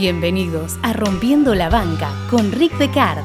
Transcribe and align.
Bienvenidos 0.00 0.78
a 0.82 0.94
Rompiendo 0.94 1.54
la 1.54 1.68
Banca 1.68 2.10
con 2.30 2.52
Rick 2.52 2.78
Decard, 2.78 3.22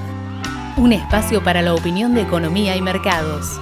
un 0.76 0.92
espacio 0.92 1.42
para 1.42 1.62
la 1.62 1.74
opinión 1.74 2.14
de 2.14 2.22
economía 2.24 2.76
y 2.76 2.82
mercados. 2.82 3.62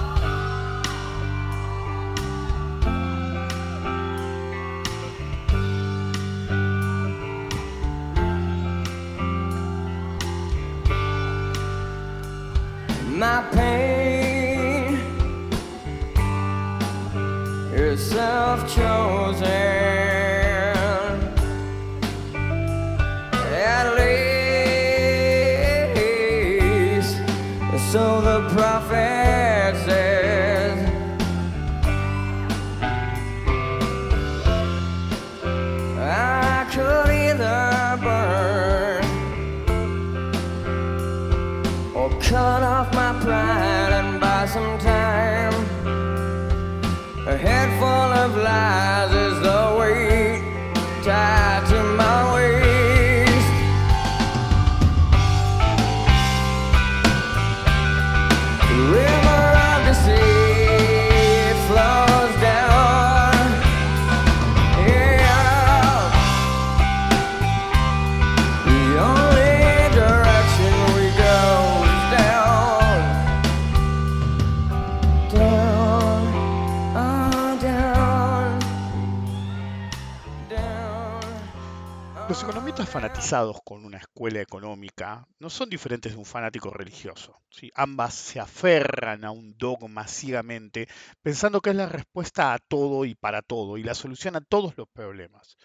Con 83.64 83.86
una 83.86 83.96
escuela 83.96 84.42
económica 84.42 85.26
no 85.38 85.48
son 85.48 85.70
diferentes 85.70 86.12
de 86.12 86.18
un 86.18 86.26
fanático 86.26 86.68
religioso. 86.68 87.40
Ambas 87.74 88.12
se 88.12 88.38
aferran 88.38 89.24
a 89.24 89.30
un 89.30 89.56
dogma 89.56 90.06
ciegamente, 90.06 90.88
pensando 91.22 91.62
que 91.62 91.70
es 91.70 91.76
la 91.76 91.88
respuesta 91.88 92.52
a 92.52 92.58
todo 92.58 93.06
y 93.06 93.14
para 93.14 93.40
todo, 93.40 93.78
y 93.78 93.82
la 93.82 93.94
solución 93.94 94.36
a 94.36 94.42
todos 94.42 94.76
los 94.76 94.88
problemas. 94.88 95.56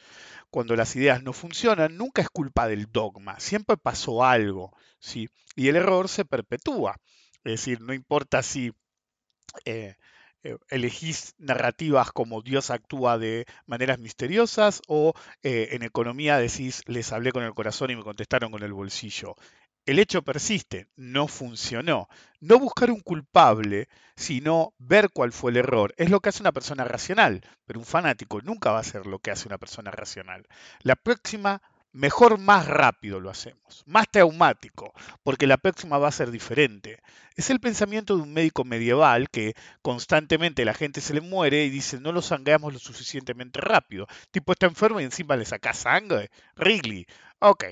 Cuando 0.49 0.77
las 0.77 0.95
ideas 0.95 1.21
no 1.21 1.33
funcionan, 1.33 1.97
nunca 1.97 2.21
es 2.21 2.29
culpa 2.29 2.65
del 2.65 2.89
dogma, 2.91 3.39
siempre 3.41 3.75
pasó 3.75 4.23
algo, 4.23 4.73
¿sí? 4.99 5.27
y 5.55 5.67
el 5.67 5.75
error 5.75 6.07
se 6.07 6.23
perpetúa. 6.23 6.95
Es 7.43 7.51
decir, 7.51 7.81
no 7.81 7.93
importa 7.93 8.41
si 8.41 8.71
eh, 9.65 9.95
eh, 10.43 10.57
elegís 10.69 11.35
narrativas 11.37 12.11
como 12.11 12.41
Dios 12.41 12.69
actúa 12.69 13.17
de 13.17 13.45
maneras 13.65 13.99
misteriosas 13.99 14.81
o 14.87 15.13
eh, 15.43 15.69
en 15.71 15.83
economía 15.83 16.37
decís 16.37 16.81
les 16.87 17.11
hablé 17.11 17.31
con 17.31 17.43
el 17.43 17.53
corazón 17.53 17.91
y 17.91 17.95
me 17.95 18.03
contestaron 18.03 18.51
con 18.51 18.63
el 18.63 18.73
bolsillo. 18.73 19.35
El 19.85 19.97
hecho 19.97 20.21
persiste, 20.21 20.87
no 20.95 21.27
funcionó. 21.27 22.07
No 22.39 22.59
buscar 22.59 22.91
un 22.91 22.99
culpable, 22.99 23.87
sino 24.15 24.73
ver 24.77 25.09
cuál 25.11 25.31
fue 25.31 25.51
el 25.51 25.57
error. 25.57 25.93
Es 25.97 26.09
lo 26.09 26.19
que 26.19 26.29
hace 26.29 26.43
una 26.43 26.51
persona 26.51 26.83
racional, 26.83 27.41
pero 27.65 27.79
un 27.79 27.85
fanático 27.85 28.39
nunca 28.41 28.71
va 28.71 28.77
a 28.77 28.81
hacer 28.81 29.07
lo 29.07 29.19
que 29.19 29.31
hace 29.31 29.47
una 29.47 29.57
persona 29.57 29.91
racional. 29.91 30.45
La 30.83 30.95
próxima 30.95 31.61
mejor 31.91 32.37
más 32.37 32.67
rápido 32.67 33.19
lo 33.19 33.29
hacemos, 33.29 33.83
más 33.85 34.07
traumático, 34.09 34.93
porque 35.23 35.47
la 35.47 35.57
próxima 35.57 35.97
va 35.97 36.07
a 36.07 36.11
ser 36.11 36.31
diferente. 36.31 37.01
Es 37.35 37.49
el 37.49 37.59
pensamiento 37.59 38.15
de 38.15 38.23
un 38.23 38.33
médico 38.33 38.63
medieval 38.63 39.29
que 39.29 39.53
constantemente 39.81 40.65
la 40.65 40.73
gente 40.73 41.01
se 41.01 41.13
le 41.13 41.21
muere 41.21 41.65
y 41.65 41.69
dice 41.69 41.99
no 41.99 42.11
lo 42.11 42.21
sangramos 42.21 42.73
lo 42.73 42.79
suficientemente 42.79 43.61
rápido. 43.61 44.07
Tipo 44.31 44.51
está 44.51 44.65
enfermo 44.65 44.99
y 44.99 45.05
encima 45.05 45.35
le 45.35 45.45
saca 45.45 45.73
sangre. 45.73 46.29
Wrigley. 46.57 47.07
Ok. 47.39 47.65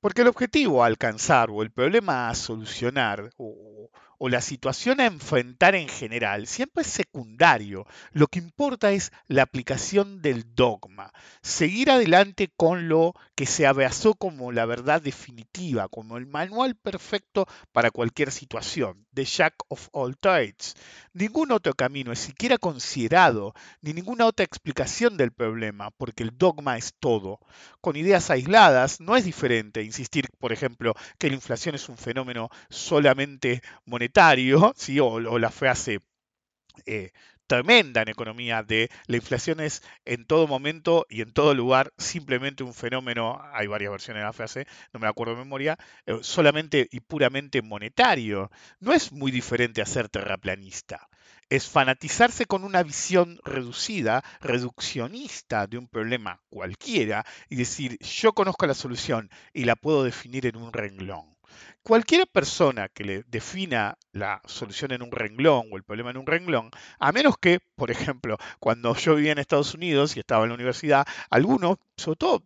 Porque 0.00 0.22
el 0.22 0.28
objetivo 0.28 0.82
a 0.82 0.86
alcanzar 0.86 1.50
o 1.50 1.62
el 1.62 1.70
problema 1.70 2.28
a 2.28 2.34
solucionar 2.34 3.30
o, 3.36 3.90
la 4.26 4.40
situación 4.40 5.00
a 5.00 5.06
enfrentar 5.06 5.76
en 5.76 5.88
general 5.88 6.48
siempre 6.48 6.82
es 6.82 6.88
secundario. 6.88 7.86
Lo 8.10 8.26
que 8.26 8.40
importa 8.40 8.90
es 8.90 9.12
la 9.28 9.42
aplicación 9.42 10.20
del 10.22 10.56
dogma, 10.56 11.12
seguir 11.40 11.90
adelante 11.90 12.50
con 12.56 12.88
lo 12.88 13.14
que 13.36 13.46
se 13.46 13.66
abrazó 13.66 14.14
como 14.14 14.50
la 14.50 14.66
verdad 14.66 15.00
definitiva, 15.00 15.88
como 15.88 16.16
el 16.16 16.26
manual 16.26 16.74
perfecto 16.74 17.46
para 17.70 17.92
cualquier 17.92 18.32
situación, 18.32 19.06
the 19.14 19.24
Jack 19.24 19.54
of 19.68 19.88
all 19.92 20.16
trades. 20.16 20.74
Ningún 21.12 21.52
otro 21.52 21.74
camino 21.74 22.10
es 22.10 22.18
siquiera 22.18 22.58
considerado, 22.58 23.54
ni 23.80 23.92
ninguna 23.92 24.26
otra 24.26 24.44
explicación 24.44 25.16
del 25.16 25.30
problema, 25.30 25.90
porque 25.92 26.24
el 26.24 26.36
dogma 26.36 26.76
es 26.76 26.94
todo. 26.98 27.38
Con 27.80 27.96
ideas 27.96 28.30
aisladas 28.30 29.00
no 29.00 29.16
es 29.16 29.24
diferente 29.24 29.82
insistir, 29.82 30.28
por 30.38 30.52
ejemplo, 30.52 30.94
que 31.18 31.28
la 31.28 31.34
inflación 31.34 31.74
es 31.74 31.88
un 31.88 31.96
fenómeno 31.96 32.50
solamente 32.70 33.62
monetario, 33.84 34.07
¿sí? 34.76 35.00
o, 35.00 35.38
la 35.38 35.50
frase 35.50 36.00
eh, 36.86 37.10
tremenda 37.46 38.02
en 38.02 38.08
economía 38.08 38.62
de 38.62 38.90
la 39.06 39.16
inflación 39.16 39.60
es 39.60 39.82
en 40.04 40.26
todo 40.26 40.46
momento 40.46 41.06
y 41.08 41.22
en 41.22 41.32
todo 41.32 41.54
lugar 41.54 41.92
simplemente 41.98 42.62
un 42.62 42.74
fenómeno, 42.74 43.40
hay 43.52 43.66
varias 43.66 43.90
versiones 43.90 44.20
de 44.20 44.26
la 44.26 44.32
frase, 44.32 44.66
no 44.92 45.00
me 45.00 45.08
acuerdo 45.08 45.34
de 45.34 45.40
memoria, 45.40 45.78
eh, 46.06 46.18
solamente 46.22 46.88
y 46.92 47.00
puramente 47.00 47.62
monetario. 47.62 48.50
No 48.80 48.92
es 48.92 49.12
muy 49.12 49.30
diferente 49.30 49.82
a 49.82 49.86
ser 49.86 50.08
terraplanista 50.08 51.08
es 51.50 51.66
fanatizarse 51.66 52.44
con 52.44 52.64
una 52.64 52.82
visión 52.82 53.40
reducida, 53.44 54.22
reduccionista 54.40 55.66
de 55.66 55.78
un 55.78 55.88
problema 55.88 56.42
cualquiera 56.50 57.24
y 57.48 57.56
decir 57.56 57.98
yo 58.00 58.34
conozco 58.34 58.66
la 58.66 58.74
solución 58.74 59.30
y 59.54 59.64
la 59.64 59.76
puedo 59.76 60.04
definir 60.04 60.46
en 60.46 60.56
un 60.56 60.72
renglón. 60.72 61.37
Cualquier 61.82 62.26
persona 62.28 62.88
que 62.88 63.04
le 63.04 63.22
defina 63.24 63.96
la 64.12 64.42
solución 64.46 64.92
en 64.92 65.02
un 65.02 65.10
renglón 65.12 65.68
o 65.72 65.76
el 65.76 65.84
problema 65.84 66.10
en 66.10 66.18
un 66.18 66.26
renglón, 66.26 66.70
a 66.98 67.12
menos 67.12 67.38
que, 67.38 67.60
por 67.76 67.90
ejemplo, 67.90 68.36
cuando 68.60 68.94
yo 68.94 69.14
vivía 69.14 69.32
en 69.32 69.38
Estados 69.38 69.74
Unidos 69.74 70.16
y 70.16 70.20
estaba 70.20 70.44
en 70.44 70.50
la 70.50 70.54
universidad, 70.56 71.06
algunos, 71.30 71.78
sobre 71.96 72.16
todo 72.16 72.44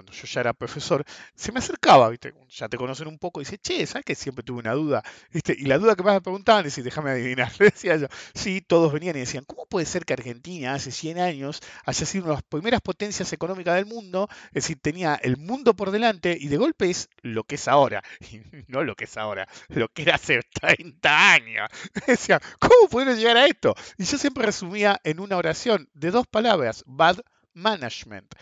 cuando 0.00 0.12
yo 0.12 0.26
ya 0.26 0.40
era 0.40 0.54
profesor, 0.54 1.04
se 1.34 1.52
me 1.52 1.58
acercaba, 1.58 2.10
ya 2.48 2.68
te 2.70 2.78
conocen 2.78 3.06
un 3.06 3.18
poco, 3.18 3.40
y 3.40 3.44
dice, 3.44 3.58
che, 3.58 3.86
¿sabes 3.86 4.06
que 4.06 4.14
siempre 4.14 4.42
tuve 4.42 4.60
una 4.60 4.72
duda? 4.72 5.02
Y 5.30 5.66
la 5.66 5.76
duda 5.76 5.94
que 5.94 6.02
más 6.02 6.14
me 6.14 6.20
preguntaban 6.22 6.64
es, 6.64 6.82
déjame 6.82 7.10
adivinar, 7.10 7.52
le 7.58 7.66
decía 7.66 7.96
yo, 7.96 8.06
sí, 8.32 8.62
todos 8.62 8.94
venían 8.94 9.16
y 9.16 9.20
decían, 9.20 9.44
¿cómo 9.44 9.66
puede 9.66 9.84
ser 9.84 10.06
que 10.06 10.14
Argentina 10.14 10.72
hace 10.72 10.90
100 10.90 11.18
años 11.18 11.60
haya 11.84 12.06
sido 12.06 12.24
una 12.24 12.30
de 12.30 12.36
las 12.36 12.42
primeras 12.44 12.80
potencias 12.80 13.30
económicas 13.34 13.74
del 13.74 13.84
mundo? 13.84 14.26
Es 14.48 14.64
decir, 14.64 14.78
tenía 14.80 15.16
el 15.16 15.36
mundo 15.36 15.76
por 15.76 15.90
delante 15.90 16.34
y 16.40 16.48
de 16.48 16.56
golpe 16.56 16.88
es 16.88 17.10
lo 17.20 17.44
que 17.44 17.56
es 17.56 17.68
ahora, 17.68 18.02
y 18.32 18.40
no 18.68 18.82
lo 18.82 18.96
que 18.96 19.04
es 19.04 19.18
ahora, 19.18 19.46
lo 19.68 19.88
que 19.88 20.02
era 20.02 20.14
hace 20.14 20.40
30 20.60 21.32
años. 21.32 21.68
Decían, 22.06 22.40
¿cómo 22.58 22.88
pudieron 22.88 23.18
llegar 23.18 23.36
a 23.36 23.46
esto? 23.46 23.74
Y 23.98 24.04
yo 24.04 24.16
siempre 24.16 24.46
resumía 24.46 24.98
en 25.04 25.20
una 25.20 25.36
oración 25.36 25.90
de 25.92 26.10
dos 26.10 26.26
palabras, 26.26 26.84
bad 26.86 27.18
management. 27.54 28.34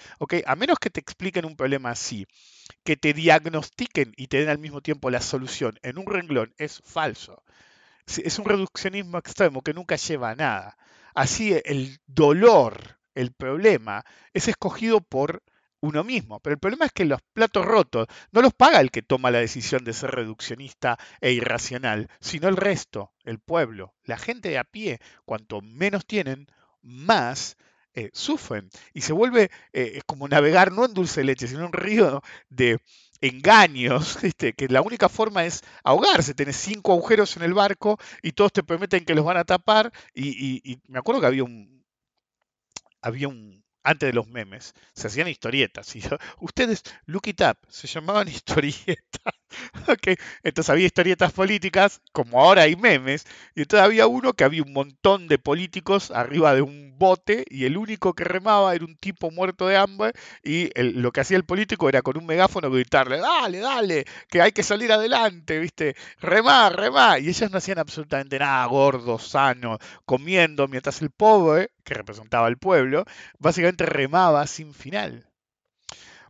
A 0.47 0.57
menos 0.57 0.79
que 0.79 0.91
te 0.91 1.01
expliquen 1.01 1.45
un 1.45 1.57
problema 1.57 1.91
así, 1.91 2.27
que 2.85 2.97
te 2.97 3.13
diagnostiquen 3.13 4.13
y 4.17 4.29
te 4.29 4.39
den 4.39 4.49
al 4.49 4.59
mismo 4.59 4.81
tiempo 4.81 5.11
la 5.11 5.21
solución 5.21 5.79
en 5.83 5.99
un 5.99 6.07
renglón, 6.07 6.55
es 6.59 6.81
falso. 6.85 7.43
Es 8.07 8.39
un 8.39 8.47
reduccionismo 8.47 9.19
extremo 9.19 9.63
que 9.63 9.75
nunca 9.75 9.97
lleva 9.97 10.31
a 10.31 10.35
nada. 10.35 10.79
Así 11.15 11.53
el 11.65 11.99
dolor, 12.07 12.99
el 13.15 13.33
problema, 13.33 14.05
es 14.33 14.49
escogido 14.49 15.01
por 15.01 15.43
uno 15.81 16.05
mismo. 16.05 16.41
Pero 16.41 16.55
el 16.55 16.61
problema 16.61 16.87
es 16.87 16.93
que 16.93 17.05
los 17.05 17.21
platos 17.33 17.65
rotos 17.65 18.07
no 18.33 18.41
los 18.43 18.55
paga 18.55 18.81
el 18.81 18.91
que 18.91 19.03
toma 19.03 19.31
la 19.31 19.41
decisión 19.41 19.85
de 19.85 19.93
ser 19.93 20.11
reduccionista 20.11 20.99
e 21.21 21.33
irracional, 21.33 22.09
sino 22.21 22.49
el 22.49 22.57
resto, 22.57 23.13
el 23.25 23.39
pueblo, 23.39 23.95
la 24.05 24.19
gente 24.19 24.49
de 24.49 24.59
a 24.59 24.65
pie. 24.65 25.01
Cuanto 25.25 25.61
menos 25.61 26.07
tienen, 26.07 26.47
más 26.83 27.57
eh, 27.99 28.11
sufren. 28.13 28.71
Y 28.95 29.01
se 29.01 29.13
vuelve 29.13 29.51
eh, 29.73 30.01
como 30.07 30.29
navegar 30.29 30.71
no 30.71 30.85
en 30.85 30.95
dulce 30.95 31.25
leche, 31.25 31.49
sino 31.49 31.61
en 31.61 31.67
un 31.67 31.73
río 31.73 32.23
de 32.49 32.79
engaños, 33.21 34.19
que 34.57 34.69
la 34.69 34.83
única 34.83 35.09
forma 35.09 35.45
es 35.45 35.63
ahogarse. 35.83 36.35
Tenés 36.35 36.57
cinco 36.57 36.93
agujeros 36.93 37.37
en 37.37 37.43
el 37.43 37.55
barco 37.55 37.99
y 38.23 38.33
todos 38.33 38.53
te 38.53 38.63
prometen 38.63 39.05
que 39.05 39.17
los 39.17 39.25
van 39.25 39.37
a 39.37 39.45
tapar. 39.45 39.93
Y, 40.15 40.81
me 40.87 41.01
acuerdo 41.01 41.21
que 41.21 41.27
había 41.27 41.43
un, 41.43 41.85
había 43.03 43.27
un, 43.27 43.65
antes 43.83 44.09
de 44.09 44.13
los 44.13 44.29
memes, 44.29 44.75
se 44.95 45.09
hacían 45.09 45.27
historietas. 45.27 45.97
Y 45.97 46.03
ustedes, 46.39 46.85
look 47.07 47.27
it 47.27 47.41
up, 47.41 47.59
se 47.69 47.89
llamaban 47.89 48.29
historietas. 48.29 49.35
Entonces 50.43 50.71
había 50.71 50.87
historietas 50.87 51.33
políticas, 51.33 52.01
como 52.13 52.41
ahora 52.41 52.63
hay 52.63 52.77
memes, 52.77 53.27
y 53.55 53.63
entonces 53.63 53.85
había 53.85 54.07
uno 54.07 54.33
que 54.33 54.45
había 54.45 54.63
un 54.63 54.73
montón 54.73 55.29
de 55.29 55.39
políticos 55.39 56.11
arriba 56.11 56.55
de 56.55 56.63
un 56.63 56.97
bote 56.99 57.45
y 57.49 57.65
el 57.65 57.77
único 57.77 58.15
que 58.15 58.25
remaba 58.25 58.75
era 58.75 58.85
un 58.85 58.97
tipo 58.97 59.31
muerto 59.31 59.67
de 59.69 59.77
hambre 59.77 60.13
y 60.43 60.71
lo 60.81 61.13
que 61.13 61.21
hacía 61.21 61.37
el 61.37 61.45
político 61.45 61.89
era 61.89 62.03
con 62.03 62.19
un 62.19 62.27
megáfono 62.27 62.71
gritarle, 62.71 63.19
dale, 63.19 63.59
dale, 63.61 64.05
que 64.29 64.43
hay 64.43 64.53
que 64.53 64.63
salir 64.63 64.93
adelante, 64.93 65.59
viste, 65.59 65.95
remá, 66.21 66.71
remá. 66.71 67.19
Y 67.19 67.29
ellos 67.29 67.51
no 67.51 67.59
hacían 67.59 67.79
absolutamente 67.79 68.39
nada, 68.39 68.65
gordos, 68.67 69.29
sanos, 69.29 69.79
comiendo, 70.05 70.69
mientras 70.69 71.03
el 71.03 71.11
pobre, 71.11 71.71
que 71.85 71.95
representaba 71.95 72.47
al 72.47 72.59
pueblo, 72.59 73.05
básicamente 73.39 73.87
remaba 73.87 74.47
sin 74.47 74.75
final. 74.75 75.28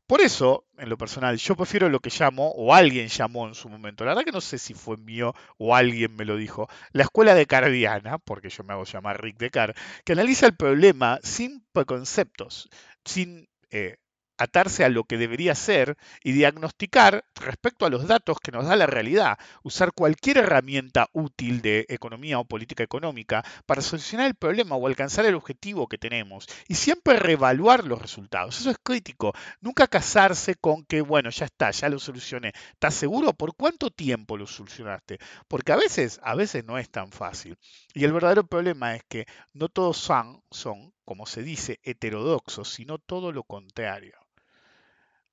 Por 0.09 0.23
eso, 0.23 0.65
en 0.79 0.89
lo 0.89 0.97
personal, 0.97 1.37
yo 1.37 1.55
prefiero 1.55 1.91
lo 1.91 2.01
que 2.01 2.09
llamo, 2.09 2.51
o 2.53 2.75
alguien 2.75 3.09
llamó 3.09 3.47
en 3.47 3.55
su 3.55 3.69
momento, 3.69 4.07
la 4.07 4.13
verdad 4.13 4.25
que 4.25 4.33
no 4.33 4.41
sé 4.41 4.57
si 4.57 4.73
fue 4.73 4.97
mío 4.97 5.35
o 5.59 5.77
alguien 5.77 6.17
me 6.17 6.25
lo 6.25 6.37
dijo, 6.39 6.67
la 6.93 7.03
escuela 7.03 7.35
de 7.35 7.45
Cardiana, 7.45 8.17
porque 8.17 8.49
yo 8.49 8.65
me 8.65 8.73
hago 8.73 8.85
llamar 8.85 9.23
Rick 9.23 9.37
Descartes, 9.37 9.77
que 10.07 10.15
analiza 10.15 10.47
el 10.47 10.57
problema 10.57 11.19
sin 11.23 11.63
preconceptos, 11.73 12.71
sin 13.05 13.51
eh, 13.71 13.99
atarse 14.39 14.85
a 14.85 14.89
lo 14.89 15.05
que 15.05 15.19
debería 15.19 15.55
ser 15.55 15.97
y 16.23 16.33
diagnosticar 16.33 17.25
respecto 17.35 17.85
a 17.85 17.91
los 17.91 18.07
datos 18.07 18.39
que 18.41 18.53
nos 18.53 18.67
da 18.67 18.77
la 18.77 18.87
realidad, 18.87 19.39
usar 19.63 19.93
cualquier 19.93 20.39
herramienta 20.39 21.09
útil 21.13 21.61
de 21.61 21.85
economía 21.89 22.39
o 22.39 22.45
política 22.45 22.83
económica 22.83 23.45
para 23.67 23.83
solucionar 23.83 24.29
el 24.29 24.35
problema 24.35 24.77
o 24.77 24.87
alcanzar 24.87 25.27
el 25.27 25.35
objetivo 25.35 25.89
que 25.89 25.99
tenemos 25.99 26.47
y 26.69 26.75
siempre 26.75 27.19
reevaluar 27.19 27.85
los 27.85 28.01
resultados. 28.01 28.61
Eso 28.61 28.71
es 28.71 28.79
crítico. 28.83 29.35
Nunca 29.61 29.87
casarse 29.87 30.55
con 30.55 30.85
que, 30.85 31.01
bueno, 31.01 31.31
ya 31.31 31.47
está, 31.47 31.71
ya 31.71 31.89
lo 31.89 31.99
solucioné. 31.99 32.53
¿Estás 32.73 32.95
seguro? 32.95 33.33
¿Por 33.33 33.55
cuánto 33.57 33.91
tiempo 33.91 34.37
lo 34.37 34.47
solucionaste? 34.47 35.19
Porque 35.49 35.73
a 35.73 35.77
veces, 35.77 36.21
a 36.23 36.35
veces 36.35 36.65
no 36.65 36.79
es 36.79 36.89
tan 36.91 37.11
fácil. 37.11 37.59
Y 37.95 38.05
el 38.05 38.13
verdadero 38.13 38.47
problema 38.47 38.95
es 38.95 39.03
que 39.09 39.27
no 39.53 39.69
todos 39.69 39.97
son, 39.97 40.43
son 40.51 40.93
como 41.05 41.27
se 41.27 41.43
dice, 41.43 41.81
heterodoxos, 41.85 42.69
sino 42.69 42.99
todo 42.99 43.33
lo 43.33 43.43
contrario 43.43 44.28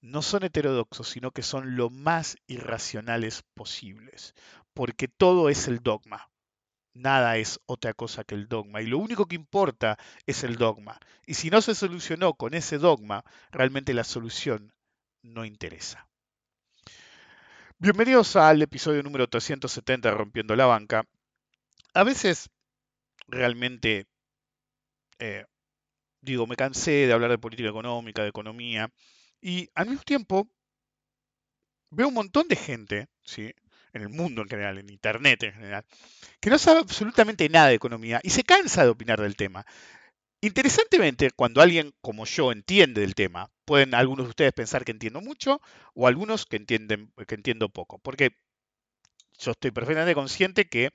no 0.05 0.21
son 0.21 0.43
heterodoxos, 0.43 1.09
sino 1.09 1.31
que 1.31 1.41
son 1.41 1.75
lo 1.75 1.89
más 1.89 2.37
irracionales 2.45 3.43
posibles, 3.55 4.35
porque 4.75 5.07
todo 5.07 5.49
es 5.49 5.67
el 5.67 5.79
dogma. 5.79 6.29
Nada 6.93 7.37
es 7.37 7.59
otra 7.65 7.93
cosa 7.93 8.23
que 8.23 8.35
el 8.35 8.47
dogma. 8.47 8.81
Y 8.81 8.85
lo 8.85 8.99
único 8.99 9.25
que 9.25 9.35
importa 9.35 9.97
es 10.27 10.43
el 10.43 10.57
dogma. 10.57 10.99
Y 11.25 11.33
si 11.33 11.49
no 11.49 11.59
se 11.59 11.73
solucionó 11.73 12.35
con 12.35 12.53
ese 12.53 12.77
dogma, 12.77 13.25
realmente 13.51 13.95
la 13.95 14.03
solución 14.03 14.73
no 15.23 15.43
interesa. 15.43 16.07
Bienvenidos 17.79 18.35
al 18.35 18.61
episodio 18.61 19.01
número 19.01 19.27
370 19.27 20.09
de 20.09 20.15
Rompiendo 20.15 20.55
la 20.55 20.67
Banca. 20.67 21.03
A 21.95 22.03
veces 22.03 22.49
realmente, 23.27 24.05
eh, 25.17 25.45
digo, 26.21 26.45
me 26.45 26.55
cansé 26.55 27.07
de 27.07 27.13
hablar 27.13 27.31
de 27.31 27.39
política 27.39 27.69
económica, 27.69 28.21
de 28.21 28.29
economía, 28.29 28.91
y 29.45 29.69
al 29.75 29.85
mismo 29.85 30.01
tiempo, 30.01 30.49
veo 31.91 32.07
un 32.07 32.15
montón 32.15 32.47
de 32.47 32.55
gente, 32.55 33.09
¿sí? 33.23 33.53
en 33.93 34.01
el 34.01 34.09
mundo 34.09 34.41
en 34.41 34.49
general, 34.49 34.79
en 34.79 34.89
Internet 34.89 35.43
en 35.43 35.53
general, 35.53 35.85
que 36.39 36.49
no 36.49 36.57
sabe 36.57 36.79
absolutamente 36.79 37.47
nada 37.47 37.67
de 37.67 37.75
economía 37.75 38.19
y 38.23 38.31
se 38.31 38.41
cansa 38.41 38.83
de 38.83 38.89
opinar 38.89 39.21
del 39.21 39.35
tema. 39.35 39.63
Interesantemente, 40.41 41.29
cuando 41.29 41.61
alguien 41.61 41.93
como 42.01 42.25
yo 42.25 42.51
entiende 42.51 43.01
del 43.01 43.13
tema, 43.13 43.51
pueden 43.65 43.93
algunos 43.93 44.25
de 44.25 44.29
ustedes 44.31 44.53
pensar 44.53 44.83
que 44.83 44.93
entiendo 44.93 45.21
mucho 45.21 45.61
o 45.93 46.07
algunos 46.07 46.47
que, 46.47 46.55
entienden, 46.55 47.13
que 47.27 47.35
entiendo 47.35 47.69
poco, 47.69 47.99
porque 47.99 48.31
yo 49.37 49.51
estoy 49.51 49.69
perfectamente 49.69 50.15
consciente 50.15 50.67
que 50.67 50.89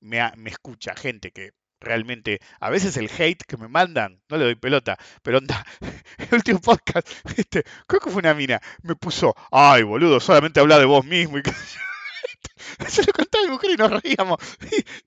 me, 0.00 0.18
me 0.36 0.50
escucha 0.50 0.96
gente 0.96 1.30
que 1.30 1.52
realmente, 1.82 2.40
a 2.60 2.70
veces 2.70 2.96
el 2.96 3.10
hate 3.10 3.42
que 3.44 3.56
me 3.56 3.68
mandan, 3.68 4.20
no 4.28 4.36
le 4.36 4.44
doy 4.44 4.54
pelota, 4.54 4.98
pero 5.22 5.38
onda, 5.38 5.64
el 6.18 6.28
último 6.32 6.60
podcast, 6.60 7.08
este, 7.36 7.64
creo 7.86 8.00
que 8.00 8.10
fue 8.10 8.20
una 8.20 8.34
mina, 8.34 8.60
me 8.82 8.94
puso, 8.96 9.34
ay 9.50 9.82
boludo, 9.82 10.20
solamente 10.20 10.60
habla 10.60 10.78
de 10.78 10.84
vos 10.84 11.04
mismo 11.04 11.38
y 11.38 11.42
se 12.88 13.02
lo 13.02 13.12
contaba 13.12 13.44
a 13.44 13.46
mi 13.46 13.52
mujer 13.52 13.70
y 13.72 13.76
nos 13.76 14.02
reíamos. 14.02 14.38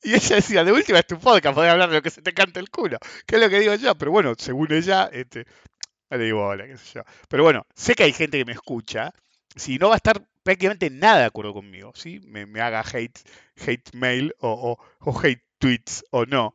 Y, 0.04 0.14
ella 0.14 0.36
decía, 0.36 0.64
de 0.64 0.72
última 0.72 1.00
es 1.00 1.08
tu 1.08 1.20
podcast, 1.20 1.56
podés 1.56 1.72
hablar 1.72 1.90
de 1.90 1.96
lo 1.96 2.02
que 2.02 2.10
se 2.10 2.22
te 2.22 2.34
canta 2.34 2.60
el 2.60 2.70
culo. 2.70 2.98
Que 3.26 3.36
es 3.36 3.42
lo 3.42 3.50
que 3.50 3.60
digo 3.60 3.76
yo, 3.76 3.96
pero 3.96 4.12
bueno, 4.12 4.34
según 4.38 4.72
ella, 4.72 5.10
este, 5.12 5.46
no 6.10 6.18
le 6.18 6.26
digo 6.26 6.46
hola, 6.46 6.68
qué 6.68 6.78
sé 6.78 6.96
yo. 6.96 7.04
Pero 7.30 7.44
bueno, 7.44 7.66
sé 7.74 7.96
que 7.96 8.04
hay 8.04 8.14
gente 8.14 8.38
que 8.38 8.46
me 8.46 8.52
escucha. 8.52 9.14
Si 9.56 9.78
no 9.78 9.90
va 9.90 9.96
a 9.96 9.98
estar 9.98 10.22
prácticamente 10.44 10.90
nada 10.90 11.20
de 11.20 11.26
acuerdo 11.26 11.54
conmigo, 11.54 11.94
¿sí? 11.96 12.20
Me, 12.26 12.46
me 12.46 12.62
haga 12.62 12.82
hate, 12.82 13.20
hate 13.66 13.94
mail 13.94 14.36
o, 14.40 14.78
o, 15.00 15.10
o 15.12 15.20
hate 15.20 15.42
tweets 15.60 16.04
o 16.12 16.26
no. 16.26 16.54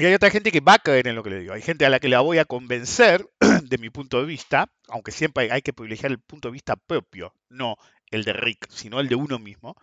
Y 0.00 0.06
hay 0.06 0.14
otra 0.14 0.30
gente 0.30 0.50
que 0.50 0.60
va 0.60 0.74
a 0.74 0.78
caer 0.78 1.08
en 1.08 1.14
lo 1.14 1.22
que 1.22 1.28
le 1.28 1.40
digo. 1.40 1.52
Hay 1.52 1.60
gente 1.60 1.84
a 1.84 1.90
la 1.90 2.00
que 2.00 2.08
la 2.08 2.20
voy 2.20 2.38
a 2.38 2.46
convencer 2.46 3.28
de 3.64 3.76
mi 3.76 3.90
punto 3.90 4.18
de 4.18 4.26
vista, 4.26 4.72
aunque 4.88 5.12
siempre 5.12 5.52
hay 5.52 5.60
que 5.60 5.74
privilegiar 5.74 6.10
el 6.10 6.18
punto 6.18 6.48
de 6.48 6.52
vista 6.52 6.76
propio, 6.76 7.34
no 7.50 7.76
el 8.10 8.24
de 8.24 8.32
Rick, 8.32 8.68
sino 8.70 8.98
el 8.98 9.08
de 9.08 9.16
uno 9.16 9.38
mismo. 9.38 9.76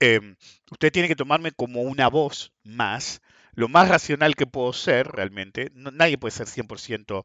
Em, 0.00 0.36
usted 0.70 0.92
tiene 0.92 1.08
que 1.08 1.16
tomarme 1.16 1.52
como 1.52 1.80
una 1.80 2.08
voz 2.08 2.52
más, 2.62 3.22
lo 3.52 3.68
más 3.68 3.88
racional 3.88 4.36
que 4.36 4.46
puedo 4.46 4.72
ser 4.74 5.08
realmente. 5.08 5.70
nadie 5.74 6.18
puede 6.18 6.32
ser 6.32 6.46
100% 6.46 7.24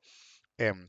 em, 0.58 0.88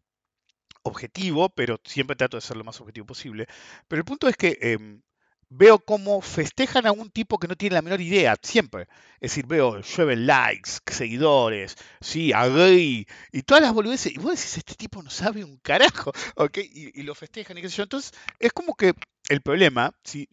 objetivo, 0.82 1.48
pero 1.50 1.80
siempre 1.84 2.16
trato 2.16 2.36
de 2.36 2.42
ser 2.42 2.56
lo 2.56 2.64
más 2.64 2.80
objetivo 2.80 3.06
posible. 3.06 3.46
Pero 3.88 4.00
el 4.00 4.04
punto 4.04 4.28
es 4.28 4.36
que 4.36 4.56
em, 4.60 5.02
veo 5.50 5.80
cómo 5.80 6.20
festejan 6.22 6.86
a 6.86 6.92
un 6.92 7.10
tipo 7.10 7.38
que 7.38 7.48
no 7.48 7.56
tiene 7.56 7.74
la 7.74 7.82
menor 7.82 8.00
idea, 8.00 8.36
siempre. 8.40 8.86
Es 9.20 9.32
decir, 9.32 9.46
veo, 9.46 9.80
llueven 9.80 10.26
likes, 10.26 10.78
seguidores, 10.86 11.76
sí, 12.00 12.32
agree, 12.32 13.06
y 13.32 13.42
todas 13.42 13.62
las 13.62 13.74
boludeces. 13.74 14.12
Y 14.12 14.18
vos 14.18 14.30
decís, 14.30 14.58
este 14.58 14.74
tipo 14.76 15.02
no 15.02 15.10
sabe 15.10 15.44
un 15.44 15.58
carajo, 15.58 16.12
¿ok? 16.36 16.58
Y, 16.58 17.02
lo 17.02 17.14
festejan 17.14 17.58
y 17.58 17.62
qué 17.62 17.68
sé 17.68 17.78
yo. 17.78 17.82
Entonces, 17.82 18.12
es 18.38 18.52
como 18.52 18.74
que 18.74 18.94
el 19.28 19.42
problema, 19.42 19.92
si, 20.04 20.28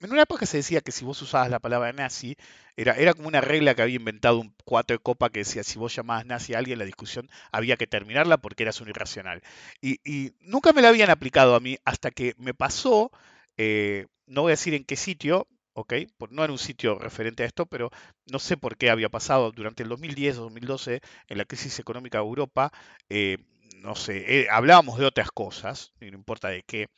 en 0.00 0.10
una 0.10 0.22
época 0.22 0.44
se 0.44 0.56
decía 0.56 0.80
que 0.80 0.90
si 0.90 1.04
vos 1.04 1.22
usabas 1.22 1.48
la 1.48 1.60
palabra 1.60 1.92
nazi, 1.92 2.36
era, 2.76 2.94
era 2.94 3.14
como 3.14 3.28
una 3.28 3.40
regla 3.40 3.76
que 3.76 3.82
había 3.82 3.96
inventado 3.96 4.40
un 4.40 4.54
cuatro 4.64 4.96
de 4.96 5.02
copa 5.02 5.30
que 5.30 5.40
decía 5.40 5.62
si 5.62 5.78
vos 5.78 5.94
llamabas 5.94 6.26
nazi 6.26 6.54
a 6.54 6.58
alguien, 6.58 6.80
la 6.80 6.84
discusión 6.84 7.30
había 7.52 7.76
que 7.76 7.86
terminarla 7.86 8.38
porque 8.38 8.64
eras 8.64 8.80
un 8.80 8.88
irracional. 8.88 9.42
Y, 9.80 10.00
y 10.04 10.32
nunca 10.40 10.72
me 10.72 10.82
la 10.82 10.88
habían 10.88 11.10
aplicado 11.10 11.54
a 11.54 11.60
mí 11.60 11.78
hasta 11.84 12.10
que 12.10 12.34
me 12.38 12.54
pasó 12.54 13.12
eh, 13.56 14.06
no 14.26 14.42
voy 14.42 14.50
a 14.50 14.54
decir 14.54 14.74
en 14.74 14.84
qué 14.84 14.96
sitio, 14.96 15.48
¿ok? 15.74 15.94
no 16.30 16.44
en 16.44 16.50
un 16.50 16.58
sitio 16.58 16.98
referente 16.98 17.42
a 17.42 17.46
esto, 17.46 17.66
pero 17.66 17.90
no 18.26 18.38
sé 18.38 18.56
por 18.56 18.76
qué 18.76 18.90
había 18.90 19.08
pasado 19.08 19.52
durante 19.52 19.82
el 19.82 19.88
2010 19.88 20.38
o 20.38 20.42
2012, 20.42 21.00
en 21.28 21.38
la 21.38 21.44
crisis 21.44 21.78
económica 21.78 22.18
de 22.18 22.24
Europa, 22.24 22.72
eh, 23.08 23.38
no 23.76 23.94
sé, 23.96 24.40
eh, 24.40 24.48
hablábamos 24.50 24.98
de 24.98 25.06
otras 25.06 25.30
cosas, 25.30 25.92
no 26.00 26.06
importa 26.08 26.48
de 26.48 26.62
qué. 26.62 26.88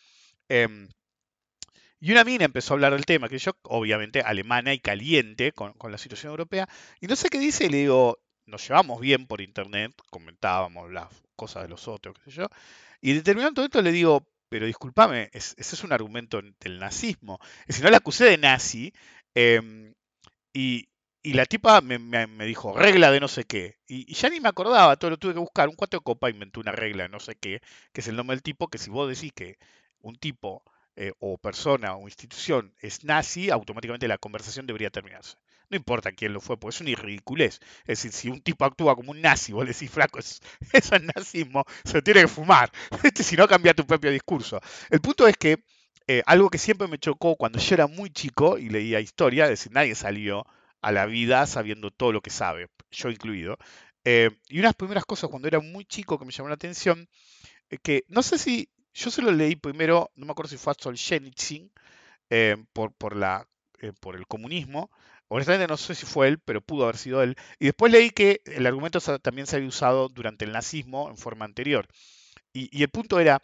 Em, 0.49 0.89
y 2.01 2.13
una 2.13 2.25
mina 2.25 2.45
empezó 2.45 2.75
a 2.75 2.77
hablar 2.77 2.93
del 2.93 3.07
tema, 3.07 3.29
que 3.29 3.39
yo, 3.39 3.53
obviamente, 3.63 4.21
alemana 4.21 4.75
y 4.75 4.79
caliente 4.79 5.53
con, 5.53 5.73
con, 5.73 5.91
la 5.91 5.99
situación 5.99 6.31
europea, 6.31 6.69
y 7.01 7.07
no 7.07 7.17
sé 7.17 7.31
qué 7.31 7.39
dice, 7.39 7.67
y 7.67 7.71
le 7.71 7.79
digo, 7.79 8.19
nos 8.47 8.67
llevamos 8.69 9.01
bien 9.01 9.27
por 9.27 9.41
internet, 9.41 9.93
comentábamos 10.11 10.93
las 10.93 11.09
cosas 11.37 11.63
de 11.63 11.71
los 11.71 11.89
otros, 11.89 12.15
qué 12.19 12.31
sé 12.31 12.37
yo, 12.37 12.49
y 13.01 13.11
en 13.11 13.17
determinado 13.19 13.53
momento 13.55 13.83
le 13.83 13.93
digo, 13.93 14.27
pero 14.49 14.67
discúlpame, 14.67 15.31
ese 15.33 15.55
es 15.59 15.85
un 15.85 15.93
argumento 15.93 16.41
del 16.61 16.79
nazismo. 16.79 17.39
Si 17.69 17.83
no 17.83 17.91
la 17.91 17.99
acusé 17.99 18.25
de 18.27 18.39
nazi 18.39 18.93
em, 19.35 19.95
y, 20.53 20.89
la 21.25 21.47
tipa 21.47 21.81
me, 21.81 21.99
dijo, 22.47 22.77
regla 22.77 23.11
de 23.11 23.21
no 23.21 23.29
sé 23.29 23.45
qué. 23.45 23.79
Y, 23.89 24.13
ya 24.15 24.29
ni 24.31 24.41
me 24.41 24.49
acordaba, 24.49 24.97
todo 24.97 25.11
lo 25.11 25.19
tuve 25.19 25.35
que 25.35 25.41
buscar. 25.41 25.69
Un 25.69 25.77
cuatro 25.77 26.01
de 26.01 26.05
copa 26.05 26.31
inventó 26.31 26.61
una 26.61 26.73
regla 26.73 27.05
de 27.05 27.09
no 27.11 27.21
sé 27.21 27.37
qué, 27.37 27.61
que 27.93 28.01
es 28.03 28.09
el 28.09 28.17
nombre 28.17 28.37
del 28.37 28.43
tipo, 28.43 28.69
que 28.69 28.79
si 28.79 28.91
vos 28.91 29.09
decís 29.09 29.33
que 29.33 29.59
un 30.01 30.17
tipo 30.17 30.63
eh, 30.97 31.13
o 31.19 31.39
persona 31.39 31.97
o 31.97 32.07
institución 32.07 32.75
es 32.81 33.05
nazi, 33.05 33.51
automáticamente 33.51 34.09
la 34.09 34.19
conversación 34.19 34.67
debería 34.67 34.91
terminarse. 34.91 35.37
No 35.75 35.79
importa 35.79 36.13
quién 36.13 36.33
lo 36.33 36.41
fue, 36.41 36.57
porque 36.57 36.77
es 36.77 36.81
una 36.83 36.91
irridiculez. 36.91 37.59
Es 37.81 37.99
decir, 37.99 38.13
si 38.13 38.29
un 38.29 38.41
tipo 38.41 38.65
actúa 38.65 38.95
como 38.95 39.11
un 39.11 39.21
nazi, 39.21 39.53
vos 39.53 39.65
le 39.65 39.73
decís, 39.73 39.91
flaco, 39.91 40.21
eso, 40.21 40.41
es 40.73 41.03
nazismo, 41.03 41.65
se 41.83 42.01
tiene 42.01 42.21
que 42.21 42.29
fumar. 42.29 42.71
Si 43.25 43.35
no, 43.35 43.49
cambia 43.49 43.75
tu 43.75 43.85
propio 43.85 44.13
discurso. 44.13 44.61
El 44.89 45.01
punto 45.01 45.27
es 45.27 45.37
que 45.37 45.65
eh, 46.07 46.23
algo 46.27 46.49
que 46.49 46.59
siempre 46.59 46.87
me 46.87 46.99
chocó 46.99 47.35
cuando 47.35 47.59
yo 47.59 47.75
era 47.75 47.89
muy 47.89 48.11
chico 48.11 48.57
y 48.57 48.69
leía 48.69 49.01
historia, 49.01 49.45
es 49.45 49.51
decir, 49.51 49.73
nadie 49.73 49.97
salió 49.97 50.47
a 50.81 50.93
la 50.93 51.07
vida 51.07 51.45
sabiendo 51.47 51.91
todo 51.91 52.13
lo 52.13 52.21
que 52.21 52.31
sabe, 52.31 52.69
yo 52.93 53.11
incluido. 53.11 53.59
Eh, 54.05 54.31
y 54.49 54.61
unas 54.61 54.77
primeras 54.77 55.05
cosas 55.05 55.29
cuando 55.29 55.49
era 55.49 55.59
muy 55.59 55.85
chico 55.87 56.21
que 56.21 56.25
me 56.25 56.31
llamó 56.31 56.51
la 56.51 56.55
atención, 56.55 57.09
eh, 57.69 57.79
que 57.83 58.05
no 58.07 58.23
sé 58.23 58.39
si 58.39 58.69
yo 58.93 59.11
se 59.11 59.23
lo 59.23 59.33
leí 59.33 59.57
primero, 59.57 60.13
no 60.15 60.25
me 60.27 60.31
acuerdo 60.31 60.51
si 60.51 60.57
fue 60.57 60.73
a 60.73 60.77
Solzhenitsyn, 60.81 61.73
por, 62.73 62.93
por, 62.93 63.17
la, 63.17 63.49
por 63.99 64.15
el 64.15 64.29
comunismo. 64.29 64.91
Honestamente 65.35 65.67
no 65.67 65.77
sé 65.77 65.97
si 65.97 66.07
fue 66.07 66.29
él, 66.29 66.39
pero 66.39 66.61
pudo 66.61 66.85
haber 66.85 66.97
sido 66.97 67.21
él. 67.21 67.35
Y 67.59 67.65
después 67.65 67.91
leí 67.91 68.11
que 68.11 68.41
el 68.45 68.69
argumento 68.69 69.01
también 69.19 69.49
se 69.49 69.57
había 69.57 69.67
usado 69.67 70.09
durante 70.09 70.45
el 70.45 70.53
nazismo 70.53 71.11
en 71.11 71.17
forma 71.17 71.45
anterior. 71.45 71.89
Y, 72.53 72.81
el 72.81 72.89
punto 72.89 73.19
era, 73.19 73.41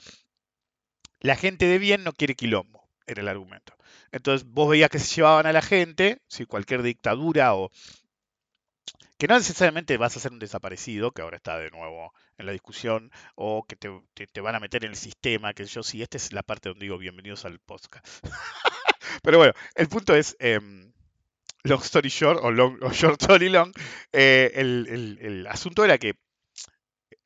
la 1.18 1.34
gente 1.34 1.66
de 1.66 1.78
bien 1.80 2.04
no 2.04 2.12
quiere 2.12 2.36
quilombo, 2.36 2.88
era 3.08 3.22
el 3.22 3.26
argumento. 3.26 3.74
Entonces 4.12 4.46
vos 4.48 4.70
veías 4.70 4.88
que 4.88 5.00
se 5.00 5.16
llevaban 5.16 5.46
a 5.46 5.52
la 5.52 5.62
gente, 5.62 6.22
si 6.28 6.46
cualquier 6.46 6.82
dictadura 6.82 7.56
o 7.56 7.72
que 9.18 9.26
no 9.26 9.36
necesariamente 9.36 9.96
vas 9.96 10.16
a 10.16 10.20
ser 10.20 10.30
un 10.30 10.38
desaparecido, 10.38 11.10
que 11.10 11.22
ahora 11.22 11.38
está 11.38 11.58
de 11.58 11.72
nuevo 11.72 12.14
en 12.38 12.46
la 12.46 12.52
discusión, 12.52 13.10
o 13.34 13.64
que 13.64 13.74
te, 13.74 14.40
van 14.40 14.54
a 14.54 14.60
meter 14.60 14.84
en 14.84 14.92
el 14.92 14.96
sistema, 14.96 15.54
que 15.54 15.64
yo 15.64 15.82
sí, 15.82 16.02
esta 16.02 16.18
es 16.18 16.32
la 16.32 16.44
parte 16.44 16.68
donde 16.68 16.84
digo 16.84 16.98
bienvenidos 16.98 17.44
al 17.44 17.58
podcast. 17.58 18.06
Pero 19.24 19.38
bueno, 19.38 19.54
el 19.74 19.88
punto 19.88 20.14
es, 20.14 20.36
em, 20.38 20.89
long 21.64 21.82
story 21.82 22.08
short, 22.08 22.38
o, 22.42 22.50
long, 22.50 22.78
short 22.92 23.20
story 23.22 23.48
long, 23.48 23.72
eh, 24.12 24.50
el, 24.54 25.46
asunto 25.48 25.84
era 25.84 25.98
que 25.98 26.14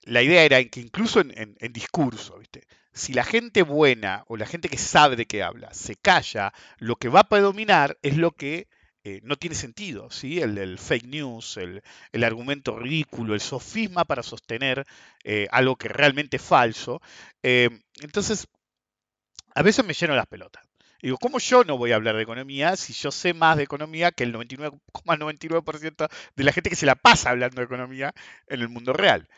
la 0.03 0.23
idea 0.23 0.45
era 0.45 0.63
que 0.65 0.81
incluso 0.81 1.21
en, 1.21 1.57
en 1.59 1.73
discurso, 1.73 2.39
¿viste? 2.39 2.67
si 2.95 3.13
la 3.13 3.25
gente 3.25 3.63
buena 3.63 4.25
o 4.29 4.37
la 4.37 4.47
gente 4.47 4.69
que 4.69 4.79
sabe 4.79 5.17
de 5.17 5.27
qué 5.27 5.43
habla 5.43 5.75
se 5.75 5.97
calla, 5.97 6.53
lo 6.79 6.97
que 6.97 7.09
va 7.09 7.21
a 7.21 7.29
predominar 7.29 7.99
es 8.03 8.17
lo 8.17 8.31
que 8.31 8.69
eh, 9.03 9.21
no 9.23 9.37
tiene 9.37 9.57
sentido, 9.57 10.11
¿sí? 10.11 10.41
El, 10.41 10.79
fake 10.79 11.07
news, 11.07 11.59
el, 11.59 11.83
argumento 12.25 12.79
ridículo, 12.79 13.35
el 13.35 13.41
sofisma 13.41 14.05
para 14.05 14.23
sostener 14.23 14.87
eh, 15.25 15.47
algo 15.51 15.77
que 15.77 15.89
realmente 15.89 16.39
es 16.39 16.43
falso. 16.43 17.03
Entonces, 17.43 18.47
a 19.55 19.63
veces 19.63 19.85
me 19.85 19.93
lleno 19.93 20.17
las 20.17 20.27
pelotas. 20.27 20.65
Digo, 21.05 21.19
¿cómo 21.19 21.39
yo 21.39 21.65
no 21.65 21.77
voy 21.77 21.93
a 21.93 21.97
hablar 21.97 22.17
de 22.17 22.23
economía 22.23 22.77
si 22.77 22.95
yo 22.95 23.11
sé 23.11 23.35
más 23.35 23.59
de 23.59 23.65
economía 23.65 24.11
que 24.11 24.25
el 24.25 24.33
99,99% 24.33 26.09
de 26.35 26.45
la 26.45 26.51
gente 26.51 26.71
que 26.71 26.77
se 26.77 26.87
la 26.87 26.95
pasa 26.95 27.29
hablando 27.29 27.61
de 27.61 27.67
economía 27.67 28.15
en 28.47 28.63
el 28.63 28.71
mundo 28.71 28.95
real? 28.95 29.29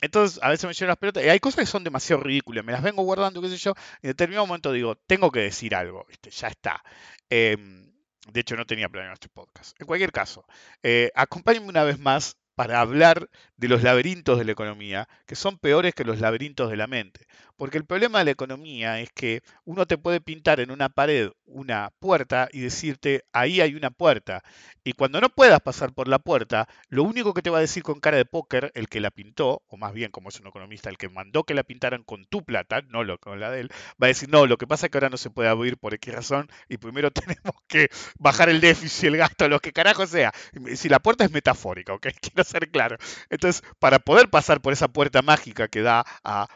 entonces, 0.00 0.38
a 0.40 0.50
veces 0.50 0.66
me 0.68 0.74
lleno 0.74 0.90
las 0.90 0.96
pelotas. 0.98 1.24
Y 1.24 1.28
hay 1.28 1.40
cosas 1.40 1.64
que 1.64 1.66
son 1.66 1.82
demasiado 1.82 2.22
ridículas. 2.22 2.64
Me 2.64 2.70
las 2.70 2.84
vengo 2.84 3.02
guardando, 3.02 3.42
qué 3.42 3.48
sé 3.48 3.56
yo. 3.56 3.72
Y 4.00 4.06
en 4.06 4.10
determinado 4.10 4.46
momento 4.46 4.70
digo, 4.70 4.94
tengo 4.94 5.32
que 5.32 5.40
decir 5.40 5.74
algo. 5.74 6.06
Ya 6.22 6.46
está. 6.46 6.84
Em, 7.28 7.90
de 8.30 8.40
hecho, 8.40 8.54
no 8.54 8.64
tenía 8.64 8.88
planeado 8.88 9.14
este 9.14 9.28
podcast. 9.28 9.74
En 9.80 9.88
cualquier 9.88 10.12
caso, 10.12 10.46
eh, 10.84 11.10
acompáñenme 11.16 11.68
una 11.68 11.82
vez 11.82 11.98
más 11.98 12.36
para 12.58 12.80
hablar 12.80 13.30
de 13.56 13.68
los 13.68 13.84
laberintos 13.84 14.36
de 14.36 14.44
la 14.44 14.50
economía, 14.50 15.08
que 15.26 15.36
son 15.36 15.58
peores 15.58 15.94
que 15.94 16.02
los 16.02 16.18
laberintos 16.18 16.68
de 16.68 16.76
la 16.76 16.88
mente. 16.88 17.28
Porque 17.56 17.78
el 17.78 17.84
problema 17.84 18.18
de 18.18 18.24
la 18.24 18.30
economía 18.32 18.98
es 18.98 19.12
que 19.12 19.42
uno 19.64 19.86
te 19.86 19.96
puede 19.96 20.20
pintar 20.20 20.58
en 20.58 20.72
una 20.72 20.88
pared 20.88 21.30
una 21.48 21.90
puerta 21.98 22.48
y 22.52 22.60
decirte, 22.60 23.24
ahí 23.32 23.60
hay 23.60 23.74
una 23.74 23.90
puerta. 23.90 24.42
Y 24.84 24.92
cuando 24.92 25.20
no 25.20 25.28
puedas 25.28 25.60
pasar 25.60 25.92
por 25.92 26.08
la 26.08 26.18
puerta, 26.18 26.68
lo 26.88 27.02
único 27.02 27.34
que 27.34 27.42
te 27.42 27.50
va 27.50 27.58
a 27.58 27.62
decir 27.62 27.82
con 27.82 28.00
cara 28.00 28.16
de 28.16 28.24
póker 28.24 28.70
el 28.74 28.88
que 28.88 29.00
la 29.00 29.10
pintó, 29.10 29.62
o 29.66 29.76
más 29.76 29.92
bien 29.92 30.10
como 30.10 30.28
es 30.28 30.38
un 30.40 30.46
economista, 30.46 30.88
el 30.88 30.98
que 30.98 31.08
mandó 31.08 31.44
que 31.44 31.54
la 31.54 31.62
pintaran 31.62 32.04
con 32.04 32.26
tu 32.26 32.44
plata, 32.44 32.82
no 32.88 33.02
lo, 33.04 33.18
con 33.18 33.40
la 33.40 33.50
de 33.50 33.62
él, 33.62 33.70
va 34.02 34.06
a 34.06 34.08
decir, 34.08 34.28
no, 34.28 34.46
lo 34.46 34.56
que 34.56 34.66
pasa 34.66 34.86
es 34.86 34.92
que 34.92 34.98
ahora 34.98 35.10
no 35.10 35.16
se 35.16 35.30
puede 35.30 35.48
abrir 35.48 35.78
por 35.78 35.94
X 35.94 36.14
razón 36.14 36.48
y 36.68 36.76
primero 36.76 37.10
tenemos 37.12 37.54
que 37.66 37.88
bajar 38.18 38.48
el 38.48 38.60
déficit, 38.60 39.04
el 39.04 39.16
gasto, 39.16 39.48
lo 39.48 39.60
que 39.60 39.72
carajo 39.72 40.06
sea. 40.06 40.32
Si 40.74 40.88
la 40.88 41.00
puerta 41.00 41.24
es 41.24 41.32
metafórica, 41.32 41.92
¿ok? 41.94 42.08
Quiero 42.20 42.44
ser 42.48 42.70
claro. 42.70 42.96
Entonces, 43.30 43.62
para 43.78 43.98
poder 43.98 44.28
pasar 44.30 44.60
por 44.60 44.72
esa 44.72 44.88
puerta 44.88 45.22
mágica 45.22 45.68
que 45.68 45.82
da 45.82 46.04
a, 46.24 46.48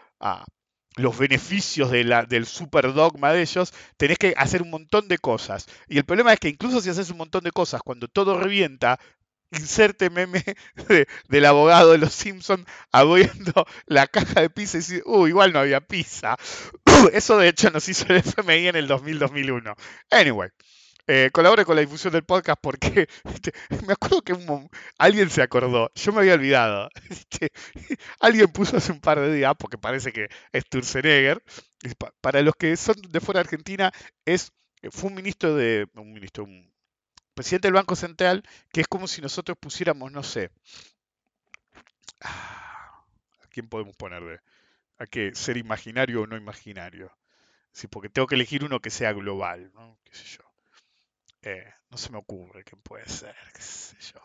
los 0.96 1.16
beneficios 1.18 1.90
del 1.90 2.46
super 2.46 2.92
dogma 2.92 3.32
de 3.32 3.42
ellos, 3.42 3.72
tenés 3.96 4.18
que 4.18 4.34
hacer 4.36 4.62
un 4.62 4.70
montón 4.70 5.08
de 5.08 5.18
cosas. 5.18 5.66
Y 5.88 5.98
el 5.98 6.04
problema 6.04 6.32
es 6.32 6.40
que 6.40 6.48
incluso 6.48 6.80
si 6.80 6.90
haces 6.90 7.10
un 7.10 7.16
montón 7.16 7.44
de 7.44 7.50
cosas, 7.50 7.80
cuando 7.82 8.08
todo 8.08 8.38
revienta, 8.38 8.98
inserte 9.52 10.10
meme 10.10 10.42
del 11.28 11.44
abogado 11.44 11.92
de 11.92 11.98
los 11.98 12.12
Simpsons 12.12 12.66
abriendo 12.90 13.66
la 13.86 14.06
caja 14.06 14.40
de 14.40 14.50
pizza 14.50 14.78
y 14.78 14.80
decir, 14.80 15.02
uh, 15.06 15.26
igual 15.26 15.52
no 15.52 15.60
había 15.60 15.80
pizza. 15.80 16.36
Eso 17.12 17.38
de 17.38 17.48
hecho 17.48 17.70
nos 17.70 17.88
hizo 17.88 18.06
el 18.08 18.16
FMI 18.16 18.68
en 18.68 18.76
el 18.76 18.88
2000-2001. 18.88 19.74
Anyway. 20.10 20.50
Eh, 21.08 21.30
colabore 21.32 21.64
con 21.64 21.74
la 21.74 21.80
difusión 21.80 22.12
del 22.12 22.22
podcast 22.22 22.60
porque 22.62 23.08
me 23.86 23.92
acuerdo 23.92 24.22
que 24.22 24.36
alguien 24.98 25.30
se 25.30 25.42
acordó, 25.42 25.90
yo 25.94 26.12
me 26.12 26.20
había 26.20 26.34
olvidado. 26.34 26.88
alguien 28.20 28.46
puso 28.52 28.76
hace 28.76 28.92
un 28.92 29.00
par 29.00 29.18
de 29.20 29.34
días, 29.34 29.54
porque 29.58 29.78
parece 29.78 30.12
que 30.12 30.28
es 30.52 30.64
Turzenegger. 30.68 31.42
Para 32.20 32.42
los 32.42 32.54
que 32.54 32.76
son 32.76 32.96
de 33.02 33.20
fuera 33.20 33.38
de 33.40 33.46
Argentina, 33.46 33.92
es, 34.24 34.52
fue 34.90 35.10
un 35.10 35.16
ministro 35.16 35.54
de. 35.56 35.88
un 35.94 36.12
ministro, 36.12 36.44
un 36.44 36.72
presidente 37.34 37.66
del 37.68 37.74
Banco 37.74 37.96
Central, 37.96 38.44
que 38.72 38.82
es 38.82 38.86
como 38.88 39.08
si 39.08 39.20
nosotros 39.20 39.58
pusiéramos, 39.58 40.12
no 40.12 40.22
sé. 40.22 40.50
¿A 42.20 43.46
quién 43.50 43.68
podemos 43.68 43.96
ponerle? 43.96 44.40
¿A 44.98 45.06
qué? 45.06 45.34
¿Ser 45.34 45.56
imaginario 45.56 46.22
o 46.22 46.26
no 46.26 46.36
imaginario? 46.36 47.10
Sí, 47.72 47.88
porque 47.88 48.08
tengo 48.08 48.28
que 48.28 48.36
elegir 48.36 48.64
uno 48.64 48.80
que 48.80 48.90
sea 48.90 49.12
global, 49.12 49.72
¿no? 49.74 49.98
¿Qué 50.04 50.14
sé 50.14 50.24
yo? 50.26 50.51
Eh, 51.42 51.64
no 51.90 51.98
se 51.98 52.10
me 52.10 52.18
ocurre 52.18 52.64
quién 52.64 52.80
puede 52.82 53.08
ser, 53.08 53.34
qué 53.54 53.62
sé 53.62 53.96
yo. 54.00 54.20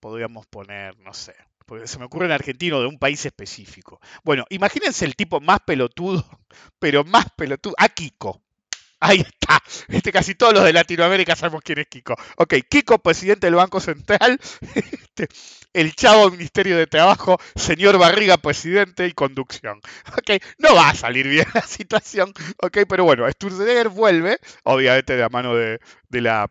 Podríamos 0.00 0.46
poner, 0.46 0.98
no 0.98 1.14
sé, 1.14 1.34
porque 1.66 1.86
se 1.86 1.98
me 1.98 2.04
ocurre 2.04 2.26
en 2.26 2.32
argentino 2.32 2.80
de 2.80 2.86
un 2.86 2.98
país 2.98 3.24
específico. 3.24 4.00
Bueno, 4.24 4.44
imagínense 4.50 5.04
el 5.04 5.16
tipo 5.16 5.40
más 5.40 5.60
pelotudo, 5.60 6.24
pero 6.78 7.04
más 7.04 7.26
pelotudo, 7.36 7.74
a 7.78 7.88
Kiko. 7.88 8.42
Ahí 9.04 9.18
está. 9.18 9.60
Este, 9.88 10.12
casi 10.12 10.36
todos 10.36 10.54
los 10.54 10.62
de 10.62 10.72
Latinoamérica 10.72 11.34
sabemos 11.34 11.62
quién 11.64 11.80
es 11.80 11.88
Kiko. 11.88 12.14
Ok, 12.36 12.54
Kiko, 12.68 12.98
presidente 12.98 13.48
del 13.48 13.56
Banco 13.56 13.80
Central. 13.80 14.38
Este, 15.12 15.28
el 15.74 15.94
chavo 15.94 16.30
Ministerio 16.30 16.78
de 16.78 16.86
Trabajo, 16.86 17.38
señor 17.54 17.98
Barriga, 17.98 18.38
presidente 18.38 19.06
y 19.06 19.12
conducción. 19.12 19.80
Ok, 20.16 20.40
no 20.58 20.74
va 20.74 20.88
a 20.90 20.94
salir 20.94 21.28
bien 21.28 21.46
la 21.54 21.62
situación. 21.62 22.32
Ok, 22.62 22.78
pero 22.88 23.04
bueno, 23.04 23.30
Sturzenegger 23.30 23.90
vuelve, 23.90 24.38
obviamente 24.62 25.14
de 25.14 25.20
la 25.20 25.28
mano 25.28 25.54
de, 25.54 25.80
de 26.08 26.20
la 26.22 26.48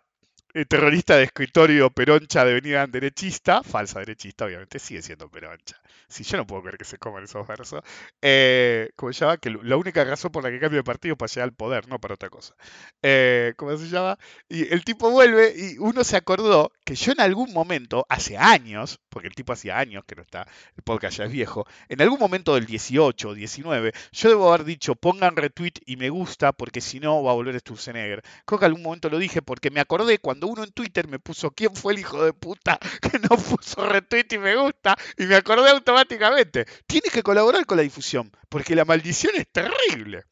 terrorista 0.68 1.16
de 1.16 1.24
escritorio 1.24 1.90
peroncha 1.90 2.46
de 2.46 2.54
venida 2.54 2.86
derechista, 2.88 3.64
falsa 3.64 4.00
derechista, 4.00 4.46
obviamente, 4.46 4.80
sigue 4.80 5.02
siendo 5.02 5.30
peroncha. 5.30 5.82
Si 6.08 6.24
yo 6.24 6.38
no 6.38 6.46
puedo 6.46 6.64
creer 6.64 6.78
que 6.78 6.86
se 6.86 6.98
coman 6.98 7.24
esos 7.24 7.48
versos. 7.48 7.82
Eh, 8.22 8.92
¿Cómo 8.96 9.14
se 9.14 9.22
llama? 9.22 9.38
Que 9.38 9.50
la 9.50 9.78
única 9.78 10.04
razón 10.04 10.32
por 10.32 10.44
la 10.44 10.52
que 10.52 10.60
cambio 10.60 10.80
de 10.80 10.84
partido 10.84 11.14
es 11.14 11.18
para 11.18 11.30
llegar 11.30 11.44
al 11.44 11.54
poder, 11.54 11.88
no 11.88 12.00
para 12.00 12.16
otra 12.16 12.30
cosa. 12.30 12.54
Eh, 13.02 13.54
¿Cómo 13.56 13.78
se 13.78 13.88
llama? 13.88 14.18
Y 14.50 14.74
el 14.74 14.84
tipo 14.84 15.10
vuelve 15.10 15.54
y 15.56 15.78
uno 15.78 16.04
se 16.04 16.18
acordó 16.18 16.72
que 16.84 16.96
yo 16.96 17.14
en 17.14 17.22
algún 17.22 17.54
momento, 17.54 18.06
hace 18.10 18.38
años, 18.38 19.00
porque 19.10 19.30
el 19.30 19.36
tipo 19.36 19.54
hacía 19.54 19.80
años 19.80 20.04
que 20.06 20.16
no 20.16 20.22
está, 20.22 20.48
el 20.76 20.84
podcast 20.84 21.18
ya 21.18 21.26
es 21.26 21.32
viejo, 21.32 21.66
en 21.88 22.02
algún 22.02 22.20
momento 22.20 22.56
del 22.56 22.66
18 22.66 23.30
o 23.30 23.34
19, 23.34 23.94
yo 24.12 24.30
debo 24.30 24.54
haber 24.54 24.66
dicho 24.66 24.96
pongan 24.96 25.36
retweet 25.36 25.74
y 25.86 25.96
me 25.96 26.10
gusta 26.10 26.52
porque 26.52 26.82
si 26.82 27.00
no 27.00 27.24
va 27.24 27.32
a 27.32 27.36
volver 27.36 27.60
Sturzenegger. 27.60 28.22
Creo 28.46 28.60
que 28.60 28.66
en 28.66 28.72
algún 28.72 28.84
momento 28.84 29.10
lo 29.10 29.18
dije 29.18 29.42
porque 29.42 29.72
me 29.72 29.80
acordé 29.80 30.18
cuando 30.20 30.41
uno 30.48 30.64
en 30.64 30.72
Twitter 30.72 31.08
me 31.08 31.20
puso 31.20 31.52
quién 31.52 31.76
fue 31.76 31.94
el 31.94 32.00
hijo 32.00 32.24
de 32.24 32.34
puta 32.34 32.80
que 33.02 33.20
no 33.20 33.38
puso 33.38 33.88
retweet 33.88 34.28
y 34.32 34.38
me 34.38 34.56
gusta, 34.56 34.96
y 35.18 35.26
me 35.26 35.36
acordé 35.36 35.70
automáticamente. 35.70 36.66
Tienes 36.88 37.12
que 37.12 37.24
colaborar 37.24 37.66
con 37.66 37.78
la 37.78 37.84
difusión, 37.84 38.32
porque 38.50 38.76
la 38.76 38.86
maldición 38.86 39.34
es 39.36 39.48
terrible. 39.52 40.24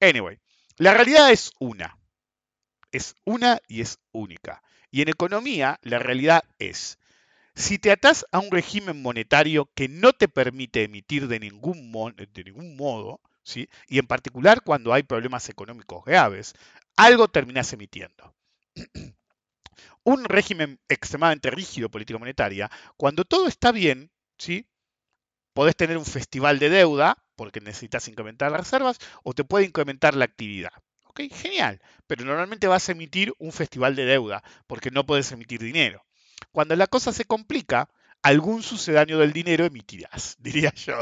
Anyway, 0.00 0.38
la 0.76 0.94
realidad 0.94 1.30
es 1.30 1.52
una. 1.58 1.98
Es 2.92 3.14
una 3.24 3.60
y 3.68 3.80
es 3.80 3.98
única. 4.12 4.62
Y 4.90 5.02
en 5.02 5.08
economía, 5.08 5.78
la 5.82 5.98
realidad 5.98 6.44
es, 6.58 6.98
si 7.54 7.78
te 7.78 7.90
atás 7.90 8.24
a 8.30 8.38
un 8.38 8.50
régimen 8.50 9.02
monetario 9.02 9.68
que 9.74 9.88
no 9.88 10.12
te 10.12 10.28
permite 10.28 10.84
emitir 10.84 11.26
de 11.26 11.40
ningún, 11.40 11.90
modo, 11.90 13.20
¿sí? 13.42 13.68
y 13.88 13.98
en 13.98 14.06
particular 14.06 14.62
cuando 14.62 14.94
hay 14.94 15.02
problemas 15.02 15.48
económicos 15.48 16.04
graves, 16.04 16.54
algo 16.96 17.28
terminas 17.28 17.72
emitiendo. 17.72 18.34
un 20.04 20.24
régimen 20.24 20.80
extremadamente 20.88 21.50
rígido 21.50 21.90
político 21.90 22.18
monetaria, 22.18 22.70
cuando 22.96 23.24
todo 23.24 23.46
está 23.46 23.72
bien, 23.72 24.10
¿sí? 24.38 24.66
Podés 25.52 25.76
tener 25.76 25.98
un 25.98 26.04
festival 26.04 26.58
de 26.58 26.70
deuda, 26.70 27.18
porque 27.36 27.60
necesitas 27.60 28.08
incrementar 28.08 28.50
las 28.50 28.60
reservas, 28.60 28.98
o 29.22 29.32
te 29.32 29.44
puede 29.44 29.66
incrementar 29.66 30.14
la 30.14 30.24
actividad. 30.24 30.72
¿Ok? 31.06 31.22
Genial. 31.32 31.80
Pero 32.06 32.24
normalmente 32.24 32.66
vas 32.68 32.88
a 32.88 32.92
emitir 32.92 33.34
un 33.38 33.52
festival 33.52 33.96
de 33.96 34.04
deuda, 34.04 34.42
porque 34.66 34.90
no 34.90 35.04
puedes 35.04 35.30
emitir 35.32 35.60
dinero. 35.60 36.04
Cuando 36.52 36.76
la 36.76 36.86
cosa 36.86 37.12
se 37.12 37.24
complica, 37.24 37.88
algún 38.22 38.62
sucedáneo 38.62 39.18
del 39.18 39.32
dinero 39.32 39.64
emitirás, 39.64 40.36
diría 40.40 40.72
yo. 40.74 40.96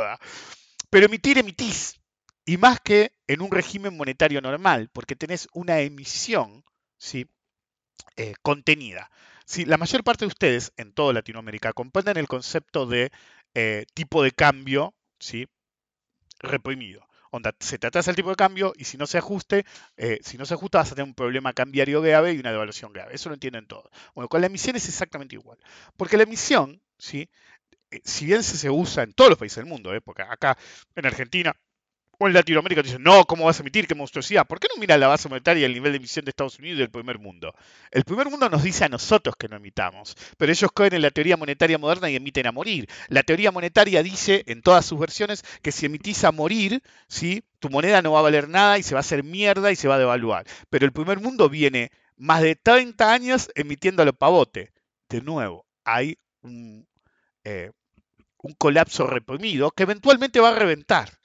Pero 0.91 1.07
emitir, 1.07 1.39
emitís. 1.39 2.01
Y 2.45 2.59
más 2.59 2.81
que 2.81 3.13
en 3.27 3.43
un 3.43 3.51
régimen 3.51 3.97
monetario 3.97 4.41
normal, 4.41 4.89
porque 4.93 5.17
tenés 5.17 5.49
una 5.53 5.81
emisión, 5.81 6.65
¿sí? 6.97 7.27
Eh, 8.17 8.35
contenida. 8.43 9.11
si 9.45 9.65
la 9.67 9.77
mayor 9.77 10.03
parte 10.05 10.25
de 10.25 10.29
ustedes 10.29 10.73
en 10.77 10.93
toda 10.93 11.13
Latinoamérica 11.13 11.73
comprenden 11.73 12.17
el 12.17 12.29
concepto 12.29 12.87
de 12.87 13.13
eh, 13.55 13.85
tipo 13.95 14.23
de 14.23 14.33
cambio, 14.33 14.95
¿sí? 15.19 15.47
reprimido. 16.41 17.07
Onda, 17.31 17.55
se 17.61 17.79
te 17.79 17.87
atrasa 17.87 18.11
el 18.11 18.17
tipo 18.17 18.31
de 18.31 18.37
cambio 18.37 18.73
y 18.77 18.85
si 18.85 18.97
no 18.97 19.07
se 19.07 19.19
ajuste, 19.19 19.67
eh, 19.97 20.19
si 20.23 20.39
no 20.39 20.47
se 20.47 20.55
ajusta 20.55 20.79
vas 20.79 20.93
a 20.93 20.95
tener 20.95 21.09
un 21.09 21.15
problema 21.15 21.53
cambiario 21.53 22.01
grave 22.01 22.33
y 22.33 22.39
una 22.39 22.53
devaluación 22.53 22.93
grave. 22.93 23.15
Eso 23.15 23.29
lo 23.29 23.35
entienden 23.35 23.67
todos. 23.67 23.91
Bueno, 24.15 24.29
con 24.29 24.41
la 24.41 24.47
emisión 24.47 24.77
es 24.77 24.89
exactamente 24.89 25.35
igual. 25.35 25.59
Porque 25.97 26.17
la 26.17 26.23
emisión, 26.23 26.81
¿sí? 26.99 27.29
Si 28.05 28.27
bien 28.27 28.43
se, 28.43 28.71
usa 28.71 29.03
en 29.05 29.13
todos 29.13 29.31
los 29.31 29.39
países 29.39 29.57
del 29.57 29.67
mundo, 29.67 29.91
porque 30.05 30.23
acá 30.23 30.57
en 30.95 31.07
Argentina 31.07 31.55
o 32.19 32.27
en 32.27 32.33
Latinoamérica 32.33 32.83
te 32.83 32.89
dicen, 32.89 33.03
no, 33.03 33.25
¿cómo 33.25 33.45
vas 33.45 33.59
a 33.59 33.63
emitir? 33.63 33.87
¿Qué 33.87 33.95
monstruosidad? 33.95 34.47
¿Por 34.47 34.59
qué 34.59 34.69
no 34.75 34.81
mira 34.81 34.97
la 34.97 35.09
base 35.09 35.29
monetaria 35.29 35.63
y 35.63 35.65
el 35.65 35.75
nivel 35.75 35.93
de 35.93 35.99
emisión 35.99 36.25
de 36.25 36.31
Estados 36.31 36.59
Unidos 36.59 36.77
y 36.77 36.81
del 36.81 36.91
primer 36.91 37.19
mundo? 37.19 37.55
El 37.91 38.05
primer 38.05 38.29
mundo 38.31 38.49
nos 38.49 38.63
dice 38.63 38.85
a 38.85 38.89
nosotros 38.89 39.37
que 39.37 39.49
no 39.49 39.57
emitamos, 39.57 40.17
pero 40.37 40.53
ellos 40.53 40.71
caen 40.73 40.95
en 40.95 41.03
la 41.03 41.11
teoría 41.11 41.37
monetaria 41.37 41.79
moderna 41.79 42.11
y 42.11 42.17
emiten 42.17 42.47
a 42.47 42.53
morir. 42.53 42.89
La 43.09 43.23
teoría 43.23 43.53
monetaria 43.53 44.03
dice, 44.03 44.45
en 44.47 44.63
todas 44.63 44.87
sus 44.87 44.99
versiones, 44.99 45.45
que 45.63 45.73
si 45.73 45.87
emitís 45.87 46.25
a 46.25 46.33
morir, 46.33 46.83
¿sí? 47.09 47.45
tu 47.59 47.71
moneda 47.71 48.03
no 48.03 48.13
va 48.13 48.21
a 48.21 48.23
valer 48.23 48.49
nada 48.49 48.79
y 48.79 48.83
se 48.83 48.95
va 48.95 49.01
a 49.01 49.01
hacer 49.01 49.25
mierda 49.25 49.73
y 49.73 49.77
se 49.77 49.89
va 49.89 49.97
a 49.97 49.99
devaluar. 49.99 50.47
Pero 50.71 50.87
el 50.87 50.93
primer 50.93 51.21
mundo 51.21 51.49
viene 51.49 51.91
más 52.17 52.43
de 52.43 52.57
30 52.57 53.13
años 53.13 53.51
emitiendo 53.55 54.03
a 54.03 54.07
lo 54.07 54.13
pavote. 54.13 54.73
De 55.09 55.21
nuevo, 55.21 55.67
hay 55.85 56.19
eh, 57.45 57.71
un 58.39 58.55
colapso 58.55 59.07
reprimido 59.07 59.71
que 59.71 59.85
eventualmente 59.85 60.41
va 60.41 60.51
a 60.51 60.59
reventar. 60.59 61.16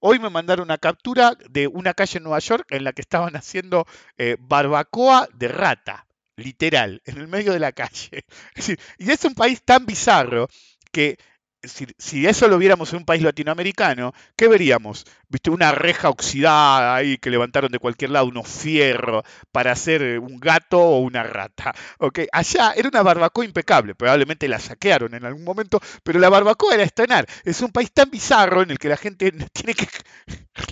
Hoy 0.00 0.18
me 0.18 0.30
mandaron 0.30 0.64
una 0.64 0.78
captura 0.78 1.36
de 1.48 1.66
una 1.66 1.94
calle 1.94 2.18
en 2.18 2.24
Nueva 2.24 2.38
York 2.38 2.66
en 2.70 2.84
la 2.84 2.92
que 2.92 3.02
estaban 3.02 3.34
haciendo 3.36 3.86
eh, 4.16 4.36
barbacoa 4.38 5.28
de 5.34 5.48
rata, 5.48 6.06
literal, 6.36 7.00
en 7.04 7.18
el 7.18 7.28
medio 7.28 7.52
de 7.52 7.60
la 7.60 7.72
calle. 7.72 8.24
y 8.98 9.10
es 9.10 9.24
un 9.24 9.34
país 9.34 9.62
tan 9.62 9.86
bizarro 9.86 10.48
que 10.92 11.18
si, 11.62 12.26
eso 12.26 12.48
lo 12.48 12.58
viéramos 12.58 12.92
en 12.92 13.00
un 13.00 13.04
país 13.04 13.22
latinoamericano, 13.22 14.12
¿qué 14.36 14.48
veríamos? 14.48 15.04
¿Viste? 15.28 15.50
Una 15.50 15.72
reja 15.72 16.08
oxidada 16.08 16.94
ahí 16.94 17.18
que 17.18 17.30
levantaron 17.30 17.70
de 17.72 17.78
cualquier 17.78 18.10
lado, 18.10 18.26
unos 18.26 18.48
fierros 18.48 19.24
para 19.50 19.72
hacer 19.72 20.02
eh, 20.02 20.18
un 20.18 20.38
gato 20.38 20.80
o 20.80 21.00
una 21.00 21.22
rata. 21.22 21.74
¿okay? 21.98 22.28
Allá 22.32 22.72
era 22.76 22.88
una 22.88 23.02
barbacoa 23.02 23.44
impecable, 23.44 23.94
probablemente 23.94 24.48
la 24.48 24.58
saquearon 24.58 25.14
en 25.14 25.24
algún 25.24 25.44
momento, 25.44 25.80
pero 26.02 26.18
la 26.18 26.28
barbacoa 26.28 26.74
era 26.74 26.84
estrenar. 26.84 27.26
Es 27.44 27.60
un 27.60 27.70
país 27.72 27.92
tan 27.92 28.10
bizarro 28.10 28.62
en 28.62 28.70
el 28.70 28.78
que 28.78 28.88
la 28.88 28.96
gente 28.96 29.32
tiene 29.52 29.74
que 29.74 29.88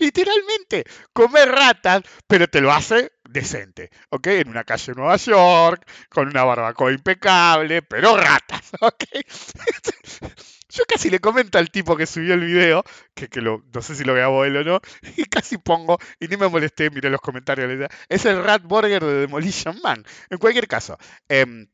literalmente 0.01 0.85
comer 1.13 1.49
ratas, 1.51 2.03
pero 2.27 2.49
te 2.49 2.61
lo 2.61 2.73
hace 2.73 3.13
decente, 3.29 3.91
¿ok? 4.11 4.27
En 4.29 4.49
una 4.49 4.65
calle 4.65 4.93
de 4.93 5.01
Nueva 5.01 5.17
York, 5.17 5.87
con 6.09 6.29
una 6.29 6.45
barbacoa 6.45 6.93
impecable, 6.93 7.83
pero 7.83 8.17
ratas, 8.17 8.71
¿ok? 8.81 9.05
Yo 10.77 10.85
casi 10.87 11.09
le 11.09 11.21
comento 11.21 11.57
al 11.57 11.71
tipo 11.71 11.97
que 11.97 12.05
subió 12.05 12.35
el 12.35 12.45
video, 12.45 12.85
que, 13.15 13.41
lo, 13.41 13.65
no 13.73 13.81
sé 13.81 13.95
si 13.95 14.05
lo 14.05 14.13
grabó 14.13 14.45
él 14.45 14.59
o 14.59 14.65
no, 14.65 14.81
y 15.17 15.25
casi 15.25 15.57
pongo, 15.57 15.99
y 16.21 16.29
ni 16.29 16.37
me 16.37 16.49
molesté, 16.49 16.91
miré 16.91 17.09
los 17.09 17.23
comentarios, 17.23 17.91
es 18.11 18.25
el 18.27 18.45
Rat 18.45 18.63
Burger 18.63 19.03
de 19.03 19.21
Demolition 19.21 19.81
Man. 19.83 20.05
En 20.29 20.37
cualquier 20.37 20.69
caso, 20.69 20.99
em, 21.29 21.67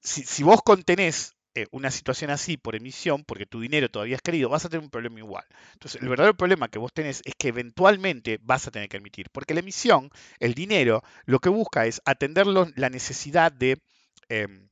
si, 0.00 0.44
vos 0.44 0.62
contenés 0.62 1.34
eh, 1.56 1.66
una 1.72 1.90
situación 1.90 2.30
así 2.30 2.56
por 2.56 2.76
emisión, 2.76 3.24
porque 3.24 3.46
tu 3.46 3.60
dinero 3.60 3.90
todavía 3.90 4.14
es 4.14 4.22
querido, 4.22 4.48
vas 4.48 4.64
a 4.64 4.68
tener 4.68 4.84
un 4.84 4.90
problema 4.90 5.18
igual. 5.18 5.44
Entonces, 5.72 6.00
el 6.02 6.08
verdadero 6.08 6.36
problema 6.36 6.68
que 6.68 6.78
vos 6.78 6.92
tenés 6.92 7.20
es 7.24 7.34
que 7.36 7.48
eventualmente 7.48 8.38
vas 8.42 8.68
a 8.68 8.70
tener 8.70 8.88
que 8.88 8.98
emitir, 8.98 9.28
porque 9.32 9.54
la 9.54 9.60
emisión, 9.60 10.08
el 10.38 10.54
dinero, 10.54 11.02
lo 11.24 11.40
que 11.40 11.48
busca 11.48 11.84
es 11.86 12.00
atender 12.04 12.46
la 12.46 12.90
necesidad 12.90 13.50
de... 13.50 13.82
Em, 14.28 14.68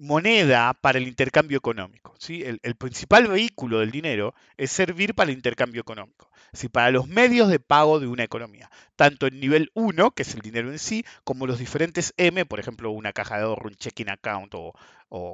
moneda 0.00 0.72
para 0.72 0.98
el 0.98 1.06
intercambio 1.06 1.58
económico. 1.58 2.14
¿sí? 2.18 2.42
El, 2.42 2.74
principal 2.74 3.28
vehículo 3.28 3.80
del 3.80 3.90
dinero 3.90 4.34
es 4.56 4.70
servir 4.70 5.14
para 5.14 5.30
el 5.30 5.36
intercambio 5.36 5.82
económico, 5.82 6.30
¿sí? 6.54 6.68
para 6.68 6.90
los 6.90 7.06
medios 7.06 7.48
de 7.48 7.60
pago 7.60 8.00
de 8.00 8.06
una 8.06 8.24
economía, 8.24 8.70
tanto 8.96 9.26
en 9.26 9.38
nivel 9.38 9.70
1, 9.74 10.12
que 10.12 10.22
es 10.22 10.34
el 10.34 10.40
dinero 10.40 10.72
en 10.72 10.78
sí, 10.78 11.04
como 11.22 11.46
los 11.46 11.58
diferentes 11.58 12.14
M, 12.16 12.46
por 12.46 12.58
ejemplo, 12.60 12.90
una 12.90 13.12
caja 13.12 13.36
de 13.36 13.44
ahorro, 13.44 13.68
un 13.68 13.76
checking 13.76 14.08
account 14.08 14.54
o, 14.54 14.74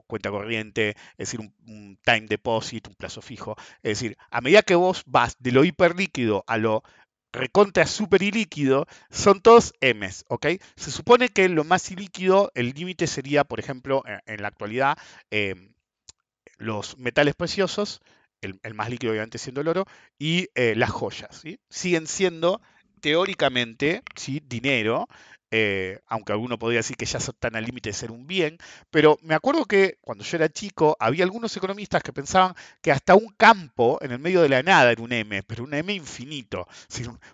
cuenta 0.07 0.31
corriente, 0.31 0.97
es 1.19 1.31
decir, 1.31 1.39
un, 1.41 1.55
un, 1.69 1.99
time 2.03 2.27
deposit, 2.27 2.89
un 2.89 2.95
plazo 2.95 3.21
fijo. 3.21 3.57
Es 3.83 4.01
decir, 4.01 4.17
a 4.31 4.41
medida 4.41 4.63
que 4.63 4.75
vos 4.75 5.03
vas 5.07 5.37
de 5.39 5.53
lo 5.53 5.65
hiperlíquido 5.65 6.45
a 6.47 6.57
lo 6.57 6.83
recontra 7.37 7.87
super 7.87 8.23
ilíquido, 8.23 8.87
son 9.11 9.41
todos 9.41 9.75
M's, 9.81 10.25
¿ok? 10.29 10.47
Se 10.77 10.91
supone 10.91 11.29
que 11.29 11.49
lo 11.49 11.65
más 11.65 11.91
ilíquido, 11.91 12.51
el 12.55 12.71
límite 12.71 13.07
sería, 13.07 13.45
por 13.45 13.61
ejemplo, 13.61 14.03
en, 14.27 14.43
la 14.43 14.49
actualidad, 14.49 14.99
em, 15.31 15.73
los 16.59 16.99
metales 16.99 17.35
preciosos, 17.35 18.01
el, 18.41 18.75
más 18.75 18.91
líquido 18.91 19.13
obviamente 19.13 19.39
siendo 19.39 19.61
el 19.61 19.69
oro, 19.69 19.87
y 20.19 20.49
eh, 20.55 20.75
las 20.77 20.91
joyas. 20.91 21.43
Siguen 21.69 22.07
siendo 22.07 22.61
teóricamente, 23.01 24.03
¿sí? 24.15 24.43
Dinero, 24.45 25.09
eh, 25.51 26.01
aunque 26.07 26.33
alguno 26.33 26.59
podría 26.59 26.81
decir 26.81 26.97
que 26.97 27.07
ya 27.07 27.19
están 27.19 27.57
al 27.57 27.65
límite 27.65 27.91
de 27.91 27.95
ser 27.95 28.11
un 28.11 28.27
bien, 28.27 28.59
pero 28.91 29.19
me 29.23 29.35
acuerdo 29.35 29.65
que 29.65 29.99
cuando 30.01 30.25
yo 30.25 30.37
era 30.37 30.49
chico 30.49 30.97
había 30.99 31.25
algunos 31.25 31.57
economistas 31.57 32.03
que 32.03 32.13
pensaban 32.13 32.55
que 32.83 32.91
hasta 32.91 33.15
un 33.15 33.29
campo 33.37 33.99
en 34.03 34.13
el 34.13 34.19
medio 34.19 34.43
de 34.43 34.49
la 34.49 34.63
nada 34.63 34.91
era 34.93 35.03
un 35.03 35.13
M, 35.13 35.43
pero 35.45 35.65
un 35.65 35.75
M 35.75 35.93
infinito, 35.93 36.67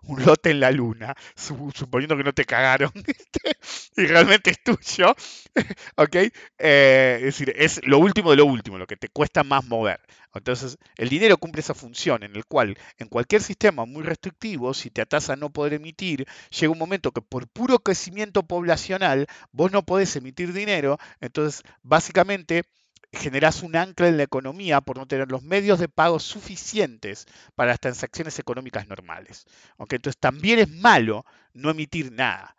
un, 0.03 0.25
lote 0.25 0.51
en 0.51 0.61
la 0.61 0.71
luna, 0.71 1.15
suponiendo 1.35 2.17
que 2.17 2.25
no 2.25 2.33
te 2.33 2.45
cagaron 2.45 2.93
y 3.97 4.07
realmente 4.07 4.51
es 4.51 4.63
tuyo, 4.63 5.15
¿ok? 5.97 6.17
Eh, 6.59 7.17
es 7.19 7.25
decir, 7.25 7.53
es 7.57 7.81
lo 7.85 7.99
último 7.99 8.31
de 8.31 8.37
lo 8.37 8.47
último, 8.47 8.79
lo 8.79 8.87
que 8.87 8.97
te 8.97 9.09
cuesta 9.09 9.43
más 9.43 9.65
mover. 9.65 10.01
Entonces, 10.35 10.79
el 10.97 11.09
dinero 11.09 11.37
cumple 11.37 11.61
esa 11.61 11.75
función 11.75 12.23
en 12.23 12.35
el 12.37 12.47
cual 12.47 12.77
en 12.99 13.09
cualquier 13.09 13.43
sistema 13.43 13.85
muy 13.85 14.03
restrictivo, 14.03 14.75
si 14.75 14.91
te 14.91 15.03
atas 15.03 15.31
a 15.31 15.37
no 15.37 15.51
poder 15.51 15.75
emitir, 15.75 16.27
llega 16.51 16.73
un 16.73 16.79
momento 16.79 17.13
que 17.13 17.23
por 17.23 17.49
puro 17.49 17.79
crecimiento 17.79 18.43
poblacional 18.43 19.27
vos 19.53 19.73
no 19.73 19.85
podés 19.85 20.17
emitir 20.17 20.53
dinero, 20.53 20.99
entonces 21.21 21.63
básicamente 21.83 22.65
generás 23.13 23.63
un 23.63 23.77
ancla 23.77 24.09
en 24.09 24.17
la 24.17 24.23
economía 24.23 24.81
por 24.81 24.97
no 24.97 25.07
tener 25.07 25.31
los 25.31 25.43
medios 25.43 25.79
de 25.79 25.89
pago 25.89 26.19
suficientes 26.19 27.27
para 27.55 27.73
las 27.73 27.81
transacciones 27.81 28.39
económicas 28.39 28.89
normales. 28.89 29.45
Entonces 29.79 30.19
también 30.19 30.59
es 30.59 30.69
malo 30.69 31.25
no 31.53 31.71
emitir 31.71 32.11
nada. 32.11 32.57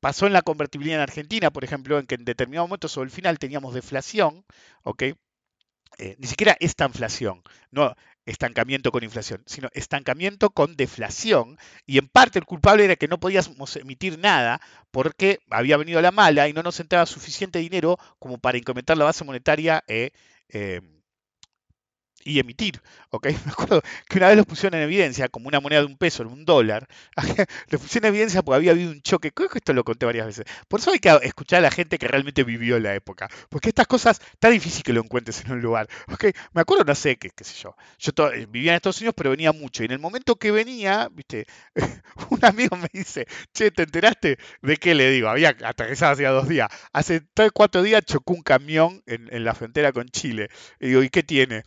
Pasó 0.00 0.26
en 0.26 0.32
la 0.32 0.40
convertibilidad 0.40 0.96
en 0.96 1.02
Argentina, 1.02 1.50
por 1.50 1.62
ejemplo, 1.62 1.98
en 1.98 2.06
que 2.06 2.14
en 2.14 2.24
determinado 2.24 2.66
momento 2.66 2.88
sobre 2.88 3.08
el 3.08 3.10
final 3.10 3.38
teníamos 3.38 3.74
deflación, 3.74 4.46
¿ok? 4.82 5.04
Eh, 5.98 6.16
ni 6.18 6.26
siquiera 6.26 6.56
esta 6.60 6.86
inflación, 6.86 7.42
no 7.70 7.94
estancamiento 8.24 8.92
con 8.92 9.02
inflación, 9.02 9.42
sino 9.46 9.68
estancamiento 9.72 10.50
con 10.50 10.76
deflación, 10.76 11.58
y 11.86 11.98
en 11.98 12.08
parte 12.08 12.38
el 12.38 12.44
culpable 12.46 12.84
era 12.84 12.96
que 12.96 13.08
no 13.08 13.18
podíamos 13.18 13.76
emitir 13.76 14.18
nada 14.18 14.60
porque 14.90 15.40
había 15.50 15.76
venido 15.76 16.00
la 16.00 16.12
mala 16.12 16.48
y 16.48 16.52
no 16.52 16.62
nos 16.62 16.80
entraba 16.80 17.06
suficiente 17.06 17.58
dinero 17.58 17.98
como 18.18 18.38
para 18.38 18.58
incrementar 18.58 18.96
la 18.96 19.04
base 19.04 19.24
monetaria 19.24 19.82
eh, 19.88 20.10
eh, 20.48 20.80
y 22.24 22.38
emitir. 22.38 22.80
¿Ok? 23.10 23.26
Me 23.46 23.52
acuerdo 23.52 23.82
que 24.08 24.18
una 24.18 24.28
vez 24.28 24.36
los 24.36 24.46
pusieron 24.46 24.78
en 24.78 24.84
evidencia 24.84 25.28
como 25.28 25.48
una 25.48 25.60
moneda 25.60 25.80
de 25.80 25.86
un 25.86 25.96
peso, 25.96 26.22
un 26.22 26.44
dólar. 26.44 26.86
los 27.68 27.80
pusieron 27.80 28.08
en 28.08 28.14
evidencia 28.14 28.42
porque 28.42 28.56
había 28.56 28.72
habido 28.72 28.90
un 28.90 29.02
choque. 29.02 29.32
Creo 29.32 29.48
que 29.48 29.58
esto 29.58 29.72
lo 29.72 29.84
conté 29.84 30.06
varias 30.06 30.26
veces. 30.26 30.44
Por 30.68 30.80
eso 30.80 30.90
hay 30.92 30.98
que 30.98 31.10
escuchar 31.22 31.58
a 31.58 31.62
la 31.62 31.70
gente 31.70 31.98
que 31.98 32.08
realmente 32.08 32.44
vivió 32.44 32.78
la 32.78 32.94
época. 32.94 33.28
Porque 33.48 33.68
estas 33.68 33.86
cosas, 33.86 34.20
está 34.32 34.48
difícil 34.48 34.82
que 34.82 34.92
lo 34.92 35.00
encuentres 35.02 35.44
en 35.44 35.52
un 35.52 35.60
lugar. 35.60 35.88
¿ok? 36.12 36.26
Me 36.52 36.62
acuerdo, 36.62 36.84
no 36.84 36.94
sé, 36.94 37.16
qué, 37.16 37.30
qué 37.30 37.44
sé 37.44 37.54
yo. 37.60 37.76
Yo 37.98 38.12
eh, 38.32 38.46
vivía 38.48 38.72
en 38.72 38.76
Estados 38.76 39.00
Unidos, 39.00 39.14
pero 39.16 39.30
venía 39.30 39.52
mucho. 39.52 39.82
Y 39.82 39.86
en 39.86 39.92
el 39.92 39.98
momento 39.98 40.36
que 40.36 40.50
venía, 40.50 41.08
viste, 41.12 41.46
un 42.30 42.44
amigo 42.44 42.76
me 42.76 42.88
dice, 42.92 43.26
che, 43.52 43.70
¿te 43.70 43.82
enteraste? 43.82 44.38
¿De 44.62 44.76
qué 44.76 44.94
le 44.94 45.10
digo? 45.10 45.28
Había 45.28 45.56
aterrizado 45.64 46.12
hacía 46.12 46.30
dos 46.30 46.48
días. 46.48 46.68
Hace 46.92 47.20
tres, 47.34 47.50
cuatro 47.52 47.82
días 47.82 48.04
chocó 48.04 48.34
un 48.34 48.42
camión 48.42 49.02
en, 49.06 49.28
en 49.32 49.44
la 49.44 49.54
frontera 49.54 49.92
con 49.92 50.08
Chile. 50.08 50.48
Y 50.78 50.88
digo, 50.88 51.02
¿y 51.02 51.10
qué 51.10 51.22
tiene? 51.22 51.64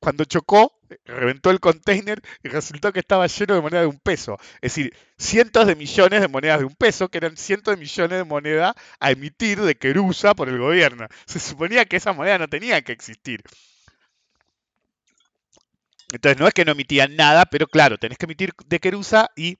Cuando 0.00 0.24
chocó, 0.24 0.73
reventó 1.04 1.50
el 1.50 1.60
container 1.60 2.20
y 2.42 2.48
resultó 2.48 2.92
que 2.92 3.00
estaba 3.00 3.26
lleno 3.26 3.54
de 3.54 3.60
moneda 3.60 3.80
de 3.82 3.86
un 3.86 3.98
peso. 3.98 4.38
Es 4.56 4.74
decir, 4.74 4.96
cientos 5.18 5.66
de 5.66 5.76
millones 5.76 6.20
de 6.20 6.28
monedas 6.28 6.60
de 6.60 6.64
un 6.64 6.74
peso, 6.74 7.08
que 7.08 7.18
eran 7.18 7.36
cientos 7.36 7.74
de 7.74 7.80
millones 7.80 8.18
de 8.18 8.24
moneda 8.24 8.74
a 9.00 9.10
emitir 9.10 9.60
de 9.60 9.74
querusa 9.76 10.34
por 10.34 10.48
el 10.48 10.58
gobierno. 10.58 11.06
Se 11.26 11.40
suponía 11.40 11.84
que 11.84 11.96
esa 11.96 12.12
moneda 12.12 12.38
no 12.38 12.48
tenía 12.48 12.82
que 12.82 12.92
existir. 12.92 13.42
Entonces 16.12 16.38
no 16.38 16.46
es 16.46 16.54
que 16.54 16.64
no 16.64 16.72
emitían 16.72 17.16
nada, 17.16 17.46
pero 17.46 17.66
claro, 17.66 17.98
tenés 17.98 18.18
que 18.18 18.26
emitir 18.26 18.52
de 18.66 18.78
querusa 18.78 19.30
y 19.36 19.58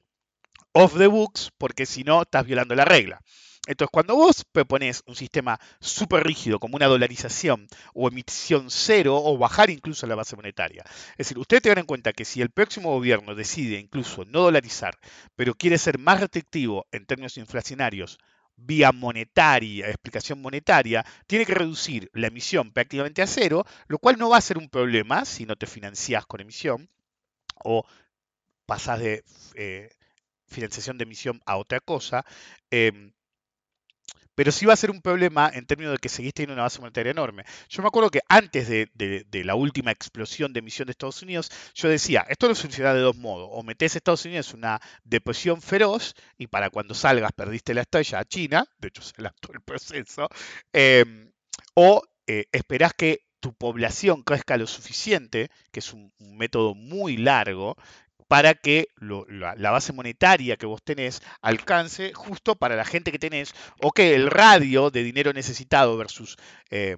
off 0.72 0.96
the 0.96 1.06
books, 1.06 1.50
porque 1.58 1.87
si 1.87 2.04
no 2.04 2.22
estás 2.22 2.46
violando 2.46 2.74
la 2.74 2.84
regla. 2.84 3.20
Entonces, 3.66 3.90
cuando 3.92 4.14
vos 4.14 4.44
propones 4.44 5.03
un 5.07 5.16
sistema 5.16 5.59
súper 5.81 6.24
rígido, 6.24 6.59
como 6.59 6.77
una 6.77 6.87
dolarización 6.87 7.66
o 7.94 8.09
emisión 8.09 8.70
cero, 8.70 9.20
o 9.22 9.38
bajar 9.38 9.70
incluso 9.70 10.07
la 10.07 10.14
base 10.14 10.37
monetaria, 10.37 10.85
es 11.12 11.18
decir, 11.18 11.38
ustedes 11.38 11.62
tengan 11.62 11.79
en 11.79 11.87
cuenta 11.87 12.12
que 12.12 12.27
si 12.27 12.42
el 12.42 12.50
próximo 12.50 12.90
gobierno 12.90 13.35
decide 13.35 13.79
incluso 13.79 14.24
no 14.27 14.40
dolarizar, 14.40 14.98
pero 15.35 15.55
quiere 15.55 15.79
ser 15.79 15.98
más 15.98 16.20
restrictivo 16.20 16.87
en 16.92 17.07
términos 17.07 17.38
inflacionarios, 17.38 18.18
vía 18.57 18.92
monetaria, 18.92 19.88
explicación 19.88 20.40
monetaria, 20.40 21.05
tiene 21.27 21.46
que 21.46 21.55
reducir 21.55 22.11
la 22.12 22.29
emisión 22.29 22.72
prácticamente 22.72 23.22
a 23.22 23.27
cero, 23.27 23.64
lo 23.88 23.98
cual 23.98 24.18
no 24.18 24.29
va 24.29 24.37
a 24.38 24.42
ser 24.42 24.59
un 24.59 24.68
problema 24.68 25.24
si 25.24 25.46
no 25.46 25.57
te 25.57 25.66
financiás 25.66 26.27
con 26.27 26.40
emisión 26.40 26.88
o 27.64 27.85
pasás 28.66 29.00
de 29.00 29.24
eh, 29.55 29.90
financiación 30.46 30.98
de 30.98 31.05
emisión 31.05 31.40
a 31.46 31.57
otra 31.57 31.81
cosa. 31.81 32.24
Em, 32.70 33.12
pero 34.35 34.53
sí 34.53 34.66
va 34.66 34.75
a 34.75 34.77
ser 34.77 34.90
un 34.90 35.01
problema 35.01 35.51
en 35.53 35.66
términos 35.66 35.92
de 35.92 35.99
que 35.99 36.09
seguís 36.09 36.35
teniendo 36.35 36.55
una 36.55 36.64
base 36.64 36.81
monetaria 36.81 37.11
enorme. 37.11 37.44
Yo 37.68 37.83
me 37.83 37.88
acuerdo 37.88 38.11
que 38.11 38.20
antes 38.29 38.68
de, 38.68 39.44
la 39.44 39.55
última 39.55 39.90
explosión 39.90 40.53
de 40.53 40.61
emisión 40.61 40.87
de 40.87 40.92
Estados 40.92 41.23
Unidos, 41.23 41.51
yo 41.75 41.88
decía, 41.88 42.25
esto 42.29 42.49
no 42.49 42.55
funciona 42.55 42.94
de 42.94 43.01
dos 43.01 43.16
modos. 43.16 43.49
O 43.53 43.62
metés 43.62 43.94
a 43.94 43.99
Estados 43.99 44.25
Unidos 44.25 44.55
una 44.55 44.81
depresión 45.05 45.61
feroz 45.62 46.14
y 46.38 46.47
para 46.47 46.70
cuando 46.70 46.94
salgas 46.94 47.33
perdiste 47.33 47.75
la 47.75 47.83
estrella 47.83 48.20
a 48.20 48.25
China, 48.25 48.66
de 48.79 48.88
hecho 48.88 49.03
se 49.03 49.20
lanzó 49.20 49.53
el 49.53 49.61
proceso, 49.61 50.29
em, 50.73 51.31
o 51.75 52.03
eh, 52.27 52.47
esperás 52.53 52.94
que 52.94 53.20
tu 53.40 53.53
población 53.53 54.23
crezca 54.23 54.57
lo 54.57 54.66
suficiente, 54.66 55.51
que 55.70 55.81
es 55.81 55.92
un 55.92 56.11
método 56.18 56.75
muy 56.75 57.18
largo, 57.18 57.77
para 58.28 58.54
que 58.54 58.88
la, 58.96 59.70
base 59.70 59.92
monetaria 59.92 60.56
que 60.56 60.66
vos 60.66 60.82
tenés 60.82 61.22
alcance 61.42 62.12
justo 62.14 62.56
para 62.56 62.76
la 62.76 62.84
gente 62.84 63.12
que 63.12 63.18
tenés 63.18 63.54
o 63.80 63.92
que 63.92 64.14
el 64.14 64.30
radio 64.30 64.90
de 64.90 65.02
dinero 65.02 65.32
necesitado 65.32 65.96
versus 65.96 66.37
eh, 66.70 66.96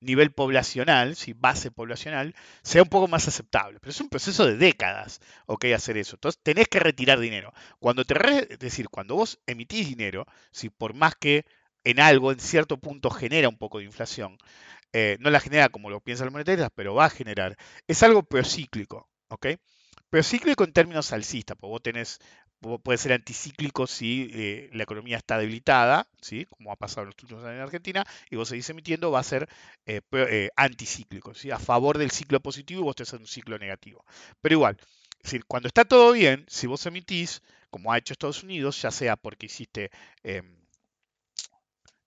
nivel 0.00 0.32
poblacional, 0.32 1.16
si 1.16 1.32
base 1.32 1.70
poblacional, 1.70 2.34
sea 2.62 2.82
un 2.82 2.88
poco 2.88 3.08
más 3.08 3.28
aceptable. 3.28 3.78
Pero 3.80 3.90
es 3.90 4.00
un 4.00 4.08
proceso 4.08 4.46
de 4.46 4.56
décadas, 4.56 5.20
¿ok? 5.46 5.66
Hacer 5.74 5.96
eso. 5.98 6.16
Entonces 6.16 6.40
tenés 6.42 6.68
que 6.68 6.80
retirar 6.80 7.18
dinero. 7.18 7.52
Cuando 7.78 8.04
te 8.04 8.14
es 8.52 8.58
decir, 8.58 8.88
cuando 8.88 9.16
vos 9.16 9.40
emitís 9.46 9.88
dinero, 9.88 10.26
si 10.52 10.70
por 10.70 10.94
más 10.94 11.14
que 11.16 11.44
en 11.84 12.00
algo, 12.00 12.32
en 12.32 12.40
cierto 12.40 12.78
punto, 12.78 13.10
genera 13.10 13.48
un 13.48 13.58
poco 13.58 13.78
de 13.78 13.84
inflación, 13.84 14.38
eh, 14.92 15.16
no 15.20 15.30
la 15.30 15.40
genera 15.40 15.68
como 15.68 15.90
lo 15.90 16.00
piensan 16.00 16.26
los 16.26 16.32
monetaristas, 16.32 16.70
pero 16.74 16.94
va 16.94 17.06
a 17.06 17.10
generar, 17.10 17.56
es 17.86 18.02
algo 18.02 18.22
procíclico, 18.22 19.08
¿ok? 19.28 19.46
Pero 20.10 20.22
cíclico 20.22 20.64
en 20.64 20.72
términos 20.72 21.12
alcistas, 21.12 21.56
porque 21.56 21.70
vos 21.70 21.82
tenés, 21.82 22.18
puede 22.82 22.98
ser 22.98 23.12
anticíclico 23.12 23.86
si 23.86 24.30
eh, 24.32 24.70
la 24.72 24.84
economía 24.84 25.16
está 25.16 25.38
debilitada, 25.38 26.08
¿sí? 26.20 26.46
como 26.46 26.72
ha 26.72 26.76
pasado 26.76 27.02
en 27.02 27.06
los 27.08 27.16
últimos 27.22 27.44
años 27.44 27.56
en 27.56 27.62
Argentina, 27.62 28.04
y 28.30 28.36
vos 28.36 28.48
seguís 28.48 28.68
emitiendo, 28.70 29.10
va 29.10 29.20
a 29.20 29.24
ser 29.24 29.48
eh, 29.86 30.00
eh, 30.12 30.50
anticíclico, 30.56 31.34
¿sí? 31.34 31.50
a 31.50 31.58
favor 31.58 31.98
del 31.98 32.10
ciclo 32.10 32.40
positivo 32.40 32.80
y 32.80 32.84
vos 32.84 32.96
tenés 32.96 33.12
un 33.12 33.26
ciclo 33.26 33.58
negativo. 33.58 34.04
Pero 34.40 34.54
igual, 34.54 34.76
es 35.18 35.22
decir, 35.24 35.44
cuando 35.46 35.66
está 35.66 35.84
todo 35.84 36.12
bien, 36.12 36.44
si 36.48 36.66
vos 36.66 36.84
emitís, 36.86 37.42
como 37.70 37.92
ha 37.92 37.98
hecho 37.98 38.12
Estados 38.12 38.42
Unidos, 38.42 38.80
ya 38.80 38.90
sea 38.90 39.16
porque 39.16 39.46
hiciste 39.46 39.90
em, 40.22 40.56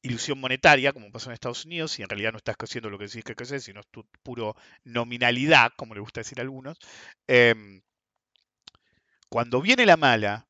ilusión 0.02 0.40
monetaria, 0.40 0.94
como 0.94 1.12
pasó 1.12 1.30
en 1.30 1.34
Estados 1.34 1.66
Unidos, 1.66 2.00
y 2.00 2.04
en 2.04 2.10
realidad 2.10 2.32
no 2.32 2.38
estás 2.38 2.58
creciendo 2.58 2.90
lo 2.90 2.98
que 2.98 3.06
decís 3.08 3.24
que 3.24 3.36
creces, 3.36 3.64
sino 3.64 3.82
es 3.82 3.88
tu 3.88 4.06
puro 4.24 4.56
nominalidad, 4.84 5.72
como 5.76 5.94
le 5.94 6.00
gusta 6.02 6.22
decir 6.22 6.40
a 6.40 6.44
algunos, 6.44 6.80
em, 7.28 7.82
cuando 9.30 9.62
viene 9.62 9.86
la 9.86 9.98
mala, 9.98 10.48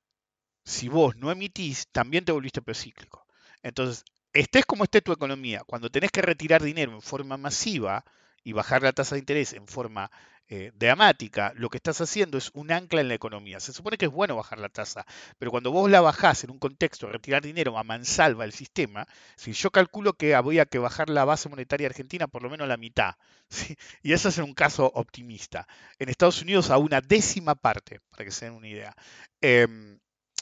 si 0.63 0.87
vos 0.87 1.15
no 1.17 1.31
emitís, 1.31 1.87
también 1.91 2.25
te 2.25 2.31
volviste 2.31 2.61
procíclico. 2.61 3.25
Entonces, 3.61 4.05
estés 4.33 4.65
como 4.65 4.83
esté 4.83 5.01
tu 5.01 5.11
economía, 5.11 5.63
cuando 5.65 5.89
tenés 5.89 6.11
que 6.11 6.21
retirar 6.21 6.63
dinero 6.63 6.93
en 6.93 7.01
forma 7.01 7.37
masiva 7.37 8.05
y 8.43 8.53
bajar 8.53 8.83
la 8.83 8.93
tasa 8.93 9.15
de 9.15 9.19
interés 9.19 9.53
en 9.53 9.67
forma 9.67 10.11
eh, 10.51 10.71
dramática, 10.75 11.53
lo 11.55 11.69
que 11.69 11.77
estás 11.77 12.01
haciendo 12.01 12.37
es 12.39 12.49
un 12.55 12.71
ancla 12.71 13.01
en 13.01 13.07
la 13.07 13.13
economía. 13.13 13.59
Se 13.59 13.71
supone 13.71 13.97
que 13.97 14.05
es 14.05 14.11
bueno 14.11 14.35
bajar 14.35 14.57
la 14.57 14.69
tasa, 14.69 15.05
pero 15.37 15.51
cuando 15.51 15.71
vos 15.71 15.89
la 15.91 16.01
bajás 16.01 16.43
en 16.43 16.49
un 16.49 16.57
contexto 16.57 17.05
de 17.05 17.13
retirar 17.13 17.43
dinero 17.43 17.77
a 17.77 17.83
mansalva 17.83 18.45
el 18.45 18.51
sistema, 18.51 19.07
si 19.35 19.53
yo 19.53 19.69
calculo 19.69 20.13
que 20.13 20.33
habría 20.33 20.65
que 20.65 20.79
bajar 20.79 21.09
la 21.09 21.23
base 21.23 21.49
monetaria 21.49 21.87
argentina 21.87 22.27
por 22.27 22.41
lo 22.41 22.49
menos 22.49 22.67
la 22.67 22.77
mitad, 22.77 23.15
y 24.01 24.13
eso 24.13 24.29
es 24.29 24.37
en 24.39 24.45
un 24.45 24.55
caso 24.55 24.91
optimista. 24.95 25.67
En 25.99 26.09
Estados 26.09 26.41
Unidos 26.41 26.71
a 26.71 26.77
una 26.79 27.01
décima 27.01 27.53
parte, 27.55 28.01
para 28.09 28.25
que 28.25 28.31
se 28.31 28.45
den 28.45 28.55
una 28.55 28.67
idea. 28.67 28.95
Em, 29.41 29.99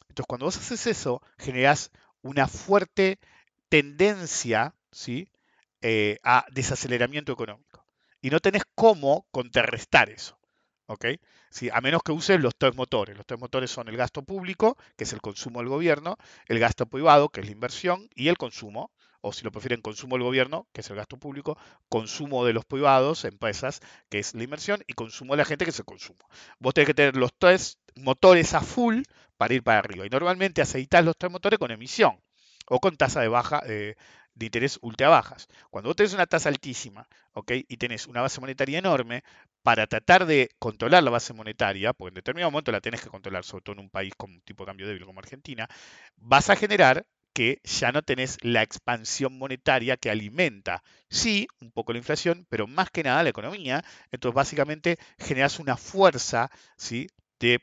entonces, 0.09 0.25
cuando 0.27 0.45
vos 0.45 0.57
haces 0.57 0.87
eso, 0.87 1.21
generás 1.37 1.91
una 2.21 2.47
fuerte 2.47 3.19
tendencia 3.69 4.73
¿sí? 4.91 5.29
Eh, 5.81 6.17
a 6.23 6.45
desaceleramiento 6.51 7.33
económico 7.33 7.66
y 8.21 8.29
no 8.29 8.39
tenés 8.39 8.63
cómo 8.75 9.27
contrarrestar 9.31 10.09
eso. 10.09 10.37
¿ok? 10.87 11.05
a 11.71 11.81
menos 11.81 12.01
que 12.03 12.11
uses 12.11 12.39
los 12.39 12.55
tres 12.57 12.75
motores. 12.75 13.15
Los 13.15 13.25
tres 13.25 13.39
motores 13.39 13.71
son 13.71 13.87
el 13.87 13.97
gasto 13.97 14.23
público, 14.23 14.77
que 14.95 15.03
es 15.03 15.13
el 15.13 15.21
consumo 15.21 15.59
del 15.59 15.69
gobierno, 15.69 16.17
el 16.47 16.59
gasto 16.59 16.85
privado, 16.85 17.29
que 17.29 17.41
es 17.41 17.45
la 17.47 17.51
inversión, 17.51 18.09
y 18.15 18.27
el 18.27 18.37
consumo, 18.37 18.91
o 19.21 19.33
si 19.33 19.43
lo 19.43 19.51
prefieren, 19.51 19.81
consumo 19.81 20.15
del 20.15 20.23
gobierno, 20.23 20.67
que 20.71 20.81
es 20.81 20.89
el 20.89 20.95
gasto 20.95 21.17
público, 21.17 21.57
consumo 21.89 22.45
de 22.45 22.53
los 22.53 22.65
privados, 22.65 23.25
empresas, 23.25 23.81
que 24.09 24.19
es 24.19 24.35
la 24.35 24.43
inversión, 24.43 24.83
y 24.87 24.93
consumo 24.93 25.33
de 25.33 25.37
la 25.37 25.45
gente, 25.45 25.65
que 25.65 25.71
es 25.71 25.79
el 25.79 25.85
consumo. 25.85 26.19
Vos 26.59 26.73
tenés 26.73 26.87
que 26.87 26.93
tener 26.93 27.15
los 27.15 27.31
tres 27.37 27.79
motores 27.95 28.53
a 28.53 28.61
full 28.61 29.01
para 29.37 29.53
ir 29.53 29.63
para 29.63 29.79
arriba. 29.79 30.05
Y 30.05 30.09
normalmente 30.09 30.61
aceitas 30.61 31.03
los 31.03 31.17
tres 31.17 31.31
motores 31.31 31.59
con 31.59 31.71
emisión 31.71 32.19
o 32.67 32.79
con 32.79 32.97
tasa 32.97 33.21
de 33.21 33.29
baja, 33.29 33.61
eh, 33.65 33.95
de 34.37 34.45
interés 34.45 34.79
ultra 34.81 35.09
bajas. 35.09 35.47
Cuando 35.69 35.89
vos 35.89 35.95
tenés 35.95 36.13
una 36.13 36.27
tasa 36.27 36.49
altísima 36.49 37.07
¿ok? 37.33 37.51
y 37.67 37.77
tenés 37.77 38.07
una 38.07 38.21
base 38.21 38.39
monetaria 38.39 38.79
enorme, 38.79 39.23
para 39.63 39.85
tratar 39.85 40.25
de 40.25 40.49
controlar 40.59 41.03
la 41.03 41.11
base 41.11 41.33
monetaria, 41.33 41.91
porque 41.91 42.09
en 42.09 42.15
determinado 42.15 42.51
momento 42.51 42.71
la 42.71 42.79
tenés 42.79 43.01
que 43.01 43.09
controlar, 43.09 43.43
sobre 43.43 43.63
todo 43.63 43.73
en 43.73 43.81
un 43.81 43.89
país 43.89 44.13
con 44.15 44.31
un 44.31 44.41
tipo 44.41 44.63
de 44.63 44.67
cambio 44.67 44.87
débil 44.87 45.05
como 45.05 45.19
Argentina, 45.19 45.67
vas 46.15 46.49
a 46.49 46.55
generar 46.55 47.05
que 47.33 47.59
ya 47.63 47.91
no 47.91 48.01
tenés 48.01 48.37
la 48.43 48.63
expansión 48.63 49.37
monetaria 49.37 49.97
que 49.97 50.09
alimenta, 50.09 50.83
sí, 51.09 51.47
un 51.59 51.71
poco 51.71 51.91
la 51.91 51.99
inflación, 51.99 52.47
pero 52.49 52.65
más 52.65 52.89
que 52.89 53.03
nada 53.03 53.23
la 53.23 53.29
economía. 53.29 53.83
Entonces, 54.11 54.35
básicamente, 54.35 54.97
generas 55.19 55.59
una 55.59 55.77
fuerza 55.77 56.49
¿sí? 56.77 57.07
de 57.39 57.59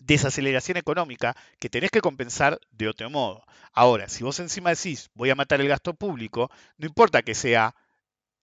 desaceleración 0.00 0.76
económica 0.76 1.36
que 1.58 1.68
tenés 1.68 1.90
que 1.90 2.00
compensar 2.00 2.58
de 2.70 2.88
otro 2.88 3.10
modo. 3.10 3.44
Ahora, 3.72 4.08
si 4.08 4.24
vos 4.24 4.38
encima 4.40 4.70
decís 4.70 5.10
voy 5.14 5.30
a 5.30 5.34
matar 5.34 5.60
el 5.60 5.68
gasto 5.68 5.94
público, 5.94 6.50
no 6.78 6.86
importa 6.86 7.22
que 7.22 7.34
sea, 7.34 7.74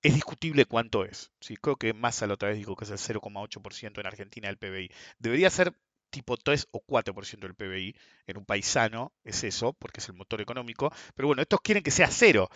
es 0.01 0.13
discutible 0.13 0.65
cuánto 0.65 1.05
es. 1.05 1.31
¿sí? 1.39 1.57
Creo 1.57 1.75
que 1.75 1.93
Massa 1.93 2.27
la 2.27 2.35
otra 2.35 2.49
vez 2.49 2.57
dijo 2.57 2.75
que 2.75 2.85
es 2.85 2.91
el 2.91 2.97
0,8% 2.97 3.99
en 3.99 4.07
Argentina 4.07 4.47
del 4.47 4.57
PBI. 4.57 4.91
Debería 5.19 5.49
ser 5.49 5.73
tipo 6.09 6.38
3 6.38 6.67
o 6.71 6.81
4% 6.85 7.39
del 7.39 7.55
PBI. 7.55 7.95
En 8.30 8.38
un 8.38 8.46
país 8.46 8.68
sano 8.68 9.12
es 9.24 9.44
eso, 9.44 9.74
porque 9.74 10.02
es 10.02 10.08
el 10.08 10.13
motor 10.13 10.39
económico. 10.39 10.94
Pero 11.15 11.28
bueno, 11.28 11.42
estos 11.42 11.62
quieren 11.62 11.82
que 11.82 11.89
sea 11.89 12.12
cero, 12.12 12.48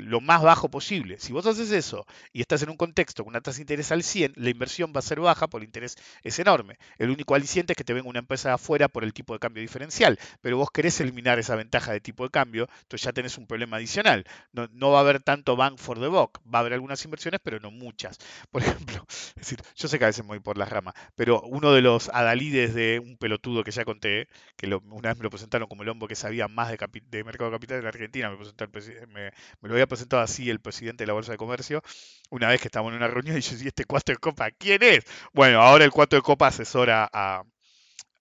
lo 0.00 0.20
más 0.20 0.42
bajo 0.42 0.70
posible. 0.70 1.18
Si 1.18 1.32
vos 1.32 1.46
haces 1.46 1.70
eso 1.70 2.06
y 2.34 2.42
estás 2.42 2.62
en 2.62 2.68
un 2.68 2.76
contexto 2.76 3.24
con 3.24 3.32
una 3.32 3.40
tasa 3.40 3.56
de 3.56 3.62
interés 3.62 3.90
al 3.92 4.02
100, 4.02 4.34
la 4.36 4.50
inversión 4.50 4.92
va 4.94 4.98
a 4.98 5.02
ser 5.02 5.20
baja 5.20 5.48
porque 5.48 5.64
el 5.64 5.68
interés 5.68 5.96
es 6.22 6.38
enorme. 6.38 6.76
El 6.98 7.08
único 7.08 7.34
aliciente 7.34 7.72
es 7.72 7.78
que 7.78 7.84
te 7.84 7.94
venga 7.94 8.10
una 8.10 8.18
empresa 8.18 8.50
de 8.50 8.56
afuera 8.56 8.88
por 8.88 9.04
el 9.04 9.14
tipo 9.14 9.32
de 9.32 9.38
cambio 9.38 9.62
diferencial. 9.62 10.18
Pero 10.42 10.58
vos 10.58 10.70
querés 10.70 11.00
eliminar 11.00 11.38
esa 11.38 11.56
ventaja 11.56 11.92
de 11.92 12.00
tipo 12.00 12.24
de 12.24 12.30
cambio, 12.30 12.68
entonces 12.82 13.06
ya 13.06 13.12
tenés 13.12 13.38
un 13.38 13.46
problema 13.46 13.78
adicional. 13.78 14.26
No, 14.52 14.68
no 14.72 14.90
va 14.90 14.98
a 14.98 15.00
haber 15.00 15.22
tanto 15.22 15.56
bank 15.56 15.78
for 15.78 15.98
the 15.98 16.08
buck. 16.08 16.40
Va 16.42 16.58
a 16.58 16.60
haber 16.60 16.74
algunas 16.74 17.02
inversiones, 17.06 17.40
pero 17.42 17.58
no 17.58 17.70
muchas. 17.70 18.18
Por 18.50 18.62
ejemplo, 18.62 19.06
es 19.08 19.34
decir, 19.34 19.62
yo 19.76 19.88
sé 19.88 19.98
que 19.98 20.04
a 20.04 20.08
veces 20.08 20.24
me 20.24 20.28
voy 20.28 20.40
por 20.40 20.58
las 20.58 20.68
ramas, 20.68 20.94
pero 21.14 21.40
uno 21.42 21.72
de 21.72 21.80
los 21.80 22.10
adalides 22.10 22.74
de 22.74 22.98
un 22.98 23.16
pelotudo 23.16 23.64
que 23.64 23.70
ya 23.70 23.84
conté, 23.84 24.28
que 24.56 24.66
una 24.90 25.05
vez 25.08 25.18
me 25.18 25.24
lo 25.24 25.30
presentaron 25.30 25.68
como 25.68 25.82
el 25.82 25.88
hombre 25.88 26.08
que 26.08 26.14
sabía 26.14 26.48
más 26.48 26.70
de, 26.70 27.24
mercado 27.24 27.50
capital 27.50 27.80
en 27.80 27.86
Argentina, 27.86 28.30
me, 28.30 29.32
lo 29.62 29.74
había 29.74 29.86
presentado 29.86 30.22
así 30.22 30.50
el 30.50 30.60
presidente 30.60 31.04
de 31.04 31.08
la 31.08 31.12
Bolsa 31.14 31.32
de 31.32 31.38
Comercio, 31.38 31.82
una 32.30 32.48
vez 32.48 32.60
que 32.60 32.68
estábamos 32.68 32.92
en 32.92 32.98
una 32.98 33.08
reunión 33.08 33.36
y 33.38 33.40
yo 33.40 33.52
decía, 33.52 33.68
este 33.68 33.84
cuatro 33.84 34.14
de 34.14 34.18
copa, 34.18 34.50
¿quién 34.50 34.82
es? 34.82 35.04
Bueno, 35.32 35.60
ahora 35.62 35.84
el 35.84 35.90
cuatro 35.90 36.18
de 36.18 36.22
copa 36.22 36.48
asesora 36.48 37.08
a, 37.12 37.42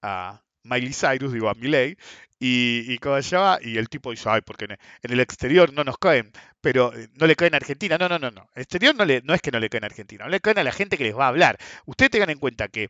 a 0.01 0.41
Miley 0.63 0.93
Cyrus, 0.93 1.33
digo, 1.33 1.49
a 1.49 1.53
Miley, 1.53 1.97
y, 2.39 2.93
y 2.93 2.97
como 2.97 3.17
y 3.61 3.77
el 3.77 3.89
tipo 3.89 4.11
dice, 4.11 4.29
ay, 4.29 4.41
porque 4.41 4.65
en, 4.65 4.77
el 5.11 5.19
exterior 5.19 5.71
no 5.73 5.83
nos 5.83 5.97
caen, 5.97 6.31
pero 6.61 6.93
eh, 6.93 7.07
no 7.13 7.27
le 7.27 7.35
caen 7.35 7.53
a 7.53 7.57
Argentina. 7.57 7.97
No, 7.97 8.09
no, 8.09 8.19
no, 8.19 8.29
no. 8.31 8.49
El 8.55 8.63
exterior 8.63 8.93
no, 8.95 9.05
le, 9.05 9.21
no 9.23 9.33
es 9.33 9.41
que 9.41 9.51
no 9.51 9.59
le 9.59 9.69
caen 9.69 9.83
a 9.85 9.87
Argentina, 9.87 10.25
no 10.25 10.29
le 10.31 10.39
caen 10.41 10.59
a 10.59 10.63
la 10.63 10.71
gente 10.71 10.97
que 10.97 11.05
les 11.05 11.15
va 11.17 11.25
a 11.25 11.29
hablar. 11.29 11.57
Ustedes 11.85 12.11
tengan 12.11 12.29
en 12.29 12.39
cuenta 12.39 12.67
que 12.67 12.89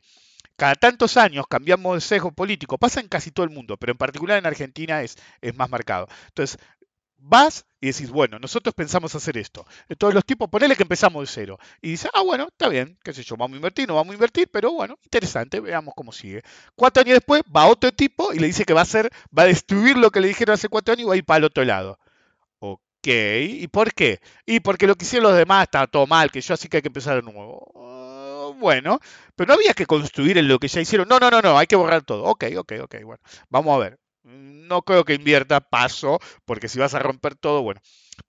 cada 0.56 0.76
tantos 0.76 1.18
años 1.18 1.46
cambiamos 1.50 1.96
de 1.96 2.02
sesgo 2.02 2.32
político, 2.32 2.78
pasa 2.78 3.00
en 3.00 3.08
casi 3.08 3.32
todo 3.32 3.46
el 3.46 3.52
mundo, 3.52 3.78
pero 3.78 3.92
en 3.92 3.98
particular 3.98 4.38
en 4.38 4.46
Argentina 4.46 5.02
es, 5.02 5.18
es 5.42 5.56
más 5.56 5.70
marcado. 5.70 6.08
Entonces, 6.28 6.58
vas 7.18 7.66
y 7.82 7.88
decís, 7.88 8.10
bueno, 8.10 8.40
nosotros 8.40 8.74
pensamos 8.74 9.14
hacer 9.16 9.38
esto. 9.38 9.66
Entonces 9.90 10.16
los 10.16 10.26
tipos, 10.26 10.50
ponele 10.50 10.76
que 10.76 10.84
empezamos 10.84 11.22
de 11.24 11.28
cero. 11.28 11.60
Y 11.82 11.92
dice, 11.92 12.10
ah, 12.14 12.22
bueno, 12.22 12.48
está 12.48 12.70
bien, 12.70 12.98
qué 13.04 13.14
sé 13.14 13.24
yo, 13.24 13.36
vamos 13.36 13.56
a 13.56 13.58
invertir, 13.58 13.88
no 13.88 13.96
vamos 13.96 14.12
a 14.12 14.16
invertir, 14.16 14.50
pero 14.52 14.72
bueno, 14.72 14.98
interesante, 15.04 15.60
veamos 15.60 15.94
cómo 15.96 16.12
sigue. 16.12 16.42
Cuatro 16.76 17.02
años 17.02 17.16
después 17.16 17.44
va 17.56 17.68
otro 17.68 17.92
tipo 17.92 18.34
y 18.34 18.40
le 18.40 18.48
dice 18.48 18.66
que 18.66 18.74
va 18.74 18.82
a 18.82 18.84
hacer, 18.84 19.10
va 19.38 19.44
a 19.44 19.48
destruir 19.48 19.98
lo 19.98 20.12
que 20.12 20.22
le 20.22 20.28
dijeron 20.28 20.54
hace 20.54 20.70
cuatro 20.70 20.94
años 20.94 21.06
y 21.06 21.08
va 21.08 21.14
a 21.16 21.18
ir 21.18 21.26
para 21.26 21.40
el 21.40 21.44
otro 21.46 21.64
lado. 21.66 22.00
Ok, 22.60 23.08
¿y 23.08 23.68
por 23.68 23.94
qué? 23.94 24.20
Y 24.46 24.60
porque 24.62 24.88
lo 24.88 24.96
que 24.96 25.06
hicieron 25.06 25.30
los 25.30 25.38
demás 25.38 25.64
estaba 25.64 25.88
todo 25.88 26.08
mal, 26.08 26.32
que 26.32 26.42
yo 26.42 26.54
así 26.54 26.68
que 26.70 26.78
hay 26.78 26.82
que 26.84 26.90
empezar 26.90 27.16
de 27.18 27.32
nuevo. 27.32 27.72
Bueno, 28.54 29.00
pero 29.36 29.50
no 29.50 29.54
había 29.56 29.74
que 29.74 29.86
construir 29.86 30.38
en 30.38 30.48
lo 30.48 30.60
que 30.60 30.68
ya 30.68 30.82
hicieron. 30.82 31.08
No, 31.08 31.20
no, 31.20 31.30
no, 31.30 31.42
no, 31.42 31.58
hay 31.58 31.68
que 31.68 31.76
borrar 31.76 32.04
todo. 32.04 32.24
Ok, 32.24 32.46
ok, 32.58 32.74
ok, 32.84 32.96
bueno, 33.04 33.22
vamos 33.50 33.76
a 33.76 33.80
ver 33.80 34.00
no 34.26 34.82
creo 34.82 35.06
que 35.06 35.14
invierta 35.14 35.62
paso, 35.62 36.20
porque 36.46 36.68
si 36.68 36.80
vas 36.80 36.94
a 36.94 37.00
romper 37.00 37.36
todo, 37.36 37.62
bueno. 37.62 37.80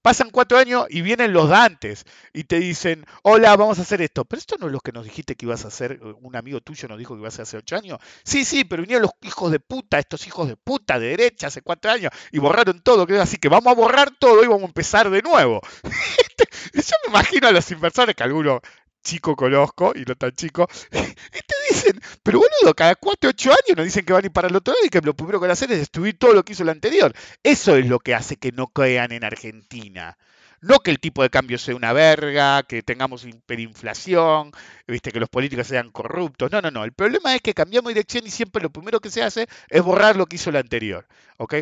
Pasan 0.02 0.30
cuatro 0.30 0.58
años 0.58 0.86
y 0.90 1.00
vienen 1.00 1.32
los 1.32 1.48
Dantes 1.48 2.04
y 2.32 2.44
te 2.44 2.58
dicen, 2.58 3.06
hola, 3.22 3.56
vamos 3.56 3.78
a 3.78 3.82
hacer 3.82 4.02
esto. 4.02 4.24
Pero 4.24 4.40
esto 4.40 4.56
no 4.58 4.66
es 4.66 4.72
lo 4.72 4.80
que 4.80 4.90
nos 4.90 5.04
dijiste 5.04 5.36
que 5.36 5.46
ibas 5.46 5.64
a 5.64 5.68
hacer, 5.68 6.00
un 6.02 6.34
amigo 6.34 6.60
tuyo 6.60 6.88
nos 6.88 6.98
dijo 6.98 7.14
que 7.14 7.20
ibas 7.20 7.38
a 7.38 7.42
hacer 7.42 7.42
hace 7.44 7.56
ocho 7.58 7.76
años. 7.76 7.98
Sí, 8.24 8.44
sí, 8.44 8.64
pero 8.64 8.82
vinieron 8.82 9.02
los 9.02 9.12
hijos 9.22 9.52
de 9.52 9.60
puta, 9.60 10.00
estos 10.00 10.26
hijos 10.26 10.48
de 10.48 10.56
puta 10.56 10.98
de 10.98 11.08
derecha 11.10 11.46
hace 11.46 11.62
cuatro 11.62 11.92
años 11.92 12.10
y 12.32 12.38
borraron 12.40 12.80
todo. 12.80 13.06
Así 13.20 13.36
que 13.36 13.48
vamos 13.48 13.70
a 13.70 13.74
borrar 13.76 14.10
todo 14.18 14.42
y 14.42 14.48
vamos 14.48 14.64
a 14.64 14.66
empezar 14.66 15.08
de 15.08 15.22
nuevo. 15.22 15.60
Yo 16.74 16.96
me 17.04 17.10
imagino 17.10 17.46
a 17.46 17.52
los 17.52 17.70
inversores 17.70 18.16
que 18.16 18.24
alguno 18.24 18.60
chico 19.06 19.36
conozco 19.36 19.92
y 19.94 20.02
no 20.04 20.16
tan 20.16 20.32
chico, 20.32 20.68
y 20.92 20.98
te 20.98 21.54
dicen, 21.70 22.00
pero 22.22 22.40
boludo, 22.40 22.74
cada 22.74 22.96
4 22.96 23.28
o 23.28 23.30
8 23.30 23.50
años 23.50 23.76
nos 23.76 23.84
dicen 23.86 24.04
que 24.04 24.12
van 24.12 24.24
a 24.24 24.26
ir 24.26 24.32
para 24.32 24.48
el 24.48 24.56
otro 24.56 24.74
lado 24.74 24.84
y 24.84 24.90
que 24.90 25.00
lo 25.00 25.14
primero 25.14 25.38
que 25.38 25.44
van 25.44 25.50
a 25.50 25.52
hacer 25.52 25.70
es 25.72 25.78
destruir 25.78 26.18
todo 26.18 26.34
lo 26.34 26.44
que 26.44 26.52
hizo 26.52 26.64
el 26.64 26.70
anterior. 26.70 27.14
Eso 27.42 27.76
es 27.76 27.86
lo 27.86 28.00
que 28.00 28.14
hace 28.14 28.36
que 28.36 28.52
no 28.52 28.66
crean 28.66 29.12
en 29.12 29.24
Argentina. 29.24 30.18
No 30.60 30.80
que 30.80 30.90
el 30.90 30.98
tipo 30.98 31.22
de 31.22 31.30
cambio 31.30 31.58
sea 31.58 31.76
una 31.76 31.92
verga, 31.92 32.62
que 32.64 32.82
tengamos 32.82 33.24
hiperinflación, 33.24 34.50
viste, 34.88 35.12
que 35.12 35.20
los 35.20 35.28
políticos 35.28 35.68
sean 35.68 35.90
corruptos. 35.90 36.50
No, 36.50 36.60
no, 36.60 36.70
no. 36.70 36.84
El 36.84 36.92
problema 36.92 37.34
es 37.34 37.42
que 37.42 37.54
cambiamos 37.54 37.90
dirección 37.90 38.26
y 38.26 38.30
siempre 38.30 38.62
lo 38.62 38.70
primero 38.70 39.00
que 39.00 39.10
se 39.10 39.22
hace 39.22 39.46
es 39.68 39.82
borrar 39.82 40.16
lo 40.16 40.26
que 40.26 40.36
hizo 40.36 40.50
el 40.50 40.56
anterior. 40.56 41.06
¿Ok? 41.36 41.54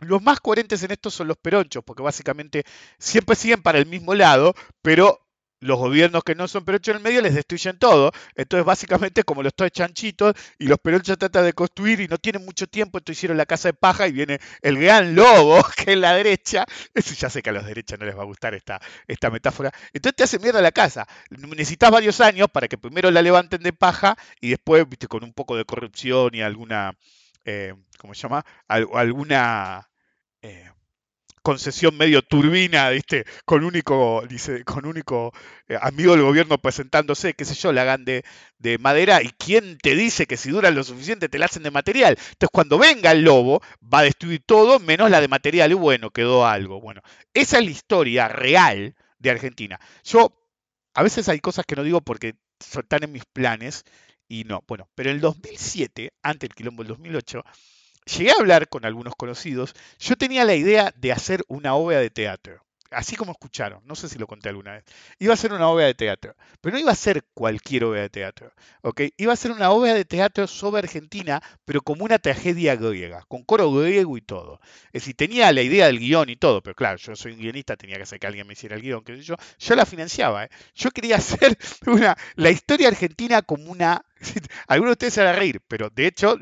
Los 0.00 0.22
más 0.22 0.40
coherentes 0.40 0.82
en 0.82 0.92
esto 0.92 1.10
son 1.10 1.28
los 1.28 1.36
peronchos, 1.36 1.84
porque 1.84 2.02
básicamente 2.02 2.64
siempre 2.98 3.36
siguen 3.36 3.62
para 3.62 3.78
el 3.78 3.86
mismo 3.86 4.14
lado, 4.14 4.54
pero 4.82 5.20
los 5.62 5.78
gobiernos 5.78 6.24
que 6.24 6.34
no 6.34 6.48
son 6.48 6.64
peronchos 6.64 6.92
en 6.92 6.96
el 6.98 7.02
medio 7.02 7.22
les 7.22 7.34
destruyen 7.34 7.78
todo. 7.78 8.12
Entonces, 8.34 8.66
básicamente, 8.66 9.22
como 9.22 9.42
los 9.42 9.54
tres 9.54 9.70
chanchitos 9.70 10.34
y 10.58 10.66
los 10.66 10.78
peronchos 10.78 11.16
tratan 11.16 11.44
de 11.44 11.52
construir 11.52 12.00
y 12.00 12.08
no 12.08 12.18
tienen 12.18 12.44
mucho 12.44 12.66
tiempo, 12.66 12.98
entonces 12.98 13.18
hicieron 13.18 13.36
la 13.36 13.46
casa 13.46 13.68
de 13.68 13.74
paja 13.74 14.08
y 14.08 14.12
viene 14.12 14.40
el 14.60 14.78
gran 14.78 15.14
lobo, 15.14 15.62
que 15.76 15.92
es 15.92 15.98
la 15.98 16.14
derecha. 16.14 16.66
Eso 16.92 17.14
ya 17.14 17.30
sé 17.30 17.42
que 17.42 17.50
a 17.50 17.52
los 17.52 17.64
derechas 17.64 17.98
no 17.98 18.06
les 18.06 18.16
va 18.16 18.22
a 18.22 18.26
gustar 18.26 18.54
esta, 18.54 18.80
esta 19.06 19.30
metáfora. 19.30 19.70
Entonces 19.92 20.16
te 20.16 20.24
hace 20.24 20.38
mierda 20.40 20.60
la 20.60 20.72
casa. 20.72 21.06
Necesitas 21.30 21.90
varios 21.90 22.20
años 22.20 22.48
para 22.52 22.66
que 22.66 22.76
primero 22.76 23.10
la 23.10 23.22
levanten 23.22 23.62
de 23.62 23.72
paja 23.72 24.16
y 24.40 24.50
después, 24.50 24.88
viste, 24.88 25.06
con 25.06 25.22
un 25.22 25.32
poco 25.32 25.56
de 25.56 25.64
corrupción 25.64 26.34
y 26.34 26.42
alguna, 26.42 26.96
eh, 27.44 27.74
¿cómo 27.98 28.14
se 28.14 28.22
llama? 28.22 28.44
alguna... 28.66 29.88
Eh, 30.42 30.68
concesión 31.42 31.96
medio 31.96 32.22
turbina, 32.22 32.88
¿viste? 32.90 33.24
Con 33.44 33.64
único, 33.64 34.24
dice, 34.28 34.64
con 34.64 34.86
único 34.86 35.32
eh, 35.68 35.76
amigo 35.80 36.12
del 36.12 36.22
gobierno 36.22 36.58
presentándose, 36.58 37.34
qué 37.34 37.44
sé 37.44 37.54
yo, 37.54 37.72
la 37.72 37.82
hagan 37.82 38.04
de, 38.04 38.24
madera. 38.80 39.22
¿Y 39.22 39.30
quién 39.30 39.78
te 39.78 39.94
dice 39.94 40.26
que 40.26 40.36
si 40.36 40.50
duran 40.50 40.74
lo 40.74 40.84
suficiente 40.84 41.28
te 41.28 41.38
la 41.38 41.46
hacen 41.46 41.62
de 41.62 41.70
material? 41.70 42.16
Entonces, 42.18 42.50
cuando 42.52 42.78
venga 42.78 43.12
el 43.12 43.22
lobo, 43.22 43.60
va 43.82 44.00
a 44.00 44.04
destruir 44.04 44.42
todo 44.46 44.78
menos 44.78 45.10
la 45.10 45.20
de 45.20 45.28
material. 45.28 45.70
Y 45.72 45.74
bueno, 45.74 46.10
quedó 46.10 46.46
algo. 46.46 46.80
Bueno, 46.80 47.02
esa 47.34 47.58
es 47.58 47.64
la 47.64 47.70
historia 47.70 48.28
real 48.28 48.94
de 49.18 49.30
Argentina. 49.30 49.80
Yo, 50.04 50.32
a 50.94 51.02
veces 51.02 51.28
hay 51.28 51.40
cosas 51.40 51.66
que 51.66 51.76
no 51.76 51.82
digo 51.82 52.00
porque 52.00 52.34
están 52.60 53.02
en 53.02 53.12
mis 53.12 53.24
planes 53.24 53.84
y 54.28 54.44
no. 54.44 54.62
Bueno, 54.66 54.88
pero 54.94 55.10
en 55.10 55.16
el 55.16 55.20
2007, 55.20 56.12
antes 56.22 56.48
del 56.48 56.54
quilombo 56.54 56.82
del 56.82 56.88
2008, 56.88 57.44
llegué 58.06 58.30
a 58.30 58.40
hablar 58.40 58.68
con 58.68 58.84
algunos 58.84 59.14
conocidos, 59.16 59.74
yo 59.98 60.16
tenía 60.16 60.44
la 60.44 60.54
idea 60.54 60.92
de 60.96 61.12
hacer 61.12 61.44
una 61.48 61.74
obra 61.74 62.00
de 62.00 62.10
teatro. 62.10 62.62
Así 62.92 63.16
como 63.16 63.32
escucharon, 63.32 63.80
no 63.86 63.94
sé 63.94 64.08
si 64.08 64.18
lo 64.18 64.26
conté 64.26 64.50
alguna 64.50 64.72
vez. 64.72 64.84
Iba 65.18 65.32
a 65.34 65.36
ser 65.36 65.52
una 65.52 65.68
obra 65.68 65.86
de 65.86 65.94
teatro, 65.94 66.36
pero 66.60 66.74
no 66.74 66.80
iba 66.80 66.92
a 66.92 66.94
ser 66.94 67.24
cualquier 67.32 67.84
obra 67.84 68.02
de 68.02 68.10
teatro. 68.10 68.52
¿ok? 68.82 69.02
Iba 69.16 69.32
a 69.32 69.36
ser 69.36 69.50
una 69.50 69.70
obra 69.70 69.94
de 69.94 70.04
teatro 70.04 70.46
sobre 70.46 70.80
Argentina, 70.80 71.42
pero 71.64 71.80
como 71.80 72.04
una 72.04 72.18
tragedia 72.18 72.76
griega, 72.76 73.24
con 73.28 73.44
coro 73.44 73.72
griego 73.72 74.16
y 74.18 74.20
todo. 74.20 74.60
Es 74.92 75.02
decir, 75.02 75.16
tenía 75.16 75.50
la 75.52 75.62
idea 75.62 75.86
del 75.86 76.00
guion 76.00 76.28
y 76.28 76.36
todo, 76.36 76.62
pero 76.62 76.74
claro, 76.74 76.98
yo 76.98 77.16
soy 77.16 77.32
un 77.32 77.38
guionista, 77.38 77.76
tenía 77.76 77.96
que 77.96 78.02
hacer 78.02 78.20
que 78.20 78.26
alguien 78.26 78.46
me 78.46 78.52
hiciera 78.52 78.76
el 78.76 78.82
guion, 78.82 79.02
qué 79.04 79.20
yo. 79.22 79.36
Yo 79.58 79.74
la 79.74 79.86
financiaba. 79.86 80.44
¿eh? 80.44 80.50
Yo 80.74 80.90
quería 80.90 81.16
hacer 81.22 81.56
una, 81.86 82.16
la 82.36 82.50
historia 82.50 82.88
argentina 82.88 83.42
como 83.42 83.70
una 83.70 84.04
Algunos 84.68 84.90
de 84.90 84.92
ustedes 84.92 85.14
se 85.14 85.22
van 85.22 85.34
a 85.34 85.38
reír, 85.38 85.60
pero 85.66 85.90
de 85.90 86.06
hecho 86.06 86.36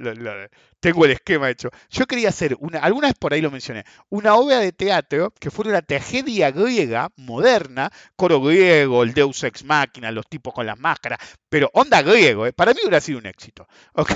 tengo 0.81 1.05
el 1.05 1.13
esquema 1.13 1.51
hecho. 1.51 1.71
Yo 1.91 2.07
quería 2.07 2.31
hacer, 2.31 2.57
una, 2.59 2.81
alguna 2.81 3.09
vez 3.09 3.17
por 3.19 3.33
ahí 3.33 3.41
lo 3.41 3.51
mencioné, 3.51 3.85
una 4.09 4.35
obra 4.35 4.59
de 4.59 4.73
teatro 4.73 5.33
que 5.39 5.51
fuera 5.51 5.71
una 5.71 5.83
tragedia 5.83 6.51
griega 6.51 7.11
moderna, 7.17 7.91
coro 8.17 8.41
griego, 8.41 9.03
el 9.03 9.15
Deus 9.15 9.45
Ex 9.45 9.65
Machina, 9.65 10.11
los 10.11 10.27
tipos 10.27 10.53
con 10.55 10.67
las 10.67 10.79
máscaras, 10.79 11.19
pero 11.51 11.71
onda 11.75 12.01
griego, 12.03 12.47
¿eh? 12.47 12.53
para 12.53 12.73
mí 12.73 12.79
hubiera 12.83 13.01
sido 13.01 13.19
un 13.19 13.27
éxito. 13.27 13.69
¿ok? 13.95 14.11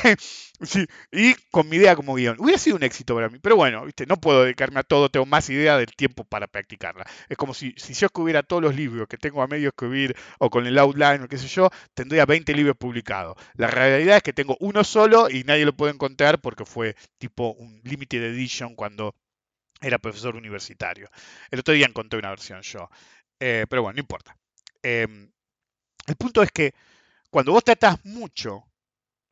Sí, 0.63 0.87
y 1.13 1.35
con 1.51 1.69
mi 1.69 1.77
idea 1.77 1.97
como 1.97 2.15
guion. 2.15 2.37
Hubiera 2.39 2.59
sido 2.59 2.77
un 2.77 2.85
éxito 2.85 3.15
para 3.15 3.29
mí, 3.29 3.39
pero 3.43 3.57
bueno, 3.57 3.85
¿viste? 3.85 4.07
no 4.07 4.17
puedo 4.19 4.45
dedicarme 4.45 4.81
a 4.81 4.83
todo, 4.85 5.11
tengo 5.11 5.27
más 5.27 5.51
idea 5.51 5.77
del 5.77 5.95
tiempo 5.95 6.25
para 6.25 6.47
practicarla. 6.47 7.05
Es 7.29 7.37
como 7.37 7.53
si, 7.53 7.75
si 7.77 7.93
yo 7.93 8.07
escribiera 8.07 8.43
todos 8.43 8.63
los 8.63 8.75
libros 8.75 9.09
que 9.09 9.19
tengo 9.19 9.43
a 9.43 9.49
medio 9.49 9.69
escribir 9.71 10.17
o 10.39 10.49
con 10.49 10.67
el 10.67 10.79
outline 10.79 11.23
o 11.23 11.29
qué 11.29 11.39
sé 11.39 11.49
yo, 11.49 11.71
tendría 11.93 12.25
20 12.25 12.55
libros 12.55 12.77
publicados. 12.77 13.37
La 13.55 13.67
realidad 13.67 14.19
es 14.19 14.23
que 14.23 14.33
tengo 14.33 14.57
uno 14.61 14.85
solo 14.85 15.29
y 15.29 15.45
nadie 15.45 15.67
lo 15.67 15.77
puede 15.77 15.93
encontrar 15.93 16.41
porque 16.41 16.65
fue 16.65 16.97
tipo 17.19 17.53
un 17.55 17.81
limited 17.85 18.23
edition 18.23 18.77
cuando 18.77 19.15
era 19.81 19.99
profesor 19.99 20.37
universitario. 20.37 21.09
El 21.51 21.61
otro 21.61 21.75
día 21.75 21.87
encontré 21.87 22.19
una 22.19 22.31
versión 22.31 22.63
yo. 22.63 22.89
Eh, 23.41 23.67
pero 23.69 23.83
bueno, 23.83 23.97
no 23.97 24.01
importa. 24.01 24.37
Em, 24.83 25.31
el 26.07 26.17
punto 26.17 26.43
es 26.43 26.51
que 26.53 26.75
cuando 27.35 27.51
vos 27.51 27.65
tratás 27.65 27.99
mucho, 28.05 28.63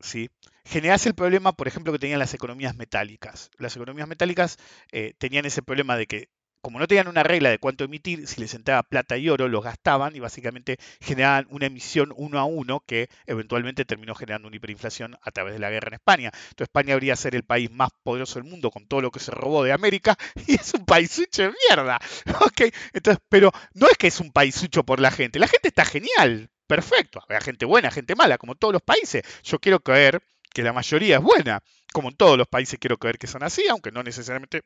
¿sí? 0.01 0.29
generás 0.65 1.05
el 1.05 1.15
problema, 1.15 1.53
por 1.53 1.69
ejemplo, 1.69 1.93
que 1.93 1.99
tenían 1.99 2.19
las 2.19 2.33
economías 2.33 2.75
metálicas. 2.75 3.49
Las 3.57 3.77
economías 3.77 4.09
metálicas 4.09 4.57
eh, 4.91 5.13
tenían 5.17 5.45
ese 5.45 5.61
problema 5.61 5.95
de 5.95 6.05
que 6.05 6.27
como 6.59 6.79
no 6.79 6.87
tenían 6.87 7.07
una 7.07 7.23
regla 7.23 7.49
de 7.49 7.59
cuánto 7.59 7.85
emitir, 7.85 8.27
si 8.27 8.41
les 8.41 8.53
entraba 8.55 8.83
plata 8.83 9.15
y 9.15 9.29
oro, 9.29 9.47
los 9.47 9.63
gastaban 9.63 10.17
y 10.17 10.19
básicamente 10.19 10.79
generaban 10.99 11.47
una 11.49 11.67
emisión 11.67 12.13
uno 12.17 12.39
a 12.39 12.43
uno 12.43 12.81
que 12.85 13.07
eventualmente 13.25 13.85
terminó 13.85 14.15
generando 14.15 14.49
una 14.49 14.57
hiperinflación 14.57 15.17
a 15.21 15.31
través 15.31 15.53
de 15.53 15.59
la 15.59 15.69
guerra 15.69 15.87
en 15.87 15.93
España. 15.93 16.31
Entonces 16.33 16.67
España 16.67 16.95
habría 16.95 17.15
ser 17.15 17.35
el 17.35 17.43
país 17.43 17.71
más 17.71 17.89
poderoso 18.03 18.37
del 18.37 18.49
mundo 18.49 18.69
con 18.69 18.85
todo 18.85 18.99
lo 18.99 19.11
que 19.11 19.21
se 19.21 19.31
robó 19.31 19.63
de 19.63 19.71
América 19.71 20.17
y 20.45 20.55
es 20.55 20.73
un 20.73 20.83
paisucho 20.83 21.43
de 21.43 21.53
mierda. 21.69 21.99
Entonces, 22.93 23.23
pero 23.29 23.53
no 23.73 23.87
es 23.87 23.97
que 23.97 24.07
es 24.07 24.19
un 24.19 24.33
paisucho 24.33 24.83
por 24.83 24.99
la 24.99 25.11
gente, 25.11 25.39
la 25.39 25.47
gente 25.47 25.69
está 25.69 25.85
genial, 25.85 26.49
perfecto. 26.67 27.21
Hay 27.27 27.41
gente 27.41 27.65
buena, 27.65 27.91
gente 27.91 28.15
mala, 28.15 28.37
como 28.37 28.55
todos 28.55 28.73
los 28.73 28.81
países. 28.81 29.23
Yo 29.43 29.59
quiero 29.59 29.79
creer 29.79 30.21
que 30.53 30.63
la 30.63 30.73
mayoría 30.73 31.17
es 31.17 31.23
buena, 31.23 31.61
como 31.91 32.09
en 32.09 32.15
todos 32.15 32.37
los 32.37 32.47
países 32.47 32.79
quiero 32.79 32.97
creer 32.97 33.17
que 33.17 33.27
son 33.27 33.43
así, 33.43 33.67
aunque 33.67 33.91
no 33.91 34.03
necesariamente 34.03 34.61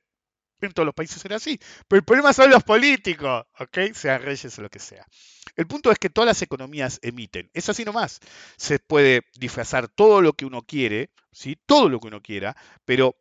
en 0.62 0.74
todos 0.74 0.86
los 0.86 0.96
países 0.96 1.22
será 1.22 1.36
así. 1.36 1.60
Pero 1.88 2.00
el 2.00 2.06
problema 2.06 2.34
son 2.34 2.50
los 2.50 2.64
políticos, 2.64 3.46
¿ok? 3.60 3.78
Sean 3.94 4.22
reyes 4.22 4.58
o 4.58 4.62
lo 4.62 4.70
que 4.70 4.80
sea. 4.80 5.06
El 5.56 5.68
punto 5.68 5.92
es 5.92 6.00
que 6.00 6.10
todas 6.10 6.28
las 6.28 6.42
economías 6.42 7.00
emiten. 7.02 7.50
Es 7.54 7.70
así 7.70 7.86
nomás. 7.86 8.20
Se 8.58 8.80
puede 8.80 9.24
disfrazar 9.36 9.88
todo 9.88 10.22
lo 10.22 10.34
que 10.34 10.46
uno 10.46 10.64
quiere, 10.64 11.12
¿sí? 11.32 11.58
Todo 11.66 11.90
lo 11.90 12.00
que 12.00 12.08
uno 12.08 12.22
quiera, 12.22 12.56
pero 12.86 13.16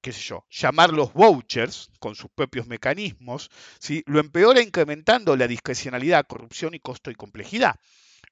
qué 0.00 0.12
sé 0.12 0.20
yo, 0.20 0.46
llamarlos 0.50 1.12
vouchers 1.12 1.90
con 1.98 2.14
sus 2.14 2.30
propios 2.30 2.66
mecanismos, 2.66 3.50
¿sí? 3.78 4.02
lo 4.06 4.20
empeora 4.20 4.60
incrementando 4.60 5.36
la 5.36 5.46
discrecionalidad, 5.46 6.26
corrupción 6.26 6.74
y 6.74 6.80
costo 6.80 7.10
y 7.10 7.14
complejidad. 7.14 7.76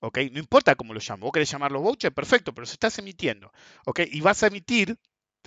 ¿ok? 0.00 0.18
No 0.32 0.38
importa 0.38 0.74
cómo 0.74 0.94
lo 0.94 1.00
llamo, 1.00 1.26
vos 1.26 1.32
querés 1.32 1.50
llamarlos 1.50 1.82
vouchers, 1.82 2.14
perfecto, 2.14 2.54
pero 2.54 2.66
se 2.66 2.74
estás 2.74 2.98
emitiendo. 2.98 3.52
¿ok? 3.84 4.00
Y 4.10 4.20
vas 4.20 4.42
a 4.42 4.48
emitir 4.48 4.98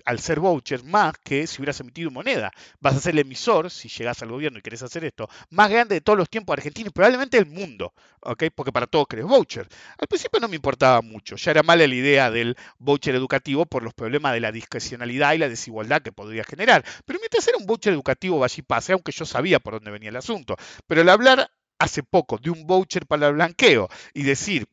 al 0.05 0.19
ser 0.19 0.39
voucher 0.39 0.83
más 0.83 1.13
que 1.23 1.47
si 1.47 1.61
hubieras 1.61 1.79
emitido 1.79 2.11
moneda. 2.11 2.51
Vas 2.79 2.95
a 2.95 2.99
ser 2.99 3.13
el 3.13 3.19
emisor, 3.19 3.69
si 3.71 3.89
llegas 3.89 4.21
al 4.21 4.29
gobierno 4.29 4.59
y 4.59 4.61
querés 4.61 4.83
hacer 4.83 5.05
esto, 5.05 5.29
más 5.49 5.69
grande 5.69 5.95
de 5.95 6.01
todos 6.01 6.17
los 6.17 6.29
tiempos 6.29 6.53
argentinos 6.53 6.89
y 6.89 6.93
probablemente 6.93 7.37
del 7.37 7.45
mundo, 7.45 7.93
¿ok? 8.21 8.45
Porque 8.53 8.71
para 8.71 8.87
todos 8.87 9.07
querés 9.07 9.25
voucher. 9.25 9.67
Al 9.97 10.07
principio 10.07 10.39
no 10.39 10.47
me 10.47 10.55
importaba 10.55 11.01
mucho, 11.01 11.35
ya 11.35 11.51
era 11.51 11.63
mala 11.63 11.87
la 11.87 11.95
idea 11.95 12.31
del 12.31 12.55
voucher 12.77 13.15
educativo 13.15 13.65
por 13.65 13.83
los 13.83 13.93
problemas 13.93 14.33
de 14.33 14.39
la 14.39 14.51
discrecionalidad 14.51 15.33
y 15.33 15.37
la 15.37 15.49
desigualdad 15.49 16.01
que 16.01 16.11
podría 16.11 16.43
generar. 16.43 16.83
Pero 17.05 17.19
mientras 17.19 17.47
era 17.47 17.57
un 17.57 17.65
voucher 17.65 17.93
educativo, 17.93 18.45
y 18.57 18.61
pase, 18.61 18.93
aunque 18.93 19.11
yo 19.11 19.25
sabía 19.25 19.59
por 19.59 19.73
dónde 19.75 19.91
venía 19.91 20.09
el 20.09 20.15
asunto. 20.15 20.55
Pero 20.87 21.01
al 21.01 21.09
hablar 21.09 21.51
hace 21.77 22.03
poco 22.03 22.37
de 22.37 22.49
un 22.49 22.65
voucher 22.67 23.05
para 23.05 23.27
el 23.27 23.35
blanqueo 23.35 23.89
y 24.13 24.23
decir 24.23 24.67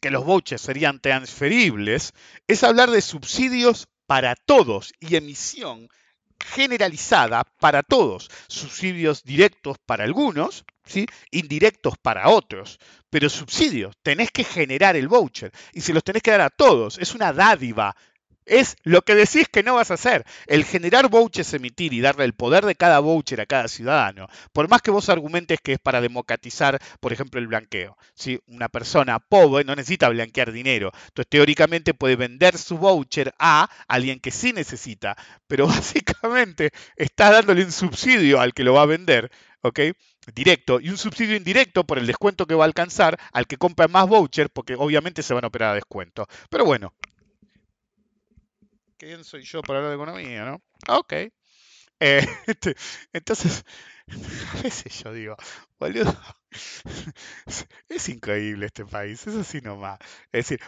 que 0.00 0.10
los 0.10 0.24
vouchers 0.24 0.62
serían 0.62 1.00
transferibles, 1.00 2.12
es 2.46 2.62
hablar 2.62 2.90
de 2.90 3.00
subsidios 3.00 3.88
para 4.08 4.34
todos 4.34 4.94
y 5.00 5.16
emisión 5.16 5.86
generalizada 6.40 7.44
para 7.60 7.82
todos, 7.82 8.30
subsidios 8.48 9.22
directos 9.22 9.76
para 9.84 10.04
algunos, 10.04 10.64
¿sí? 10.86 11.04
indirectos 11.30 11.98
para 12.00 12.30
otros, 12.30 12.78
pero 13.10 13.28
subsidios, 13.28 13.96
tenés 14.02 14.30
que 14.30 14.44
generar 14.44 14.96
el 14.96 15.08
voucher. 15.08 15.52
Y 15.74 15.82
se 15.82 15.92
los 15.92 16.02
tenés 16.02 16.22
que 16.22 16.30
dar 16.30 16.40
a 16.40 16.48
todos, 16.48 16.96
es 16.98 17.14
una 17.14 17.34
dádiva, 17.34 17.94
es 18.48 18.76
lo 18.82 19.02
que 19.02 19.14
decís 19.14 19.48
que 19.48 19.62
no 19.62 19.74
vas 19.74 19.90
a 19.90 19.94
hacer. 19.94 20.24
El 20.46 20.64
generar 20.64 21.08
vouchers, 21.08 21.54
emitir 21.54 21.92
y 21.92 22.00
darle 22.00 22.24
el 22.24 22.34
poder 22.34 22.64
de 22.64 22.74
cada 22.74 22.98
voucher 22.98 23.40
a 23.40 23.46
cada 23.46 23.68
ciudadano, 23.68 24.28
por 24.52 24.68
más 24.68 24.82
que 24.82 24.90
vos 24.90 25.08
argumentes 25.08 25.60
que 25.62 25.74
es 25.74 25.78
para 25.78 26.00
democratizar, 26.00 26.78
por 27.00 27.12
ejemplo, 27.12 27.40
el 27.40 27.46
blanqueo. 27.46 27.96
Si 28.14 28.40
una 28.46 28.68
persona 28.68 29.18
pobre 29.18 29.64
no 29.64 29.76
necesita 29.76 30.08
blanquear 30.08 30.52
dinero, 30.52 30.90
entonces 31.08 31.28
teóricamente 31.28 31.94
puede 31.94 32.16
vender 32.16 32.56
su 32.58 32.78
voucher 32.78 33.34
a 33.38 33.68
alguien 33.86 34.20
que 34.20 34.30
sí 34.30 34.52
necesita, 34.52 35.16
pero 35.46 35.66
básicamente 35.68 36.70
está 36.96 37.30
dándole 37.30 37.64
un 37.64 37.72
subsidio 37.72 38.40
al 38.40 38.54
que 38.54 38.64
lo 38.64 38.74
va 38.74 38.82
a 38.82 38.86
vender, 38.86 39.30
¿ok? 39.62 39.80
Directo 40.34 40.78
y 40.80 40.90
un 40.90 40.98
subsidio 40.98 41.36
indirecto 41.36 41.84
por 41.84 41.98
el 41.98 42.06
descuento 42.06 42.46
que 42.46 42.54
va 42.54 42.64
a 42.64 42.66
alcanzar 42.66 43.18
al 43.32 43.46
que 43.46 43.56
compra 43.56 43.88
más 43.88 44.06
voucher, 44.06 44.50
porque 44.50 44.74
obviamente 44.74 45.22
se 45.22 45.34
van 45.34 45.44
a 45.44 45.48
operar 45.48 45.70
a 45.70 45.74
descuento. 45.74 46.26
Pero 46.50 46.64
bueno, 46.64 46.92
¿quién 48.98 49.24
soy 49.24 49.42
yo 49.44 49.62
para 49.62 49.78
hablar 49.78 49.90
de 49.92 49.96
economía, 50.02 50.44
no? 50.44 50.62
Ok. 50.88 51.12
Eh, 51.12 51.30
este, 52.46 52.76
entonces, 53.12 53.64
a 54.58 54.62
veces 54.62 55.02
yo 55.04 55.12
digo, 55.12 55.36
boludo, 55.78 56.16
es 57.88 58.08
increíble 58.08 58.66
este 58.66 58.84
país, 58.86 59.26
es 59.26 59.34
así 59.36 59.60
nomás. 59.60 59.98
Es 60.32 60.48
decir, 60.48 60.60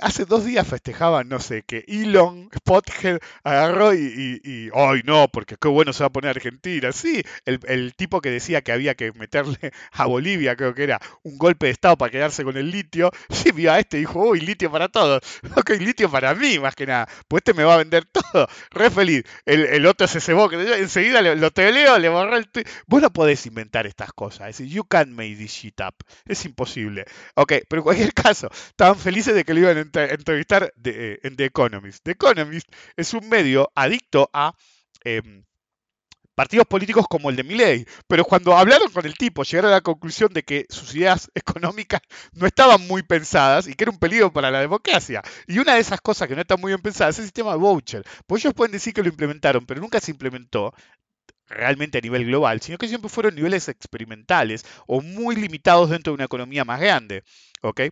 Hace 0.00 0.24
dos 0.24 0.44
días 0.44 0.66
festejaban, 0.66 1.28
no 1.28 1.40
sé, 1.40 1.62
que 1.62 1.84
Elon 1.88 2.48
Spothead 2.56 3.20
agarró 3.42 3.94
y, 3.94 4.70
¡ay 4.74 5.02
no! 5.04 5.28
Porque 5.28 5.56
qué 5.60 5.68
bueno 5.68 5.92
se 5.92 6.02
va 6.02 6.08
a 6.08 6.12
poner 6.12 6.30
Argentina. 6.30 6.92
Sí, 6.92 7.22
el, 7.44 7.94
tipo 7.94 8.20
que 8.20 8.30
decía 8.30 8.62
que 8.62 8.72
había 8.72 8.94
que 8.94 9.12
meterle 9.12 9.58
a 9.92 10.06
Bolivia, 10.06 10.56
creo 10.56 10.74
que 10.74 10.84
era 10.84 11.00
un 11.22 11.38
golpe 11.38 11.66
de 11.66 11.72
Estado 11.72 11.96
para 11.96 12.10
quedarse 12.10 12.44
con 12.44 12.56
el 12.56 12.70
litio, 12.70 13.10
sí 13.30 13.52
vio 13.52 13.72
a 13.72 13.78
este 13.78 13.96
y 13.98 14.00
dijo, 14.00 14.20
uy, 14.20 14.40
litio 14.40 14.70
para 14.70 14.88
todos. 14.88 15.22
Ok, 15.62 15.70
litio 15.80 16.10
para 16.10 16.34
mí, 16.34 16.58
más 16.58 16.74
que 16.74 16.86
nada. 16.86 17.06
Pues 17.28 17.42
este 17.42 17.54
me 17.54 17.64
va 17.64 17.74
a 17.74 17.78
vender 17.78 18.04
todo. 18.06 18.48
Re 18.70 18.90
feliz. 18.90 19.24
El, 19.44 19.84
otro 19.86 20.06
se 20.06 20.20
cebó, 20.20 20.48
que 20.48 20.56
enseguida 20.78 21.20
lo, 21.22 21.34
lo 21.34 21.50
teleo, 21.50 21.98
le 21.98 22.08
borró 22.08 22.36
el 22.36 22.48
tweet. 22.48 22.64
Vos 22.86 23.02
no 23.02 23.12
podés 23.12 23.44
inventar 23.46 23.86
estas 23.86 24.12
cosas. 24.12 24.50
Es 24.50 24.58
decir, 24.58 24.72
you 24.72 24.84
can't 24.84 25.10
make 25.10 25.36
this 25.36 25.52
shit 25.52 25.80
up. 25.80 25.94
Es 26.26 26.44
imposible. 26.44 27.04
Ok, 27.34 27.52
pero 27.68 27.80
en 27.80 27.84
cualquier 27.84 28.14
caso, 28.14 28.48
estaban 28.52 28.96
felices 28.96 29.34
de 29.34 29.44
que 29.44 29.54
lo 29.54 29.71
entrevistar 29.80 30.72
de, 30.76 31.14
eh, 31.14 31.20
en 31.22 31.36
The 31.36 31.46
Economist. 31.46 32.02
The 32.04 32.12
Economist 32.12 32.68
es 32.96 33.14
un 33.14 33.28
medio 33.28 33.70
adicto 33.74 34.30
a 34.32 34.54
em, 35.04 35.44
partidos 36.34 36.66
políticos 36.66 37.06
como 37.08 37.30
el 37.30 37.36
de 37.36 37.44
Milley, 37.44 37.86
pero 38.08 38.24
cuando 38.24 38.56
hablaron 38.56 38.90
con 38.90 39.06
el 39.06 39.16
tipo 39.16 39.42
llegaron 39.44 39.70
a 39.70 39.74
la 39.74 39.80
conclusión 39.80 40.32
de 40.32 40.42
que 40.42 40.66
sus 40.68 40.94
ideas 40.94 41.30
económicas 41.34 42.00
no 42.32 42.46
estaban 42.46 42.86
muy 42.86 43.02
pensadas 43.02 43.68
y 43.68 43.74
que 43.74 43.84
era 43.84 43.90
un 43.90 43.98
peligro 43.98 44.32
para 44.32 44.50
la 44.50 44.60
democracia. 44.60 45.22
Y 45.46 45.58
una 45.58 45.74
de 45.74 45.80
esas 45.80 46.00
cosas 46.00 46.28
que 46.28 46.34
no 46.34 46.40
están 46.40 46.60
muy 46.60 46.70
bien 46.70 46.82
pensadas 46.82 47.16
es 47.16 47.20
el 47.20 47.24
sistema 47.26 47.52
de 47.52 47.58
voucher. 47.58 48.04
Pues 48.26 48.44
ellos 48.44 48.54
pueden 48.54 48.72
decir 48.72 48.94
que 48.94 49.02
lo 49.02 49.08
implementaron, 49.08 49.66
pero 49.66 49.80
nunca 49.80 50.00
se 50.00 50.10
implementó 50.10 50.74
realmente 51.46 51.98
a 51.98 52.00
nivel 52.00 52.24
global, 52.24 52.62
sino 52.62 52.78
que 52.78 52.88
siempre 52.88 53.10
fueron 53.10 53.34
niveles 53.34 53.68
experimentales 53.68 54.64
o 54.86 55.02
muy 55.02 55.36
limitados 55.36 55.90
dentro 55.90 56.12
de 56.12 56.14
una 56.14 56.24
economía 56.24 56.64
más 56.64 56.80
grande. 56.80 57.24
¿ok? 57.62 57.82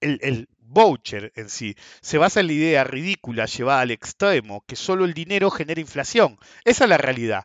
el, 0.00 0.48
voucher 0.72 1.32
en 1.36 1.48
sí 1.48 1.76
se 2.00 2.18
basa 2.18 2.40
en 2.40 2.48
la 2.48 2.52
idea 2.54 2.84
ridícula 2.84 3.46
llevada 3.46 3.80
al 3.80 3.90
extremo 3.90 4.64
que 4.66 4.76
solo 4.76 5.04
el 5.04 5.14
dinero 5.14 5.50
genera 5.50 5.80
inflación. 5.80 6.38
Esa 6.64 6.84
es 6.84 6.90
la 6.90 6.98
realidad. 6.98 7.44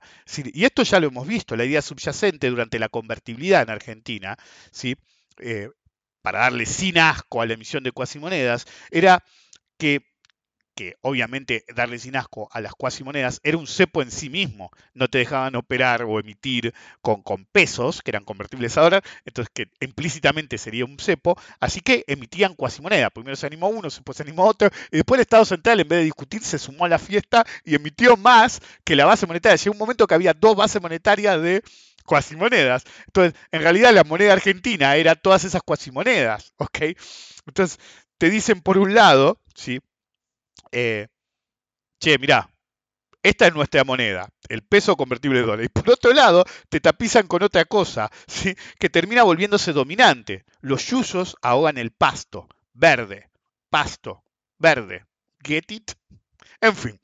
Y 0.54 0.66
esto 0.66 0.84
ya 0.84 1.00
lo 1.00 1.08
hemos 1.08 1.28
visto, 1.28 1.56
la 1.56 1.66
idea 1.66 1.82
subyacente 1.82 2.50
durante 2.50 2.80
la 2.80 2.90
convertibilidad 2.90 3.62
en 3.62 3.70
Argentina, 3.70 4.38
¿sí? 4.72 4.96
Eh, 5.40 5.70
para 6.22 6.40
darle 6.40 6.66
sin 6.66 6.98
asco 6.98 7.42
a 7.42 7.46
la 7.46 7.54
emisión 7.54 7.84
de 7.84 7.92
cuasimonedas, 7.92 8.66
era 8.92 9.24
que 9.78 10.02
que 10.78 10.96
obviamente 11.02 11.66
darle 11.76 11.98
sin 11.98 12.16
asco 12.16 12.50
a 12.52 12.62
las 12.62 12.74
cuasimonedas 12.74 13.42
era 13.44 13.58
un 13.58 13.66
cepo 13.66 14.04
en 14.04 14.12
sí 14.12 14.30
mismo. 14.30 14.70
No 14.94 15.08
te 15.08 15.18
dejaban 15.18 15.56
operar 15.56 16.04
o 16.04 16.20
emitir 16.20 16.72
con, 17.02 17.24
con 17.24 17.46
pesos, 17.46 18.04
que 18.04 18.12
eran 18.12 18.24
convertibles 18.24 18.78
a 18.78 18.82
dólar, 18.82 19.04
entonces 19.26 19.52
que 19.52 19.70
implícitamente 19.84 20.60
sería 20.60 20.86
un 20.86 21.00
cepo. 21.00 21.36
Así 21.60 21.82
que 21.82 22.04
emitían 22.06 22.54
cuasimonedas. 22.54 23.10
Primero 23.12 23.36
se 23.36 23.48
animó 23.48 23.70
uno, 23.70 23.90
después 23.90 24.16
se 24.16 24.22
animó 24.24 24.46
otro, 24.46 24.70
y 24.92 24.98
después 24.98 25.18
el 25.18 25.24
Estado 25.24 25.46
Central, 25.46 25.80
en 25.80 25.88
vez 25.88 25.98
de 25.98 26.06
discutir, 26.06 26.44
se 26.44 26.60
sumó 26.60 26.86
a 26.86 26.90
la 26.90 27.00
fiesta 27.00 27.44
y 27.66 27.74
emitió 27.74 28.16
más 28.16 28.62
que 28.84 28.96
la 28.96 29.06
base 29.06 29.26
monetaria. 29.26 29.56
Llegó 29.56 29.74
un 29.74 29.80
momento 29.80 30.06
que 30.06 30.14
había 30.14 30.36
dos 30.36 30.56
bases 30.56 30.80
monetarias 30.80 31.42
de 31.42 31.64
cuasimonedas. 32.06 32.84
Entonces, 33.08 33.34
en 33.52 33.62
realidad 33.64 33.94
la 33.94 34.04
moneda 34.04 34.34
argentina 34.34 34.96
era 34.96 35.16
todas 35.16 35.44
esas 35.44 35.64
cuasimonedas, 35.64 36.54
¿ok? 36.58 36.96
Entonces, 37.48 37.80
te 38.20 38.30
dicen 38.30 38.62
por 38.62 38.78
un 38.78 38.94
lado, 38.94 39.40
¿sí? 39.56 39.80
Eh, 40.72 41.08
che, 42.00 42.18
mirá, 42.18 42.50
esta 43.24 43.48
es 43.48 43.54
nuestra 43.54 43.84
moneda, 43.84 44.30
el 44.48 44.64
peso 44.64 44.96
convertible 44.96 45.40
de 45.40 45.46
dólar. 45.46 45.66
Y 45.66 45.70
por 45.70 45.90
otro 45.90 46.14
lado, 46.14 46.46
te 46.70 46.80
tapizan 46.80 47.28
con 47.28 47.44
otra 47.44 47.66
cosa, 47.66 48.10
¿sí? 48.28 48.56
que 48.80 48.90
termina 48.90 49.24
volviéndose 49.24 49.74
dominante. 49.74 50.46
Los 50.62 50.86
yuzos 50.88 51.36
ahogan 51.42 51.78
el 51.78 51.92
pasto, 51.92 52.48
verde, 52.74 53.30
pasto, 53.70 54.24
verde. 54.58 55.06
¿Get 55.44 55.72
it? 55.72 55.92
En 56.62 56.76
fin, 56.76 57.00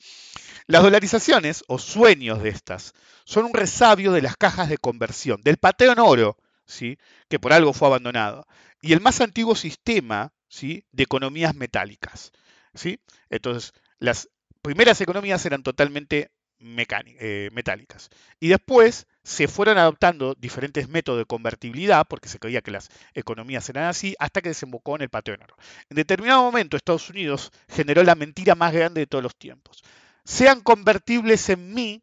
las 0.65 0.81
dolarizaciones 0.81 1.63
o 1.67 1.77
sueños 1.77 2.41
de 2.41 2.49
estas 2.49 2.93
son 3.25 3.45
un 3.45 3.53
resabio 3.53 4.11
de 4.11 4.21
las 4.21 4.37
cajas 4.37 4.69
de 4.69 4.77
conversión, 4.77 5.41
del 5.41 5.57
pateo 5.57 5.91
en 5.91 5.99
oro, 5.99 6.37
¿sí? 6.65 6.97
que 7.29 7.39
por 7.39 7.53
algo 7.53 7.73
fue 7.73 7.87
abandonado, 7.87 8.47
y 8.81 8.93
el 8.93 9.01
más 9.01 9.21
antiguo 9.21 9.55
sistema 9.55 10.33
¿sí? 10.47 10.85
de 10.91 11.03
economías 11.03 11.55
metálicas. 11.55 12.31
¿Sí? 12.73 12.99
Entonces, 13.29 13.73
las 13.99 14.29
primeras 14.61 14.99
economías 15.01 15.45
eran 15.45 15.63
totalmente 15.63 16.31
eh, 16.65 17.49
metálicas. 17.51 18.09
Y 18.39 18.47
después 18.47 19.05
se 19.23 19.49
fueron 19.49 19.77
adoptando 19.77 20.33
diferentes 20.35 20.87
métodos 20.87 21.19
de 21.19 21.25
convertibilidad, 21.25 22.05
porque 22.07 22.29
se 22.29 22.39
creía 22.39 22.61
que 22.61 22.71
las 22.71 22.89
economías 23.13 23.67
eran 23.69 23.85
así, 23.85 24.15
hasta 24.17 24.41
que 24.41 24.49
desembocó 24.49 24.95
en 24.95 25.01
el 25.01 25.09
patio 25.09 25.35
de 25.35 25.43
oro. 25.43 25.57
En 25.89 25.95
determinado 25.95 26.41
momento, 26.41 26.77
Estados 26.77 27.09
Unidos 27.09 27.51
generó 27.67 28.01
la 28.03 28.15
mentira 28.15 28.55
más 28.55 28.71
grande 28.71 29.01
de 29.01 29.07
todos 29.07 29.23
los 29.23 29.35
tiempos. 29.35 29.83
Sean 30.23 30.61
convertibles 30.61 31.49
en 31.49 31.73
mí, 31.73 32.01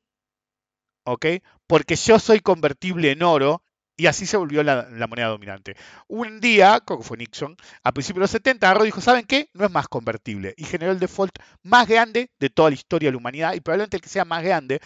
¿ok? 1.04 1.26
Porque 1.66 1.96
yo 1.96 2.18
soy 2.18 2.40
convertible 2.40 3.12
en 3.12 3.22
oro 3.22 3.62
y 4.00 4.06
así 4.06 4.24
se 4.24 4.38
volvió 4.38 4.62
la, 4.62 4.88
moneda 5.06 5.28
dominante. 5.28 5.76
Un 6.08 6.40
día, 6.40 6.82
que 6.86 6.96
fue 7.02 7.18
Nixon, 7.18 7.54
a 7.82 7.92
principios 7.92 8.20
de 8.20 8.22
los 8.22 8.30
70, 8.30 8.66
agarró 8.66 8.84
dijo, 8.84 9.02
¿saben 9.02 9.26
qué? 9.26 9.50
No 9.52 9.66
es 9.66 9.70
más 9.70 9.88
convertible. 9.88 10.54
Y 10.56 10.64
generó 10.64 10.92
el 10.92 10.98
default 10.98 11.38
más 11.62 11.86
grande 11.86 12.30
de 12.40 12.48
toda 12.48 12.70
la 12.70 12.76
historia 12.76 13.08
de 13.08 13.12
la 13.12 13.18
humanidad 13.18 13.52
y 13.52 13.60
probablemente 13.60 13.98
el 13.98 14.00
que 14.00 14.08
sea 14.08 14.24
más 14.24 14.42
grande 14.42 14.80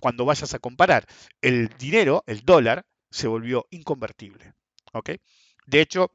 cuando 0.00 0.24
vayas 0.24 0.52
a 0.52 0.58
comparar. 0.58 1.06
El 1.40 1.68
dinero, 1.78 2.24
el 2.26 2.40
dólar, 2.40 2.84
se 3.08 3.28
volvió 3.28 3.66
inconvertible. 3.70 4.52
De 5.66 5.80
hecho, 5.80 6.10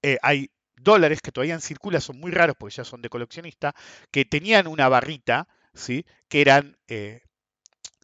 eh, 0.00 0.16
hay 0.22 0.50
dólares 0.76 1.20
que 1.20 1.32
todavía 1.32 1.60
circulan, 1.60 2.00
son 2.00 2.18
muy 2.18 2.30
raros 2.30 2.56
porque 2.58 2.76
ya 2.76 2.84
son 2.84 3.02
de 3.02 3.10
coleccionista, 3.10 3.74
que 4.10 4.24
tenían 4.24 4.68
una 4.68 4.88
barrita, 4.88 5.48
¿sí? 5.74 6.06
que 6.28 6.40
eran 6.40 6.78
eh, 6.88 7.20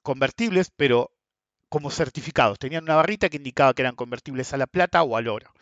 convertibles, 0.02 0.70
pero 0.76 1.12
como 1.68 1.90
certificados. 1.90 2.58
Tenían 2.58 2.84
una 2.84 2.96
barrita 2.96 3.28
que 3.28 3.36
indicaba 3.36 3.74
que 3.74 3.82
eran 3.82 3.96
convertibles 3.96 4.52
a 4.52 4.56
la 4.56 4.66
plata 4.66 5.02
o 5.02 5.16
al 5.16 5.28
oro. 5.28 5.52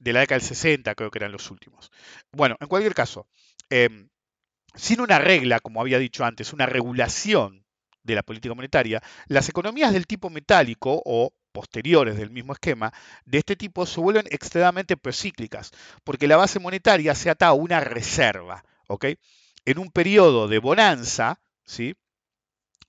De 0.00 0.12
la 0.12 0.20
década 0.20 0.38
del 0.38 0.48
60 0.48 0.94
creo 0.94 1.10
que 1.10 1.18
eran 1.18 1.32
los 1.32 1.50
últimos. 1.50 1.90
Bueno, 2.32 2.56
en 2.60 2.68
cualquier 2.68 2.94
caso, 2.94 3.26
em, 3.70 4.08
sin 4.74 5.00
una 5.00 5.18
regla, 5.18 5.60
como 5.60 5.80
había 5.80 5.98
dicho 5.98 6.24
antes, 6.24 6.52
una 6.52 6.66
regulación 6.66 7.64
de 8.02 8.14
la 8.14 8.22
política 8.22 8.54
monetaria, 8.54 9.02
las 9.28 9.48
economías 9.48 9.92
del 9.92 10.06
tipo 10.06 10.30
metálico 10.30 11.02
o 11.04 11.32
posteriores 11.52 12.16
del 12.16 12.30
mismo 12.30 12.54
esquema, 12.54 12.92
de 13.24 13.38
este 13.38 13.56
tipo 13.56 13.86
se 13.86 14.00
vuelven 14.00 14.26
extremadamente 14.30 14.96
procíclicas, 14.96 15.70
porque 16.02 16.26
la 16.26 16.36
base 16.36 16.58
monetaria 16.58 17.14
se 17.14 17.30
ata 17.30 17.48
a 17.48 17.52
una 17.52 17.80
reserva. 17.80 18.64
En 19.64 19.78
un 19.78 19.90
periodo 19.90 20.48
de 20.48 20.58
bonanza, 20.58 21.40
¿sí? 21.64 21.94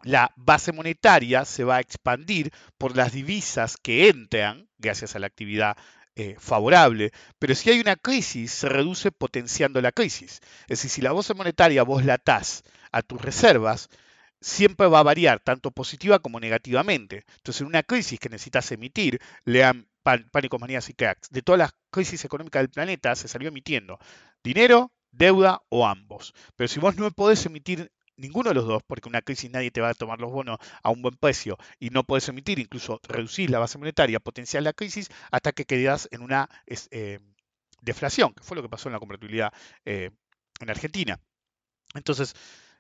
La 0.04 0.32
base 0.36 0.72
monetaria 0.72 1.46
se 1.46 1.64
va 1.64 1.78
a 1.78 1.80
expandir 1.82 2.52
por 2.78 2.96
las 2.96 3.14
divisas 3.14 3.78
que 3.78 4.10
entran, 4.10 4.70
gracias 4.78 5.16
a 5.16 5.20
la 5.20 5.28
actividad 5.28 5.78
eh, 6.16 6.36
favorable, 6.40 7.12
pero 7.40 7.56
si 7.56 7.72
hay 7.72 7.80
una 7.80 7.96
crisis, 7.96 8.52
se 8.52 8.70
reduce 8.70 9.12
potenciando 9.12 9.82
la 9.82 9.92
crisis. 9.92 10.42
Es 10.64 10.80
decir, 10.80 10.92
si 10.92 11.02
la 11.02 11.12
base 11.12 11.34
monetaria 11.34 11.84
vos 11.84 12.06
la 12.06 12.16
atás 12.16 12.64
a 12.92 13.02
tus 13.02 13.22
reservas, 13.22 13.90
siempre 14.40 14.88
va 14.88 15.00
a 15.00 15.04
variar, 15.04 15.40
tanto 15.40 15.72
positiva 15.72 16.20
como 16.20 16.40
negativamente. 16.40 17.26
Entonces, 17.38 17.62
en 17.62 17.68
una 17.68 17.84
crisis 17.84 18.20
que 18.20 18.30
necesitas 18.30 18.72
emitir, 18.72 19.20
lean 19.46 19.88
Pánicos, 20.04 20.60
Manías 20.60 20.90
y 20.90 20.94
Cracks, 20.94 21.30
de 21.30 21.42
todas 21.42 21.60
las 21.60 21.72
crisis 21.90 22.26
económicas 22.26 22.62
del 22.62 22.70
planeta 22.70 23.16
se 23.16 23.30
salió 23.30 23.48
emitiendo 23.48 24.00
dinero, 24.44 24.92
deuda 25.12 25.62
o 25.70 25.88
ambos. 25.88 26.34
Pero 26.58 26.68
si 26.68 26.80
vos 26.80 26.98
no 26.98 27.10
podés 27.12 27.46
emitir 27.46 27.92
ninguno 28.18 28.50
de 28.50 28.56
los 28.56 28.66
dos, 28.66 28.84
porque 28.86 29.10
una 29.10 29.22
crisis 29.22 29.50
nadie 29.52 29.72
te 29.72 29.82
va 29.82 29.90
a 29.90 29.94
tomar 29.94 30.20
los 30.20 30.32
bonos 30.32 30.58
a 30.82 30.90
un 30.90 31.02
buen 31.02 31.16
precio 31.16 31.58
y 31.80 31.90
no 31.90 32.04
puedes 32.04 32.28
emitir, 32.30 32.60
incluso 32.60 33.00
reducir 33.04 33.50
la 33.50 33.60
base 33.60 33.78
monetaria, 33.78 34.20
potenciar 34.20 34.64
la 34.64 34.74
crisis 34.74 35.10
hasta 35.32 35.52
que 35.52 35.66
quedas 35.66 36.08
en 36.12 36.22
una 36.22 36.50
eh, 36.92 37.20
deflación, 37.82 38.34
que 38.34 38.44
fue 38.44 38.56
lo 38.56 38.64
que 38.64 38.70
pasó 38.70 38.90
en 38.90 38.94
la 38.94 39.00
convertibilidad 39.00 39.54
eh, 39.86 40.12
en 40.60 40.70
Argentina. 40.70 41.20
Entonces, 41.94 42.36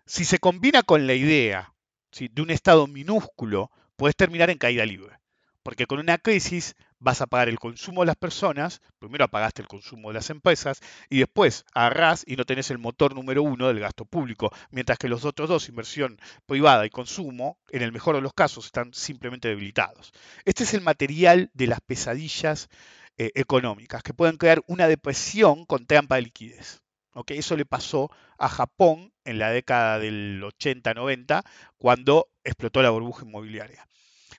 si 0.06 0.26
se 0.26 0.40
combina 0.40 0.84
con 0.84 1.08
la 1.08 1.14
idea 1.14 1.74
de 2.20 2.42
un 2.42 2.50
Estado 2.50 2.88
minúsculo, 2.88 3.72
puedes 3.96 4.16
terminar 4.16 4.50
en 4.50 4.58
caída 4.58 4.86
libre. 4.86 5.20
Porque 5.64 5.88
con 5.88 6.00
una 6.00 6.18
crisis 6.18 6.76
vas 7.04 7.22
a 7.22 7.28
pagar 7.28 7.50
el 7.50 7.60
consumo 7.60 8.02
de 8.02 8.08
las 8.08 8.16
personas, 8.16 8.82
primero 8.98 9.26
apagaste 9.26 9.62
el 9.62 9.68
consumo 9.68 10.08
de 10.08 10.16
las 10.16 10.30
empresas 10.30 10.80
y 11.10 11.20
después 11.20 11.66
agarrás 11.74 12.24
y 12.26 12.38
no 12.38 12.46
tenés 12.46 12.72
el 12.72 12.78
motor 12.78 13.14
número 13.14 13.44
uno 13.44 13.68
del 13.68 13.82
gasto 13.82 14.06
público, 14.06 14.52
mientras 14.72 14.98
que 14.98 15.10
los 15.10 15.26
otros 15.26 15.50
dos, 15.50 15.68
inversión 15.68 16.18
privada 16.46 16.86
y 16.86 16.90
consumo, 16.90 17.58
en 17.72 17.82
el 17.82 17.92
mejor 17.92 18.16
de 18.16 18.22
los 18.22 18.34
casos 18.34 18.66
están 18.66 18.94
simplemente 18.94 19.50
debilitados. 19.50 20.14
Este 20.46 20.64
es 20.64 20.74
el 20.74 20.82
material 20.82 21.52
de 21.54 21.68
las 21.68 21.82
pesadillas 21.82 22.70
eh, 23.18 23.32
económicas, 23.36 24.02
que 24.02 24.14
pueden 24.14 24.38
crear 24.38 24.62
una 24.68 24.88
depresión 24.88 25.66
con 25.66 25.86
trampa 25.86 26.16
de 26.16 26.22
liquidez. 26.22 26.82
Eso 27.28 27.58
le 27.58 27.66
pasó 27.66 28.10
a 28.38 28.48
Japón 28.48 29.12
en 29.26 29.40
la 29.40 29.52
década 29.52 30.00
del 30.00 30.42
80-90, 30.42 31.44
cuando 31.78 32.30
explotó 32.44 32.82
la 32.82 32.90
burbuja 32.90 33.26
inmobiliaria. 33.26 33.86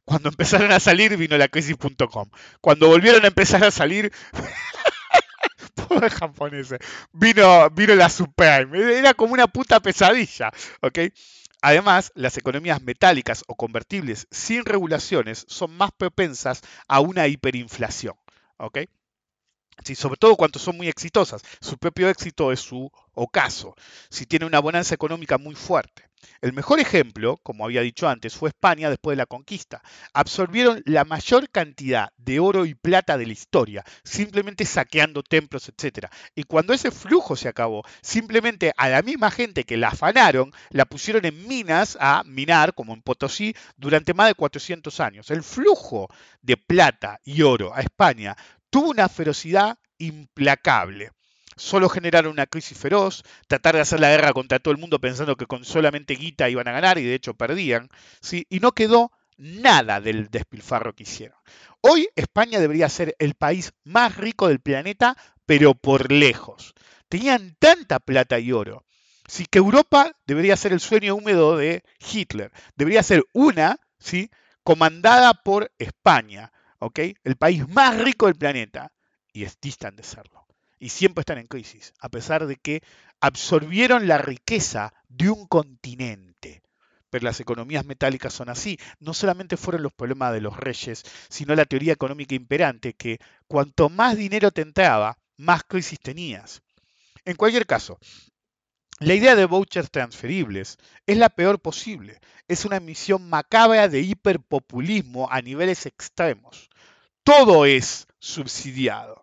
Cuando 0.05 0.29
empezaron 0.29 0.71
a 0.73 0.81
salir 0.81 1.17
vino 1.17 1.37
la 1.39 1.49
crisis.com. 1.49 2.29
Cuando 2.61 2.89
volvieron 2.89 3.25
a 3.25 3.29
empezar 3.29 3.65
a 3.65 3.71
salir, 3.71 4.13
pobre 5.75 6.11
japoneses, 6.11 6.79
vino, 7.13 7.71
vino 7.71 7.95
la 7.95 8.09
subprime. 8.09 8.99
Era 8.99 9.15
como 9.15 9.33
una 9.33 9.47
puta 9.47 9.81
pesadilla. 9.81 10.51
Además, 11.63 12.13
las 12.15 12.37
economías 12.37 12.83
metálicas 12.83 13.43
o 13.47 13.55
convertibles 13.55 14.27
sin 14.31 14.67
regulaciones 14.67 15.47
son 15.49 15.75
más 15.77 15.91
propensas 15.93 16.61
a 16.89 17.01
una 17.01 17.27
hiperinflación. 17.27 18.15
Sobre 19.83 20.17
todo 20.17 20.37
cuando 20.37 20.59
son 20.59 20.77
muy 20.77 20.89
exitosas. 20.89 21.43
Su 21.61 21.79
propio 21.79 22.09
éxito 22.09 22.53
es 22.53 22.61
su 22.61 22.91
ocaso. 23.13 23.75
Si 24.11 24.27
tiene 24.27 24.47
una 24.47 24.61
bonanza 24.61 24.95
económica 24.95 25.39
muy 25.39 25.55
fuerte. 25.55 26.05
El 26.41 26.53
mejor 26.53 26.81
ejemplo, 26.81 27.39
como 27.43 27.65
había 27.65 27.83
dicho 27.83 28.09
antes, 28.09 28.35
fue 28.35 28.49
España 28.49 28.89
después 28.89 29.15
de 29.17 29.23
la 29.23 29.27
conquista. 29.27 29.83
Absorbieron 30.13 30.83
la 30.87 31.05
mayor 31.05 31.49
cantidad 31.51 32.11
de 32.17 32.41
oro 32.41 32.67
y 32.67 32.75
plata 32.75 33.17
de 33.19 33.27
la 33.27 33.33
historia, 33.33 33.85
simplemente 34.03 34.65
saqueando 34.65 35.23
templos, 35.23 35.69
etc. 35.69 36.09
Y 36.35 36.45
cuando 36.45 36.73
ese 36.73 36.91
flujo 36.91 37.37
se 37.37 37.49
acabó, 37.49 37.85
simplemente 38.03 38.73
a 38.77 38.89
la 38.89 39.03
misma 39.03 39.31
gente 39.31 39.65
que 39.65 39.77
la 39.77 39.89
afanaron, 39.89 40.53
la 40.71 40.85
pusieron 40.85 41.25
en 41.25 41.47
minas 41.47 41.97
a 42.01 42.23
minar, 42.25 42.75
como 42.75 42.95
en 42.95 43.03
Potosí, 43.03 43.55
durante 43.77 44.15
más 44.15 44.29
de 44.29 44.35
400 44.35 45.01
años. 45.01 45.31
El 45.31 45.43
flujo 45.43 46.09
de 46.43 46.57
plata 46.57 47.21
y 47.25 47.43
oro 47.43 47.75
a 47.75 47.81
España 47.81 48.37
tuvo 48.75 48.91
una 48.91 49.09
ferocidad 49.09 49.79
implacable 49.99 51.13
solo 51.55 51.89
generaron 51.89 52.33
una 52.33 52.47
crisis 52.47 52.77
feroz, 52.77 53.23
tratar 53.47 53.77
de 53.77 53.83
hacer 53.83 54.01
la 54.01 54.11
guerra 54.11 54.33
contra 54.33 54.59
todo 54.59 54.73
el 54.73 54.81
mundo 54.81 55.01
pensando 55.01 55.37
que 55.37 55.47
con 55.47 55.65
solamente 55.65 56.17
guita 56.17 56.51
iban 56.51 56.67
a 56.67 56.73
ganar 56.73 56.99
y 56.99 57.05
de 57.05 57.15
hecho 57.15 57.35
perdían, 57.35 57.89
¿sí? 58.21 58.49
y 58.51 58.59
no 58.59 58.73
quedó 58.73 59.13
nada 59.37 60.01
del 60.01 60.29
despilfarro 60.29 60.93
que 60.93 61.05
hicieron. 61.05 61.39
Hoy 61.83 62.09
España 62.17 62.59
debería 62.59 62.89
ser 62.89 63.15
el 63.21 63.35
país 63.35 63.75
más 63.85 64.17
rico 64.17 64.49
del 64.49 64.59
planeta, 64.59 65.17
pero 65.47 65.77
por 65.77 66.11
lejos. 66.11 66.75
Tenían 67.09 67.55
tanta 67.61 68.01
plata 68.01 68.41
y 68.41 68.51
oro. 68.51 68.85
Sí 69.29 69.47
que 69.47 69.61
Europa 69.61 70.17
debería 70.27 70.57
ser 70.57 70.73
el 70.73 70.81
sueño 70.81 71.15
húmedo 71.15 71.57
de 71.57 71.85
Hitler. 72.13 72.51
Debería 72.75 73.05
ser 73.05 73.23
una, 73.33 73.79
¿sí? 74.01 74.33
comandada 74.65 75.33
por 75.33 75.71
España, 75.79 76.51
El 76.79 77.37
país 77.37 77.69
más 77.69 77.99
rico 77.99 78.27
del 78.27 78.37
planeta. 78.37 78.93
Y 79.33 79.45
es 79.45 79.59
distan 79.61 79.97
de 79.97 80.05
serlo 80.05 80.45
y 80.85 80.91
siempre 80.91 81.23
están 81.23 81.39
en 81.39 81.47
crisis, 81.47 81.95
a 81.99 82.11
pesar 82.11 82.47
de 82.47 82.57
que 82.57 82.83
absorbieron 83.19 84.07
la 84.07 84.19
riqueza 84.19 84.93
de 85.09 85.31
un 85.31 85.47
continente. 85.47 86.63
Pero 87.09 87.25
las 87.25 87.41
economías 87.41 87.87
metálicas 87.87 88.35
son 88.35 88.51
así. 88.51 88.79
No 88.99 89.15
solamente 89.15 89.57
fueron 89.57 89.83
los 89.83 89.95
problemas 89.95 90.35
de 90.35 90.43
los 90.43 90.55
reyes, 90.59 91.03
sino 91.31 91.55
la 91.55 91.65
teoría 91.65 91.95
económica 91.95 92.35
imperante 92.35 92.93
que 92.93 93.19
cuanto 93.47 93.89
más 93.89 94.19
dinero 94.19 94.51
te 94.51 94.61
entraba, 94.61 95.17
más 95.39 95.63
crisis 95.63 95.99
tenías. 96.01 96.61
En 97.25 97.37
cualquier 97.37 97.65
caso, 97.67 97.99
la 99.01 99.15
idea 99.15 99.35
de 99.35 99.45
vouchers 99.45 99.91
transferibles 99.91 100.79
es 101.07 101.17
la 101.17 101.29
peor 101.29 101.61
posible. 101.61 102.21
Es 102.47 102.65
una 102.65 102.81
misión 102.81 103.29
macabra 103.29 103.89
de 103.89 104.01
hiperpopulismo 104.01 105.31
a 105.31 105.41
niveles 105.43 105.87
extremos. 105.87 106.71
Todo 107.23 107.65
es 107.67 108.07
subsidiado. 108.19 109.23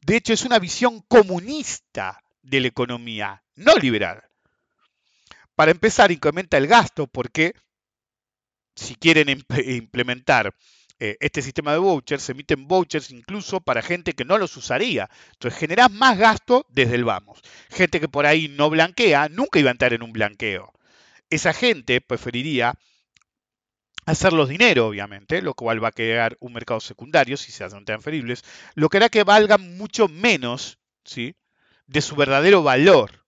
De 0.00 0.16
hecho, 0.16 0.32
es 0.32 0.44
una 0.44 0.58
visión 0.58 1.00
comunista 1.08 2.22
de 2.42 2.60
la 2.60 2.68
economía, 2.68 3.42
no 3.56 3.74
liberal. 3.76 4.22
Para 5.54 5.72
empezar, 5.72 6.10
incrementa 6.10 6.56
el 6.56 6.66
gasto 6.66 7.06
porque 7.06 7.54
si 8.74 8.94
quieren 8.94 9.28
implementar 9.28 10.54
eh, 11.02 11.16
este 11.20 11.40
sistema 11.40 11.72
de 11.72 11.78
vouchers, 11.78 12.22
se 12.22 12.32
emiten 12.32 12.68
vouchers 12.68 13.10
incluso 13.10 13.62
para 13.62 13.80
gente 13.80 14.12
que 14.12 14.26
no 14.26 14.36
los 14.36 14.54
usaría. 14.58 15.08
Entonces 15.32 15.58
generás 15.58 15.90
más 15.90 16.18
gasto 16.18 16.66
desde 16.68 16.94
el 16.94 17.04
vamos. 17.04 17.40
Gente 17.70 18.00
que 18.00 18.08
por 18.08 18.26
ahí 18.26 18.48
no 18.48 18.68
blanquea, 18.68 19.30
nunca 19.30 19.58
iba 19.58 19.70
a 19.70 19.72
entrar 19.72 19.94
en 19.94 20.02
un 20.02 20.12
blanqueo. 20.12 20.74
Esa 21.30 21.54
gente 21.54 22.02
preferiría 22.02 22.74
hacerlos 24.04 24.50
dinero, 24.50 24.88
obviamente, 24.88 25.40
lo 25.40 25.54
cual 25.54 25.82
va 25.82 25.88
a 25.88 25.92
crear 25.92 26.36
un 26.40 26.52
mercado 26.52 26.80
secundario 26.80 27.38
si 27.38 27.50
se 27.50 27.64
hacen 27.64 27.86
transferibles, 27.86 28.44
lo 28.74 28.90
que 28.90 28.98
hará 28.98 29.08
que 29.08 29.24
valgan 29.24 29.78
mucho 29.78 30.06
menos 30.06 30.78
¿sí? 31.04 31.34
de 31.86 32.02
su 32.02 32.14
verdadero 32.14 32.62
valor. 32.62 33.24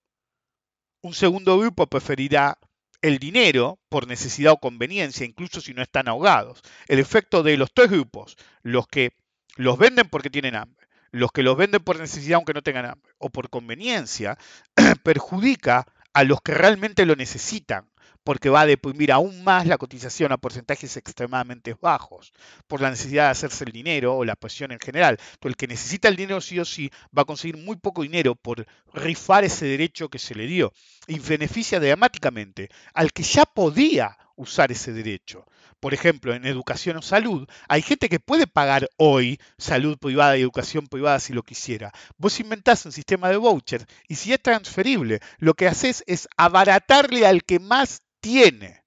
Un 1.01 1.15
segundo 1.15 1.59
grupo 1.59 1.87
preferirá 1.87 2.59
el 3.03 3.19
dinero 3.19 3.79
por 3.89 4.07
necesidad 4.07 4.53
o 4.53 4.59
conveniencia, 4.59 5.27
incluso 5.27 5.61
si 5.61 5.75
no 5.75 5.83
están 5.83 6.09
ahogados. 6.09 6.63
El 6.87 6.99
efecto 6.99 7.43
de 7.43 7.57
los 7.57 7.73
tres 7.75 7.91
grupos, 7.91 8.37
los 8.63 8.87
que 8.87 9.13
los 9.57 9.77
venden 9.77 10.09
porque 10.09 10.31
tienen 10.31 10.55
hambre, 10.55 10.87
los 11.11 11.33
que 11.33 11.43
los 11.43 11.57
venden 11.57 11.83
por 11.83 11.99
necesidad 11.99 12.37
aunque 12.37 12.55
no 12.55 12.63
tengan 12.63 12.87
hambre, 12.87 13.13
o 13.19 13.29
por 13.31 13.51
conveniencia, 13.51 14.39
perjudica 15.03 15.87
a 16.15 16.25
los 16.25 16.41
que 16.41 16.55
realmente 16.55 17.05
lo 17.05 17.17
necesitan 17.17 17.92
porque 18.25 18.51
va 18.51 18.63
a 18.63 18.67
deprimir 18.67 19.13
aún 19.13 19.43
más 19.45 19.67
la 19.67 19.79
cotización 19.79 20.33
a 20.33 20.37
porcentajes 20.37 20.97
extremadamente 20.97 21.77
bajos, 21.81 22.33
por 22.67 22.81
la 22.81 22.91
necesidad 22.91 23.25
de 23.25 23.31
hacerse 23.31 23.65
el 23.65 23.73
dinero 23.73 24.17
o 24.17 24.25
la 24.25 24.37
presión 24.37 24.73
en 24.73 24.81
general. 24.81 25.19
el 25.43 25.57
que 25.57 25.67
necesita 25.67 26.09
el 26.09 26.17
dinero 26.17 26.41
sí 26.41 26.59
o 26.59 26.65
sí 26.65 26.91
va 27.17 27.23
a 27.23 27.27
conseguir 27.27 27.57
muy 27.57 27.77
poco 27.77 28.03
dinero 28.03 28.35
por 28.35 28.67
rifar 28.95 29.45
ese 29.45 29.67
derecho 29.67 30.09
que 30.09 30.19
se 30.19 30.35
le 30.35 30.47
dio 30.47 30.73
y 31.07 31.19
beneficia 31.19 31.81
dramáticamente 31.81 32.69
al 32.95 33.13
que 33.13 33.23
ya 33.23 33.45
podía 33.45 34.17
usar 34.37 34.73
ese 34.73 34.93
derecho. 34.93 35.47
Por 35.81 35.95
ejemplo, 35.95 36.33
en 36.33 36.47
educación 36.47 36.97
o 36.97 37.03
salud, 37.03 37.49
hay 37.69 37.83
gente 37.83 38.09
que 38.09 38.21
puede 38.21 38.47
pagar 38.47 38.89
hoy 38.99 39.41
salud 39.59 39.99
privada 39.99 40.37
y 40.37 40.43
educación 40.43 40.87
privada 40.87 41.19
si 41.19 41.33
lo 41.33 41.43
quisiera. 41.43 41.93
Vos 42.19 42.39
inventás 42.39 42.87
un 42.87 42.93
sistema 42.93 43.29
de 43.31 43.37
voucher 43.37 43.87
y 44.07 44.15
si 44.15 44.33
es 44.33 44.41
transferible, 44.41 45.21
lo 45.39 45.55
que 45.55 45.67
haces 45.67 46.05
es 46.07 46.29
abaratarle 46.37 47.27
al 47.27 47.43
que 47.43 47.59
más 47.59 48.03
tiene 48.23 48.85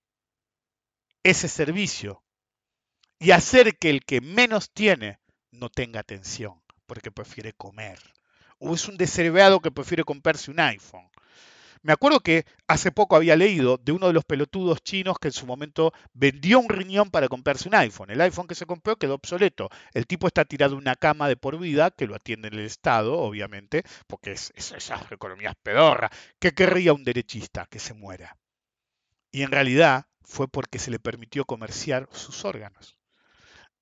ese 1.23 1.49
servicio 1.49 2.23
y 3.19 3.31
hacer 3.31 3.77
que 3.77 3.89
el 3.89 4.05
que 4.05 4.21
menos 4.21 4.71
tiene 4.71 5.19
no 5.51 5.69
tenga 5.69 5.99
atención 5.99 6.61
porque 6.85 7.11
prefiere 7.11 7.51
comer. 7.51 7.99
O 8.59 8.73
es 8.73 8.87
un 8.87 8.95
descerebrado 8.95 9.59
que 9.59 9.71
prefiere 9.71 10.05
comprarse 10.05 10.51
un 10.51 10.61
iPhone. 10.61 11.09
Me 11.81 11.91
acuerdo 11.91 12.21
que 12.21 12.45
hace 12.67 12.93
poco 12.93 13.17
había 13.17 13.35
leído 13.35 13.77
de 13.77 13.91
uno 13.91 14.07
de 14.07 14.13
los 14.13 14.23
pelotudos 14.23 14.81
chinos 14.81 15.17
que 15.19 15.27
en 15.27 15.33
su 15.33 15.45
momento 15.45 15.91
vendió 16.13 16.59
un 16.59 16.69
riñón 16.69 17.11
para 17.11 17.27
comprarse 17.27 17.67
un 17.67 17.75
iPhone. 17.75 18.11
El 18.11 18.21
iPhone 18.21 18.47
que 18.47 18.55
se 18.55 18.65
compró 18.65 18.95
quedó 18.95 19.15
obsoleto. 19.15 19.69
El 19.93 20.07
tipo 20.07 20.27
está 20.27 20.45
tirado 20.45 20.73
en 20.73 20.79
una 20.79 20.95
cama 20.95 21.27
de 21.27 21.35
por 21.35 21.59
vida, 21.59 21.91
que 21.91 22.07
lo 22.07 22.15
atiende 22.15 22.47
el 22.47 22.59
Estado, 22.59 23.19
obviamente, 23.19 23.83
porque 24.07 24.31
es, 24.31 24.53
es 24.55 24.71
esa 24.71 25.05
economía 25.11 25.53
pedorra. 25.61 26.09
¿Qué 26.39 26.53
querría 26.53 26.93
un 26.93 27.03
derechista? 27.03 27.67
Que 27.69 27.79
se 27.79 27.93
muera 27.93 28.37
y 29.35 29.43
en 29.43 29.51
realidad 29.51 30.05
fue 30.23 30.47
porque 30.47 30.79
se 30.79 30.91
le 30.91 30.97
permitió 30.97 31.43
comerciar 31.43 32.07
sus 32.13 32.45
órganos. 32.45 32.97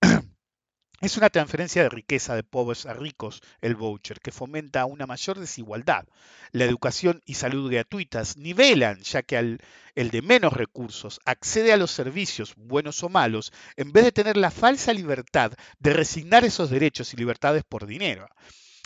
Es 1.00 1.16
una 1.16 1.30
transferencia 1.30 1.84
de 1.84 1.90
riqueza 1.90 2.36
de 2.36 2.42
pobres 2.42 2.88
a 2.88 2.94
ricos 2.96 3.40
el 3.62 3.76
voucher 3.76 4.20
que 4.20 4.32
fomenta 4.32 4.86
una 4.86 5.06
mayor 5.06 5.38
desigualdad. 5.38 6.08
La 6.54 6.64
educación 6.64 7.22
y 7.26 7.36
salud 7.36 7.70
gratuitas 7.70 8.36
nivelan, 8.36 9.02
ya 9.02 9.22
que 9.22 9.38
el 9.38 10.10
de 10.10 10.22
menos 10.24 10.54
recursos 10.54 11.20
accede 11.24 11.72
a 11.72 11.78
los 11.78 11.92
servicios, 11.92 12.56
buenos 12.56 13.04
o 13.04 13.10
malos, 13.10 13.54
en 13.76 13.92
vez 13.92 14.06
de 14.06 14.12
tener 14.12 14.38
la 14.38 14.50
falsa 14.50 14.92
libertad 14.92 15.52
de 15.78 15.94
resignar 15.94 16.44
esos 16.46 16.72
derechos 16.72 17.14
y 17.14 17.18
libertades 17.18 17.64
por 17.64 17.86
dinero. 17.86 18.28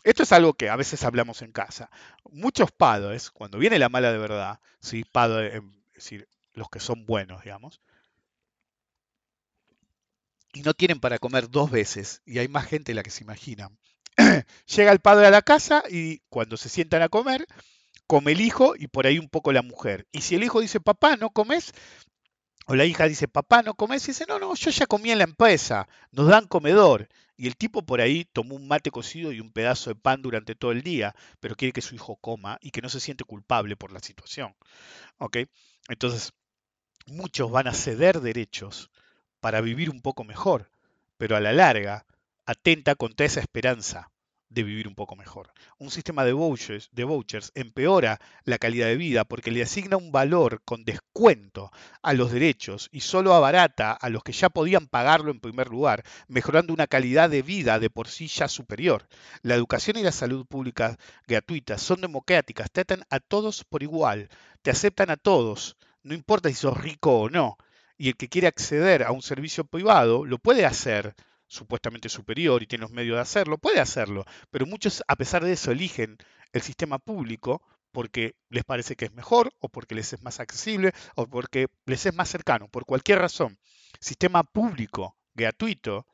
Esto 0.04 0.24
es 0.24 0.34
algo 0.34 0.54
que 0.54 0.70
a 0.70 0.76
veces 0.76 1.06
hablamos 1.06 1.42
en 1.44 1.54
casa. 1.54 1.90
Muchos 2.30 2.72
padres, 2.72 3.32
cuando 3.32 3.58
viene 3.58 3.80
la 3.80 3.88
mala 3.88 4.12
de 4.12 4.18
verdad, 4.18 4.60
¿sí? 4.82 5.06
padre, 5.06 5.58
es 5.58 5.64
decir, 5.94 6.28
los 6.58 6.70
que 6.70 6.80
son 6.80 7.06
buenos, 7.06 7.44
digamos, 7.44 7.80
y 10.54 10.62
no 10.62 10.74
tienen 10.74 11.00
para 11.00 11.20
comer 11.20 11.50
dos 11.50 11.70
veces, 11.70 12.22
y 12.26 12.40
hay 12.40 12.48
más 12.48 12.66
gente 12.66 12.92
de 12.92 12.96
la 12.96 13.04
que 13.04 13.12
se 13.12 13.24
imagina. 13.24 13.70
Llega 14.76 14.92
el 14.92 15.00
padre 15.00 15.28
a 15.28 15.32
la 15.32 15.44
casa 15.44 15.84
y 15.90 16.20
cuando 16.30 16.58
se 16.58 16.70
sientan 16.70 17.04
a 17.04 17.10
comer, 17.10 17.46
come 18.08 18.32
el 18.32 18.42
hijo 18.42 18.74
y 18.76 18.88
por 18.88 19.06
ahí 19.06 19.20
un 19.20 19.30
poco 19.30 19.52
la 19.52 19.62
mujer. 19.62 20.08
Y 20.12 20.22
si 20.22 20.36
el 20.36 20.44
hijo 20.44 20.60
dice, 20.60 20.80
papá, 20.80 21.16
¿no 21.18 21.30
comes? 21.30 21.74
O 22.66 22.76
la 22.76 22.86
hija 22.86 23.08
dice, 23.08 23.28
papá, 23.28 23.62
¿no 23.62 23.76
comes? 23.76 24.04
Y 24.06 24.12
dice, 24.12 24.26
no, 24.28 24.40
no, 24.40 24.56
yo 24.56 24.72
ya 24.72 24.88
comí 24.88 25.12
en 25.12 25.20
la 25.20 25.24
empresa, 25.26 25.88
nos 26.12 26.28
dan 26.28 26.48
comedor. 26.48 27.08
Y 27.38 27.48
el 27.48 27.56
tipo 27.56 27.86
por 27.86 28.02
ahí 28.02 28.26
tomó 28.26 28.56
un 28.56 28.68
mate 28.68 28.90
cocido 28.90 29.32
y 29.32 29.40
un 29.40 29.52
pedazo 29.52 29.92
de 29.92 29.96
pan 29.96 30.24
durante 30.24 30.56
todo 30.56 30.72
el 30.72 30.82
día, 30.82 31.16
pero 31.40 31.56
quiere 31.56 31.72
que 31.72 31.82
su 31.82 31.94
hijo 31.94 32.16
coma 32.18 32.58
y 32.62 32.72
que 32.72 32.82
no 32.82 32.90
se 32.90 33.00
siente 33.00 33.24
culpable 33.26 33.76
por 33.78 33.92
la 33.92 34.00
situación. 34.00 34.56
¿Ok? 35.20 35.38
Entonces, 35.90 36.34
muchos 37.08 37.52
van 37.52 37.68
a 37.68 37.74
ceder 37.74 38.22
derechos 38.22 38.90
para 39.40 39.62
vivir 39.62 39.90
un 39.90 40.02
poco 40.02 40.24
mejor, 40.24 40.70
pero 41.18 41.36
a 41.36 41.40
la 41.40 41.54
larga 41.54 42.06
atenta 42.46 42.96
contra 42.96 43.26
esa 43.26 43.40
esperanza 43.40 44.12
de 44.50 44.64
vivir 44.64 44.88
un 44.88 44.96
poco 44.96 45.16
mejor. 45.16 45.52
Un 45.78 45.92
sistema 45.92 46.24
de 46.24 46.32
vouchers, 46.32 47.52
empeora 47.54 48.20
la 48.46 48.58
calidad 48.58 48.88
de 48.88 48.96
vida 48.96 49.26
porque 49.26 49.52
le 49.52 49.62
asigna 49.62 49.98
un 49.98 50.12
valor 50.12 50.62
con 50.64 50.86
descuento 50.86 51.72
a 52.02 52.14
los 52.14 52.32
derechos 52.32 52.90
y 52.92 53.02
solo 53.02 53.34
abarata 53.34 53.92
a 53.92 54.10
los 54.10 54.24
que 54.24 54.32
ya 54.32 54.50
podían 54.50 54.88
pagarlo 54.88 55.32
en 55.32 55.40
primer 55.40 55.68
lugar, 55.68 56.04
mejorando 56.28 56.74
una 56.74 56.88
calidad 56.88 57.30
de 57.30 57.42
vida 57.42 57.80
de 57.80 57.90
por 57.90 58.08
sí 58.08 58.28
ya 58.28 58.48
superior. 58.48 59.08
La 59.42 59.56
educación 59.56 59.98
y 59.98 60.04
la 60.04 60.12
salud 60.12 60.46
pública 60.46 60.98
gratuitas 61.28 61.82
son 61.82 62.02
democráticas, 62.02 62.72
tratan 62.72 63.04
a 63.10 63.20
todos 63.20 63.64
por 63.66 63.84
igual, 63.84 64.30
te 64.62 64.72
aceptan 64.72 65.10
a 65.10 65.18
todos, 65.18 65.76
no 66.08 66.14
importa 66.16 66.50
si 66.50 66.56
sos 66.56 66.78
rico 66.78 67.20
o 67.20 67.30
no. 67.30 67.58
Y 67.98 68.10
el 68.10 68.16
que 68.16 68.30
quiere 68.30 68.48
acceder 68.48 69.04
a 69.04 69.12
un 69.12 69.22
servicio 69.22 69.66
privado 69.66 70.26
lo 70.26 70.38
puede 70.40 70.66
hacer 70.66 71.16
supuestamente 71.48 72.10
superior 72.10 72.62
y 72.62 72.68
tiene 72.68 72.84
los 72.84 72.92
medios 72.92 73.16
de 73.16 73.22
hacerlo, 73.22 73.58
puede 73.58 73.80
hacerlo, 73.80 74.26
pero 74.52 74.66
muchos 74.66 75.04
a 75.08 75.16
pesar 75.16 75.44
de 75.44 75.54
eso 75.54 75.72
eligen 75.72 76.18
el 76.52 76.62
sistema 76.62 77.00
público 77.00 77.62
porque 77.92 78.36
les 78.50 78.64
parece 78.64 78.96
que 78.96 79.06
es 79.06 79.14
mejor 79.14 79.52
o 79.60 79.70
porque 79.70 79.96
les 79.96 80.12
es 80.14 80.22
más 80.22 80.40
accesible 80.40 80.94
o 81.16 81.28
porque 81.28 81.68
les 81.86 82.06
es 82.06 82.14
más 82.14 82.30
cercano, 82.30 82.68
por 82.68 82.86
cualquier 82.86 83.20
razón. 83.20 83.58
Sistema 84.00 84.44
público, 84.44 85.16
gratuito, 85.34 86.06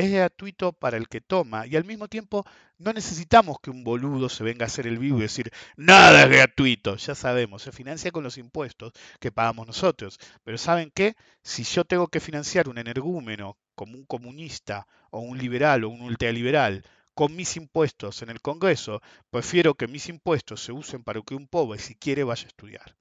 es 0.00 0.12
gratuito 0.12 0.72
para 0.72 0.96
el 0.96 1.08
que 1.08 1.20
toma 1.20 1.66
y 1.66 1.76
al 1.76 1.84
mismo 1.84 2.08
tiempo 2.08 2.44
no 2.78 2.92
necesitamos 2.92 3.58
que 3.60 3.70
un 3.70 3.84
boludo 3.84 4.28
se 4.28 4.44
venga 4.44 4.64
a 4.64 4.66
hacer 4.66 4.86
el 4.86 4.98
vivo 4.98 5.18
y 5.18 5.22
decir, 5.22 5.52
nada 5.76 6.22
es 6.22 6.30
gratuito, 6.30 6.96
ya 6.96 7.14
sabemos, 7.14 7.62
se 7.62 7.72
financia 7.72 8.10
con 8.10 8.24
los 8.24 8.38
impuestos 8.38 8.92
que 9.18 9.32
pagamos 9.32 9.66
nosotros, 9.66 10.18
pero 10.44 10.58
¿saben 10.58 10.90
qué? 10.94 11.14
Si 11.42 11.64
yo 11.64 11.84
tengo 11.84 12.08
que 12.08 12.20
financiar 12.20 12.68
un 12.68 12.78
energúmeno 12.78 13.58
como 13.74 13.96
un 13.96 14.04
comunista 14.06 14.86
o 15.10 15.20
un 15.20 15.38
liberal 15.38 15.84
o 15.84 15.90
un 15.90 16.02
ultraliberal 16.02 16.84
con 17.14 17.36
mis 17.36 17.56
impuestos 17.56 18.22
en 18.22 18.30
el 18.30 18.40
Congreso, 18.40 19.02
prefiero 19.30 19.74
que 19.74 19.88
mis 19.88 20.08
impuestos 20.08 20.62
se 20.62 20.72
usen 20.72 21.04
para 21.04 21.20
que 21.22 21.34
un 21.34 21.46
pobre, 21.46 21.78
si 21.78 21.94
quiere, 21.94 22.24
vaya 22.24 22.44
a 22.44 22.48
estudiar. 22.48 22.96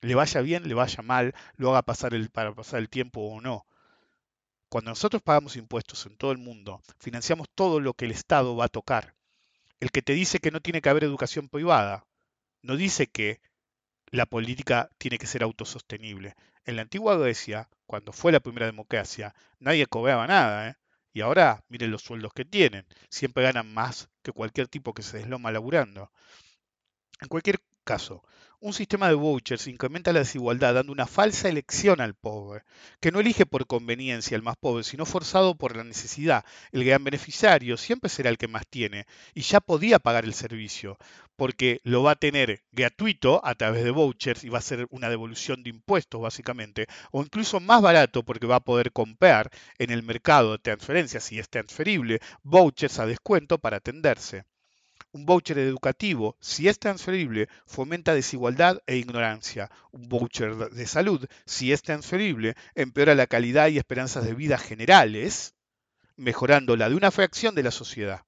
Le 0.00 0.14
vaya 0.14 0.40
bien, 0.40 0.66
le 0.66 0.74
vaya 0.74 1.02
mal, 1.02 1.34
lo 1.56 1.70
haga 1.70 1.82
pasar 1.82 2.14
el, 2.14 2.30
para 2.30 2.54
pasar 2.54 2.80
el 2.80 2.88
tiempo 2.88 3.20
o 3.20 3.40
no 3.40 3.66
cuando 4.68 4.90
nosotros 4.90 5.22
pagamos 5.22 5.56
impuestos 5.56 6.06
en 6.06 6.16
todo 6.16 6.32
el 6.32 6.38
mundo, 6.38 6.82
financiamos 6.98 7.48
todo 7.54 7.80
lo 7.80 7.94
que 7.94 8.04
el 8.04 8.10
Estado 8.10 8.56
va 8.56 8.66
a 8.66 8.68
tocar. 8.68 9.14
El 9.80 9.90
que 9.90 10.02
te 10.02 10.12
dice 10.12 10.40
que 10.40 10.50
no 10.50 10.60
tiene 10.60 10.82
que 10.82 10.88
haber 10.88 11.04
educación 11.04 11.48
privada, 11.48 12.06
no 12.62 12.76
dice 12.76 13.06
que 13.06 13.40
la 14.10 14.26
política 14.26 14.90
tiene 14.98 15.18
que 15.18 15.26
ser 15.26 15.42
autosostenible. 15.42 16.34
En 16.64 16.76
la 16.76 16.82
antigua 16.82 17.16
Grecia, 17.16 17.68
cuando 17.86 18.12
fue 18.12 18.32
la 18.32 18.40
primera 18.40 18.66
democracia, 18.66 19.34
nadie 19.58 19.86
cobraba 19.86 20.26
nada, 20.26 20.70
¿eh? 20.70 20.74
Y 21.12 21.20
ahora 21.20 21.64
miren 21.68 21.90
los 21.90 22.02
sueldos 22.02 22.32
que 22.34 22.44
tienen. 22.44 22.86
Siempre 23.10 23.42
ganan 23.42 23.72
más 23.72 24.08
que 24.22 24.32
cualquier 24.32 24.68
tipo 24.68 24.92
que 24.92 25.02
se 25.02 25.18
desloma 25.18 25.50
laburando. 25.50 26.12
En 27.20 27.28
cualquier 27.28 27.58
un 28.60 28.74
sistema 28.74 29.08
de 29.08 29.14
vouchers 29.14 29.66
incrementa 29.66 30.12
la 30.12 30.18
desigualdad 30.18 30.74
dando 30.74 30.92
una 30.92 31.06
falsa 31.06 31.48
elección 31.48 32.02
al 32.02 32.14
pobre, 32.14 32.64
que 33.00 33.10
no 33.10 33.20
elige 33.20 33.46
por 33.46 33.66
conveniencia 33.66 34.36
al 34.36 34.42
más 34.42 34.56
pobre, 34.58 34.84
sino 34.84 35.06
forzado 35.06 35.56
por 35.56 35.74
la 35.74 35.84
necesidad. 35.84 36.44
El 36.70 36.84
gran 36.84 37.02
beneficiario 37.02 37.78
siempre 37.78 38.10
será 38.10 38.28
el 38.28 38.36
que 38.36 38.46
más 38.46 38.66
tiene 38.66 39.06
y 39.32 39.40
ya 39.40 39.60
podía 39.60 40.00
pagar 40.00 40.26
el 40.26 40.34
servicio, 40.34 40.98
porque 41.36 41.80
lo 41.82 42.02
va 42.02 42.10
a 42.10 42.16
tener 42.16 42.62
gratuito 42.72 43.40
a 43.42 43.54
través 43.54 43.84
de 43.84 43.90
vouchers 43.90 44.44
y 44.44 44.50
va 44.50 44.58
a 44.58 44.62
ser 44.62 44.86
una 44.90 45.08
devolución 45.08 45.62
de 45.62 45.70
impuestos 45.70 46.20
básicamente, 46.20 46.88
o 47.10 47.22
incluso 47.22 47.60
más 47.60 47.80
barato 47.80 48.22
porque 48.22 48.46
va 48.46 48.56
a 48.56 48.64
poder 48.64 48.92
comprar 48.92 49.50
en 49.78 49.90
el 49.90 50.02
mercado 50.02 50.52
de 50.52 50.58
transferencias, 50.58 51.24
si 51.24 51.38
es 51.38 51.48
transferible, 51.48 52.20
vouchers 52.42 52.98
a 52.98 53.06
descuento 53.06 53.56
para 53.56 53.78
atenderse. 53.78 54.44
Un 55.12 55.24
voucher 55.24 55.58
educativo, 55.58 56.36
si 56.40 56.68
es 56.68 56.78
transferible, 56.78 57.48
fomenta 57.66 58.14
desigualdad 58.14 58.82
e 58.86 58.96
ignorancia. 58.96 59.70
Un 59.90 60.08
voucher 60.08 60.54
de 60.56 60.86
salud, 60.86 61.26
si 61.46 61.72
es 61.72 61.82
transferible, 61.82 62.56
empeora 62.74 63.14
la 63.14 63.26
calidad 63.26 63.68
y 63.68 63.78
esperanzas 63.78 64.24
de 64.24 64.34
vida 64.34 64.58
generales, 64.58 65.54
mejorando 66.16 66.76
la 66.76 66.88
de 66.90 66.96
una 66.96 67.10
fracción 67.10 67.54
de 67.54 67.62
la 67.62 67.70
sociedad. 67.70 68.22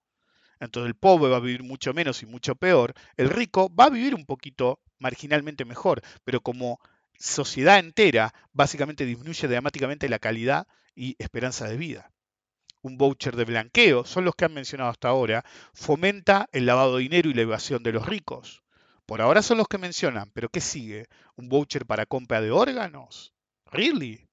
Entonces 0.59 0.89
el 0.89 0.95
pobre 0.95 1.31
va 1.31 1.37
a 1.37 1.41
vivir 1.41 1.63
mucho 1.63 1.93
menos 1.93 2.23
y 2.23 2.27
mucho 2.27 2.55
peor. 2.55 2.95
El 3.17 3.29
rico 3.29 3.75
va 3.75 3.85
a 3.85 3.91
vivir 3.91 4.15
un 4.15 4.25
poquito 4.25 4.81
marginalmente 4.99 5.65
mejor, 5.65 6.03
pero 6.25 6.41
como 6.41 6.81
sociedad 7.19 7.79
entera, 7.79 8.33
básicamente 8.53 9.05
disminuye 9.05 9.49
dramáticamente 9.49 10.09
la 10.09 10.19
calidad 10.19 10.67
y 10.95 11.17
esperanza 11.19 11.69
de 11.69 11.77
vida 11.77 12.11
un 12.83 12.99
voucher 12.99 13.37
de 13.37 13.45
blanqueo, 13.45 14.05
son 14.05 14.25
los 14.25 14.35
que 14.35 14.45
han 14.45 14.55
mencionado 14.55 14.91
hasta 14.91 15.09
ahora, 15.09 15.45
fomenta 15.73 16.49
el 16.53 16.67
lavado 16.67 16.97
de 16.97 17.03
dinero 17.03 17.31
y 17.31 17.35
la 17.35 17.43
evasión 17.43 17.83
de 17.83 17.93
los 17.93 18.07
ricos. 18.07 18.63
Por 19.07 19.21
ahora 19.21 19.43
son 19.43 19.59
los 19.59 19.69
que 19.69 19.79
mencionan, 19.79 20.31
pero 20.33 20.49
¿qué 20.49 20.61
sigue? 20.61 21.09
¿Un 21.37 21.49
voucher 21.49 21.85
para 21.85 22.07
compra 22.07 22.41
de 22.41 22.51
órganos? 22.51 23.35
¿Really? 23.67 24.29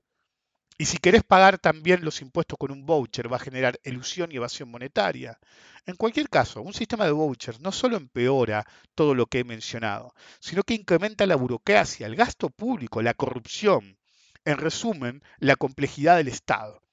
Y 0.79 0.85
si 0.85 0.99
querés 0.99 1.23
pagar 1.23 1.57
también 1.57 2.05
los 2.05 2.21
impuestos 2.21 2.59
con 2.59 2.71
un 2.71 2.85
voucher, 2.85 3.31
va 3.31 3.37
a 3.37 3.39
generar 3.39 3.79
ilusión 3.83 4.31
y 4.31 4.35
evasión 4.35 4.69
monetaria. 4.69 5.39
En 5.87 5.95
cualquier 5.95 6.29
caso, 6.29 6.61
un 6.61 6.73
sistema 6.73 7.05
de 7.05 7.11
vouchers 7.11 7.59
no 7.61 7.71
solo 7.71 7.97
empeora 7.97 8.67
todo 8.93 9.15
lo 9.15 9.25
que 9.25 9.39
he 9.39 9.43
mencionado, 9.43 10.13
sino 10.39 10.61
que 10.61 10.75
incrementa 10.75 11.25
la 11.25 11.35
burocracia, 11.35 12.05
el 12.05 12.15
gasto 12.15 12.51
público, 12.51 13.01
la 13.01 13.15
corrupción. 13.15 13.97
En 14.45 14.57
resumen, 14.57 15.23
la 15.39 15.55
complejidad 15.55 16.17
del 16.17 16.27
Estado. 16.27 16.83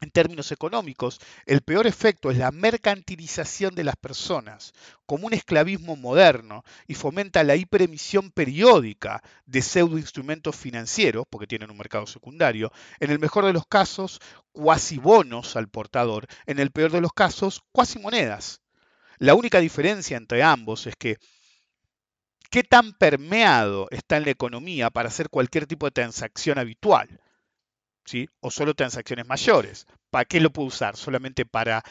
En 0.00 0.10
términos 0.10 0.50
económicos, 0.50 1.20
el 1.46 1.62
peor 1.62 1.86
efecto 1.86 2.30
es 2.30 2.36
la 2.36 2.50
mercantilización 2.50 3.74
de 3.74 3.84
las 3.84 3.96
personas, 3.96 4.72
como 5.06 5.26
un 5.26 5.34
esclavismo 5.34 5.96
moderno, 5.96 6.64
y 6.86 6.94
fomenta 6.94 7.44
la 7.44 7.56
hiperemisión 7.56 8.30
periódica 8.30 9.22
de 9.46 9.62
pseudoinstrumentos 9.62 10.56
financieros, 10.56 11.26
porque 11.30 11.46
tienen 11.46 11.70
un 11.70 11.78
mercado 11.78 12.06
secundario, 12.06 12.72
en 12.98 13.12
el 13.12 13.20
mejor 13.20 13.46
de 13.46 13.52
los 13.52 13.66
casos, 13.66 14.20
cuasi 14.52 14.98
bonos 14.98 15.56
al 15.56 15.68
portador, 15.68 16.26
en 16.46 16.58
el 16.58 16.70
peor 16.70 16.90
de 16.90 17.00
los 17.00 17.12
casos, 17.12 17.62
cuasi 17.70 17.98
monedas. 17.98 18.60
La 19.18 19.34
única 19.34 19.60
diferencia 19.60 20.16
entre 20.16 20.42
ambos 20.42 20.86
es 20.88 20.96
que 20.96 21.18
qué 22.50 22.64
tan 22.64 22.92
permeado 22.94 23.86
está 23.90 24.16
en 24.16 24.24
la 24.24 24.30
economía 24.30 24.90
para 24.90 25.08
hacer 25.08 25.30
cualquier 25.30 25.66
tipo 25.66 25.86
de 25.86 25.92
transacción 25.92 26.58
habitual. 26.58 27.20
O 28.40 28.50
solo 28.50 28.74
transacciones 28.74 29.26
mayores. 29.26 29.86
¿Para 30.10 30.24
qué 30.24 30.40
lo 30.40 30.50
puedo 30.52 30.68
usar? 30.68 30.96
Solamente 30.96 31.46
para 31.46 31.82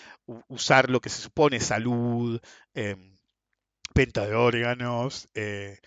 usar 0.48 0.90
lo 0.90 1.02
que 1.02 1.10
se 1.10 1.22
supone 1.22 1.60
salud, 1.60 2.40
em, 2.74 3.18
venta 3.96 4.26
de 4.26 4.36
órganos, 4.36 5.30
eh, 5.36 5.80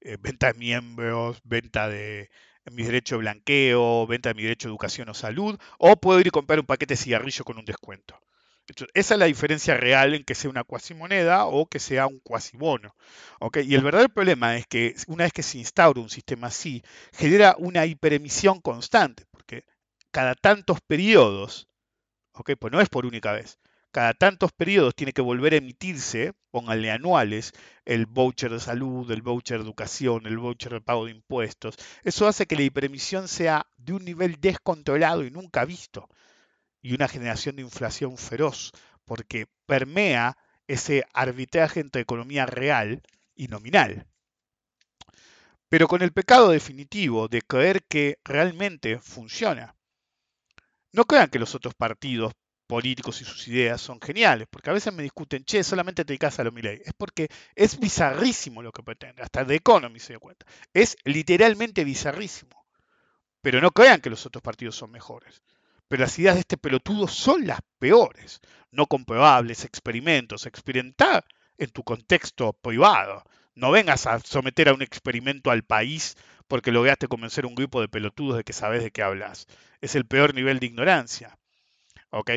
eh, 0.00 0.16
venta 0.20 0.52
de 0.52 0.58
miembros, 0.58 1.40
venta 1.44 1.88
de 1.88 2.30
mi 2.72 2.82
derecho 2.84 3.16
de 3.16 3.20
blanqueo, 3.20 4.06
venta 4.06 4.30
de 4.30 4.34
mi 4.34 4.42
derecho 4.42 4.68
de 4.68 4.72
educación 4.72 5.08
o 5.08 5.14
salud, 5.14 5.58
o 5.78 5.96
puedo 5.96 6.20
ir 6.20 6.26
y 6.28 6.30
comprar 6.30 6.60
un 6.60 6.66
paquete 6.66 6.94
de 6.94 6.98
cigarrillo 6.98 7.44
con 7.44 7.58
un 7.58 7.64
descuento. 7.64 8.20
esa 8.94 9.14
es 9.14 9.18
la 9.20 9.26
diferencia 9.26 9.74
real 9.74 10.14
en 10.14 10.24
que 10.24 10.34
sea 10.34 10.50
una 10.50 10.64
cuasimoneda 10.64 11.46
o 11.46 11.66
que 11.66 11.78
sea 11.78 12.06
un 12.06 12.20
cuasibono. 12.20 12.94
¿okay? 13.40 13.66
Y 13.66 13.74
el 13.74 13.82
verdadero 13.82 14.10
problema 14.10 14.56
es 14.56 14.66
que 14.66 14.94
una 15.06 15.24
vez 15.24 15.32
que 15.32 15.42
se 15.42 15.58
instaura 15.58 16.00
un 16.00 16.10
sistema 16.10 16.48
así, 16.48 16.82
genera 17.12 17.56
una 17.58 17.86
hiperemisión 17.86 18.60
constante 18.60 19.27
cada 20.18 20.34
tantos 20.34 20.80
periodos, 20.80 21.68
¿ok? 22.32 22.50
Pues 22.58 22.72
no 22.72 22.80
es 22.80 22.88
por 22.88 23.06
única 23.06 23.30
vez, 23.30 23.60
cada 23.92 24.14
tantos 24.14 24.50
periodos 24.50 24.96
tiene 24.96 25.12
que 25.12 25.22
volver 25.22 25.52
a 25.52 25.58
emitirse, 25.58 26.34
pónganle 26.50 26.90
anuales, 26.90 27.52
el 27.84 28.06
voucher 28.06 28.50
de 28.50 28.58
salud, 28.58 29.08
el 29.12 29.22
voucher 29.22 29.58
de 29.58 29.64
educación, 29.64 30.26
el 30.26 30.38
voucher 30.38 30.72
de 30.72 30.80
pago 30.80 31.04
de 31.04 31.12
impuestos. 31.12 31.76
Eso 32.02 32.26
hace 32.26 32.46
que 32.46 32.56
la 32.56 32.62
hiperemisión 32.62 33.28
sea 33.28 33.68
de 33.76 33.92
un 33.92 34.04
nivel 34.04 34.40
descontrolado 34.40 35.24
y 35.24 35.30
nunca 35.30 35.64
visto, 35.64 36.08
y 36.82 36.94
una 36.94 37.06
generación 37.06 37.54
de 37.54 37.62
inflación 37.62 38.18
feroz, 38.18 38.72
porque 39.04 39.46
permea 39.66 40.36
ese 40.66 41.04
arbitraje 41.14 41.78
entre 41.78 42.02
economía 42.02 42.44
real 42.44 43.02
y 43.36 43.46
nominal. 43.46 44.08
pero 45.70 45.88
con 45.88 46.02
el 46.02 46.12
pecado 46.12 46.50
definitivo 46.50 47.28
de 47.28 47.40
creer 47.42 47.84
que 47.84 48.18
realmente 48.24 48.98
funciona. 48.98 49.77
No 50.92 51.04
crean 51.04 51.28
que 51.28 51.38
los 51.38 51.54
otros 51.54 51.74
partidos 51.74 52.32
políticos 52.66 53.20
y 53.22 53.24
sus 53.24 53.48
ideas 53.48 53.80
son 53.80 54.00
geniales, 54.00 54.46
porque 54.50 54.70
a 54.70 54.74
veces 54.74 54.92
me 54.92 55.02
discuten, 55.02 55.44
che, 55.44 55.64
solamente 55.64 56.04
te 56.04 56.12
dedicas 56.12 56.38
a 56.38 56.44
lo 56.44 56.52
Milei. 56.52 56.80
Es 56.84 56.92
porque 56.96 57.28
es 57.54 57.78
bizarrísimo 57.80 58.62
lo 58.62 58.70
que 58.72 58.82
pretende, 58.82 59.22
hasta 59.22 59.44
The 59.44 59.56
Economy 59.56 59.98
se 59.98 60.12
dio 60.12 60.20
cuenta. 60.20 60.46
Es 60.72 60.96
literalmente 61.04 61.82
bizarrísimo. 61.84 62.66
Pero 63.40 63.60
no 63.60 63.70
crean 63.70 64.00
que 64.00 64.10
los 64.10 64.26
otros 64.26 64.42
partidos 64.42 64.76
son 64.76 64.90
mejores. 64.90 65.42
Pero 65.88 66.02
las 66.02 66.18
ideas 66.18 66.34
de 66.34 66.40
este 66.40 66.58
pelotudo 66.58 67.08
son 67.08 67.46
las 67.46 67.60
peores, 67.78 68.40
no 68.70 68.86
comprobables, 68.86 69.64
experimentos, 69.64 70.44
experimentar 70.44 71.24
en 71.56 71.70
tu 71.70 71.82
contexto 71.82 72.52
privado. 72.52 73.24
No 73.54 73.70
vengas 73.70 74.06
a 74.06 74.20
someter 74.20 74.68
a 74.68 74.74
un 74.74 74.82
experimento 74.82 75.50
al 75.50 75.64
país 75.64 76.16
porque 76.48 76.72
lograste 76.72 77.08
convencer 77.08 77.44
a 77.44 77.48
un 77.48 77.54
grupo 77.54 77.80
de 77.80 77.88
pelotudos 77.88 78.36
de 78.38 78.44
que 78.44 78.52
sabes 78.52 78.82
de 78.82 78.90
qué 78.90 79.02
hablas. 79.02 79.46
Es 79.80 79.94
el 79.94 80.06
peor 80.06 80.34
nivel 80.34 80.58
de 80.58 80.66
ignorancia. 80.66 81.38
¿Ok? 82.10 82.30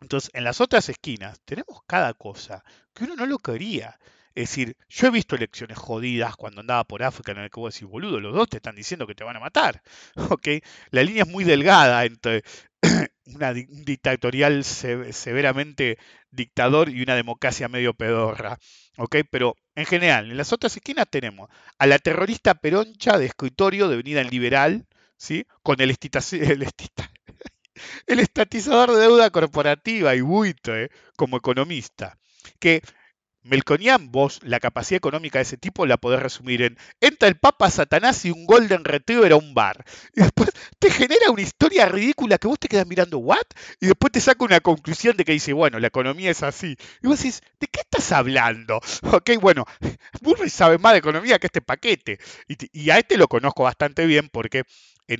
Entonces, 0.00 0.30
en 0.34 0.44
las 0.44 0.60
otras 0.60 0.88
esquinas 0.88 1.40
tenemos 1.44 1.80
cada 1.86 2.14
cosa 2.14 2.64
que 2.94 3.04
uno 3.04 3.16
no 3.16 3.26
lo 3.26 3.38
quería. 3.38 3.98
Es 4.34 4.50
decir, 4.50 4.76
yo 4.88 5.06
he 5.06 5.10
visto 5.10 5.36
elecciones 5.36 5.78
jodidas 5.78 6.34
cuando 6.36 6.60
andaba 6.60 6.82
por 6.84 7.04
África 7.04 7.32
en 7.32 7.38
el 7.38 7.50
que 7.50 7.60
vos 7.60 7.72
decís, 7.72 7.88
boludo, 7.88 8.18
los 8.18 8.34
dos 8.34 8.48
te 8.48 8.56
están 8.56 8.74
diciendo 8.74 9.06
que 9.06 9.14
te 9.14 9.22
van 9.22 9.36
a 9.36 9.40
matar. 9.40 9.80
¿Ok? 10.30 10.48
La 10.90 11.04
línea 11.04 11.22
es 11.22 11.28
muy 11.28 11.44
delgada 11.44 12.04
entre 12.04 12.42
una, 13.26 13.50
un 13.50 13.84
dictatorial 13.84 14.64
severamente 14.64 15.98
dictador 16.30 16.88
y 16.88 17.02
una 17.02 17.14
democracia 17.14 17.68
medio 17.68 17.94
pedorra. 17.94 18.58
¿Ok? 18.96 19.16
Pero 19.30 19.54
en 19.76 19.86
general, 19.86 20.30
en 20.30 20.36
las 20.36 20.52
otras 20.52 20.76
esquinas 20.76 21.06
tenemos 21.08 21.48
a 21.78 21.86
la 21.86 21.98
terrorista 22.00 22.54
peroncha 22.54 23.18
de 23.18 23.26
escritorio 23.26 23.88
devenida 23.88 24.20
en 24.20 24.30
liberal, 24.30 24.86
¿sí? 25.16 25.46
Con 25.62 25.80
el, 25.80 25.90
el, 25.90 26.66
el 28.06 28.20
estatizador 28.20 28.92
de 28.92 29.00
deuda 29.00 29.30
corporativa 29.30 30.14
y 30.16 30.20
buitre 30.22 30.90
como 31.16 31.36
economista, 31.36 32.18
que 32.58 32.82
Melconian, 33.44 34.10
vos 34.10 34.40
la 34.42 34.58
capacidad 34.58 34.96
económica 34.96 35.38
de 35.38 35.42
ese 35.42 35.56
tipo 35.56 35.86
la 35.86 35.96
podés 35.98 36.20
resumir 36.20 36.62
en 36.62 36.78
entra 37.00 37.28
el 37.28 37.36
Papa 37.36 37.70
Satanás 37.70 38.24
y 38.24 38.30
un 38.30 38.46
Golden 38.46 38.84
Retriever 38.84 39.32
a 39.32 39.36
un 39.36 39.54
bar. 39.54 39.84
Y 40.14 40.22
después 40.22 40.50
te 40.78 40.90
genera 40.90 41.30
una 41.30 41.42
historia 41.42 41.86
ridícula 41.86 42.38
que 42.38 42.48
vos 42.48 42.58
te 42.58 42.68
quedas 42.68 42.86
mirando, 42.86 43.18
¿what? 43.18 43.44
Y 43.80 43.86
después 43.86 44.12
te 44.12 44.20
saca 44.20 44.44
una 44.44 44.60
conclusión 44.60 45.16
de 45.16 45.24
que 45.24 45.32
dice, 45.32 45.52
bueno, 45.52 45.78
la 45.78 45.88
economía 45.88 46.30
es 46.30 46.42
así. 46.42 46.76
Y 47.02 47.06
vos 47.06 47.18
decís, 47.18 47.42
¿de 47.60 47.66
qué 47.68 47.80
estás 47.80 48.12
hablando? 48.12 48.80
Ok, 49.14 49.30
bueno, 49.40 49.64
Burry 50.22 50.50
sabe 50.50 50.78
más 50.78 50.92
de 50.92 50.98
economía 50.98 51.38
que 51.38 51.46
este 51.46 51.60
paquete. 51.60 52.18
Y, 52.48 52.56
y 52.72 52.90
a 52.90 52.98
este 52.98 53.16
lo 53.16 53.28
conozco 53.28 53.62
bastante 53.62 54.06
bien 54.06 54.28
porque 54.32 54.64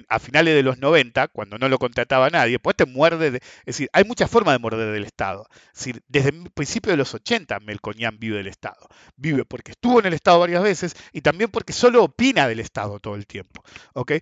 a 0.09 0.18
finales 0.18 0.55
de 0.55 0.62
los 0.62 0.78
90, 0.78 1.28
cuando 1.28 1.59
no 1.59 1.68
lo 1.68 1.78
contrataba 1.78 2.30
nadie, 2.30 2.59
pues 2.59 2.76
te 2.76 2.87
muerde, 2.87 3.30
de, 3.30 3.37
es 3.39 3.66
decir, 3.66 3.89
hay 3.93 4.05
muchas 4.05 4.30
formas 4.30 4.55
de 4.55 4.59
morder 4.59 4.93
del 4.93 5.05
Estado. 5.05 5.47
Es 5.72 5.80
decir, 5.80 6.03
desde 6.09 6.30
el 6.30 6.51
principio 6.51 6.93
de 6.93 6.97
los 6.97 7.14
80 7.14 7.61
Melconian 7.61 8.18
vive 8.18 8.39
del 8.39 8.47
Estado. 8.47 8.89
Vive 9.16 9.45
porque 9.45 9.72
estuvo 9.72 10.01
en 10.01 10.07
el 10.07 10.14
Estado 10.14 10.41
varias 10.41 10.62
veces 10.62 10.95
y 11.12 11.20
también 11.20 11.51
porque 11.51 11.72
solo 11.72 12.05
opina 12.05 12.49
del 12.49 12.61
Estado 12.61 12.99
todo 13.01 13.14
el 13.14 13.26
tiempo. 13.26 13.62
¿ok? 13.95 14.12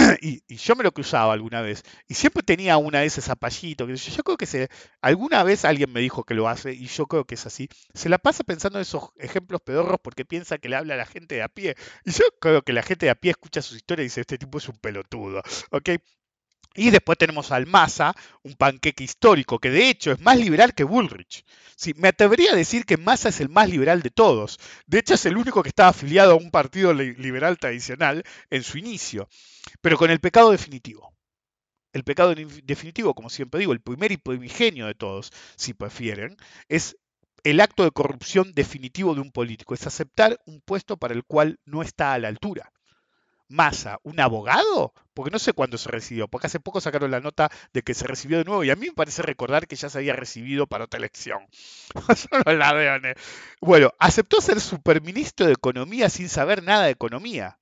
y, 0.20 0.42
yo 0.56 0.76
me 0.76 0.84
lo 0.84 0.92
cruzaba 0.92 1.32
alguna 1.32 1.60
vez 1.60 1.82
y 2.08 2.14
siempre 2.14 2.42
tenía 2.42 2.76
una 2.76 3.00
de 3.00 3.06
esas 3.06 3.24
zapallitos. 3.24 3.86
Que 3.86 3.96
yo, 4.10 4.22
creo 4.22 4.36
que 4.36 4.46
se, 4.46 4.68
alguna 5.00 5.42
vez 5.44 5.64
alguien 5.64 5.92
me 5.92 6.00
dijo 6.00 6.24
que 6.24 6.34
lo 6.34 6.48
hace 6.48 6.72
y 6.72 6.86
yo 6.86 7.06
creo 7.06 7.24
que 7.24 7.34
es 7.34 7.46
así. 7.46 7.68
Se 7.94 8.08
la 8.08 8.18
pasa 8.18 8.44
pensando 8.44 8.78
en 8.78 8.82
esos 8.82 9.10
ejemplos 9.18 9.60
pedorros 9.62 10.00
porque 10.02 10.24
piensa 10.24 10.58
que 10.58 10.68
le 10.68 10.76
habla 10.76 10.94
a 10.94 10.98
la 10.98 11.06
gente 11.06 11.36
de 11.36 11.42
a 11.42 11.48
pie. 11.48 11.76
Y 12.04 12.12
yo 12.12 12.24
creo 12.40 12.62
que 12.62 12.72
la 12.72 12.82
gente 12.82 13.06
de 13.06 13.10
a 13.10 13.14
pie 13.14 13.32
escucha 13.32 13.62
sus 13.62 13.76
historias 13.76 14.04
y 14.04 14.06
dice, 14.06 14.20
este 14.22 14.38
tipo 14.38 14.58
es 14.58 14.68
un 14.68 14.76
pelotudo. 14.76 15.42
¿ok? 15.70 15.90
Y 16.74 16.90
después 16.90 17.18
tenemos 17.18 17.50
al 17.50 17.66
Massa, 17.66 18.14
un 18.42 18.54
panqueque 18.54 19.02
histórico, 19.02 19.58
que 19.58 19.70
de 19.70 19.88
hecho 19.88 20.12
es 20.12 20.20
más 20.20 20.38
liberal 20.38 20.74
que 20.74 20.84
Bullrich. 20.84 21.44
Sí, 21.76 21.94
me 21.96 22.08
atrevería 22.08 22.52
a 22.52 22.56
decir 22.56 22.84
que 22.84 22.96
Massa 22.96 23.30
es 23.30 23.40
el 23.40 23.48
más 23.48 23.68
liberal 23.68 24.02
de 24.02 24.10
todos. 24.10 24.58
De 24.86 24.98
hecho, 24.98 25.14
es 25.14 25.26
el 25.26 25.36
único 25.36 25.62
que 25.62 25.70
estaba 25.70 25.88
afiliado 25.88 26.32
a 26.32 26.36
un 26.36 26.50
partido 26.50 26.92
liberal 26.92 27.58
tradicional 27.58 28.22
en 28.50 28.62
su 28.62 28.78
inicio. 28.78 29.28
Pero 29.80 29.96
con 29.96 30.10
el 30.10 30.20
pecado 30.20 30.50
definitivo. 30.50 31.14
El 31.92 32.04
pecado 32.04 32.34
definitivo, 32.62 33.14
como 33.14 33.30
siempre 33.30 33.60
digo, 33.60 33.72
el 33.72 33.80
primer 33.80 34.12
y 34.12 34.16
primigenio 34.16 34.86
de 34.86 34.94
todos, 34.94 35.32
si 35.56 35.74
prefieren, 35.74 36.36
es 36.68 36.96
el 37.42 37.60
acto 37.60 37.82
de 37.82 37.90
corrupción 37.90 38.52
definitivo 38.52 39.14
de 39.14 39.22
un 39.22 39.32
político, 39.32 39.74
es 39.74 39.86
aceptar 39.86 40.38
un 40.46 40.60
puesto 40.60 40.98
para 40.98 41.14
el 41.14 41.24
cual 41.24 41.58
no 41.64 41.82
está 41.82 42.12
a 42.12 42.18
la 42.18 42.28
altura. 42.28 42.70
Massa, 43.50 43.98
un 44.04 44.20
abogado, 44.20 44.94
porque 45.12 45.32
no 45.32 45.40
sé 45.40 45.52
cuándo 45.52 45.76
se 45.76 45.88
recibió, 45.90 46.28
porque 46.28 46.46
hace 46.46 46.60
poco 46.60 46.80
sacaron 46.80 47.10
la 47.10 47.18
nota 47.18 47.50
de 47.72 47.82
que 47.82 47.94
se 47.94 48.06
recibió 48.06 48.38
de 48.38 48.44
nuevo 48.44 48.62
y 48.62 48.70
a 48.70 48.76
mí 48.76 48.86
me 48.86 48.92
parece 48.92 49.22
recordar 49.22 49.66
que 49.66 49.74
ya 49.74 49.90
se 49.90 49.98
había 49.98 50.14
recibido 50.14 50.68
para 50.68 50.84
otra 50.84 50.98
elección. 50.98 51.48
bueno, 53.60 53.92
aceptó 53.98 54.40
ser 54.40 54.60
superministro 54.60 55.46
de 55.46 55.52
Economía 55.52 56.08
sin 56.08 56.28
saber 56.28 56.62
nada 56.62 56.84
de 56.84 56.92
economía. 56.92 57.58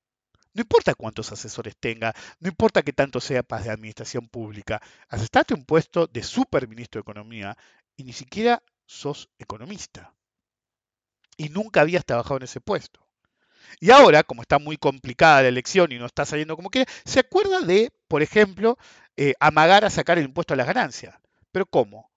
No 0.53 0.61
importa 0.61 0.95
cuántos 0.95 1.33
asesores 1.33 1.75
tenga, 1.81 2.15
no 2.39 2.49
importa 2.49 2.83
que 2.83 2.93
tanto 2.93 3.19
sepas 3.19 3.65
de 3.65 3.71
administración 3.71 4.29
pública, 4.29 4.83
aceptaste 5.09 5.55
un 5.55 5.65
puesto 5.65 6.07
de 6.07 6.23
superministro 6.23 6.99
de 6.99 7.03
Economía 7.03 7.57
y 7.97 8.05
ni 8.05 8.13
siquiera 8.13 8.63
sos 8.85 9.31
economista. 9.39 10.15
Y 11.39 11.49
nunca 11.49 11.81
habías 11.81 12.05
trabajado 12.05 12.37
en 12.37 12.43
ese 12.43 12.61
puesto. 12.61 13.08
Y 13.81 13.91
ahora, 13.91 14.23
como 14.23 14.43
está 14.43 14.59
muy 14.59 14.77
complicada 14.77 15.43
la 15.43 15.49
elección 15.49 15.93
y 15.93 15.99
no 15.99 16.07
está 16.07 16.25
saliendo 16.25 16.57
como 16.57 16.71
quiere, 16.71 16.91
se 17.05 17.21
acuerda 17.21 17.61
de, 17.61 17.93
por 18.09 18.23
ejemplo, 18.23 18.79
eh, 19.17 19.35
amagar 19.41 19.85
a 19.85 19.91
sacar 19.91 20.19
el 20.19 20.25
impuesto 20.25 20.55
a 20.55 20.57
las 20.57 20.67
ganancias. 20.67 21.15
¿Pero 21.53 21.67
cómo? 21.67 22.11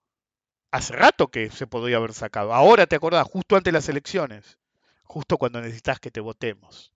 Hace 0.70 0.94
rato 0.94 1.28
que 1.28 1.50
se 1.50 1.66
podría 1.66 1.98
haber 1.98 2.14
sacado. 2.14 2.54
Ahora 2.54 2.86
te 2.86 2.96
acordás, 2.96 3.26
justo 3.26 3.56
antes 3.56 3.72
de 3.72 3.78
las 3.78 3.88
elecciones. 3.88 4.58
Justo 5.04 5.36
cuando 5.38 5.60
necesitas 5.60 6.00
que 6.00 6.10
te 6.10 6.20
votemos. 6.20 6.92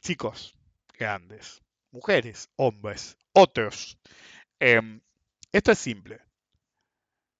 Chicos, 0.00 0.54
grandes, 0.98 1.62
mujeres, 1.90 2.48
hombres, 2.56 3.16
otros. 3.32 3.98
Em, 4.58 5.00
esto 5.52 5.72
es 5.72 5.78
simple. 5.78 6.20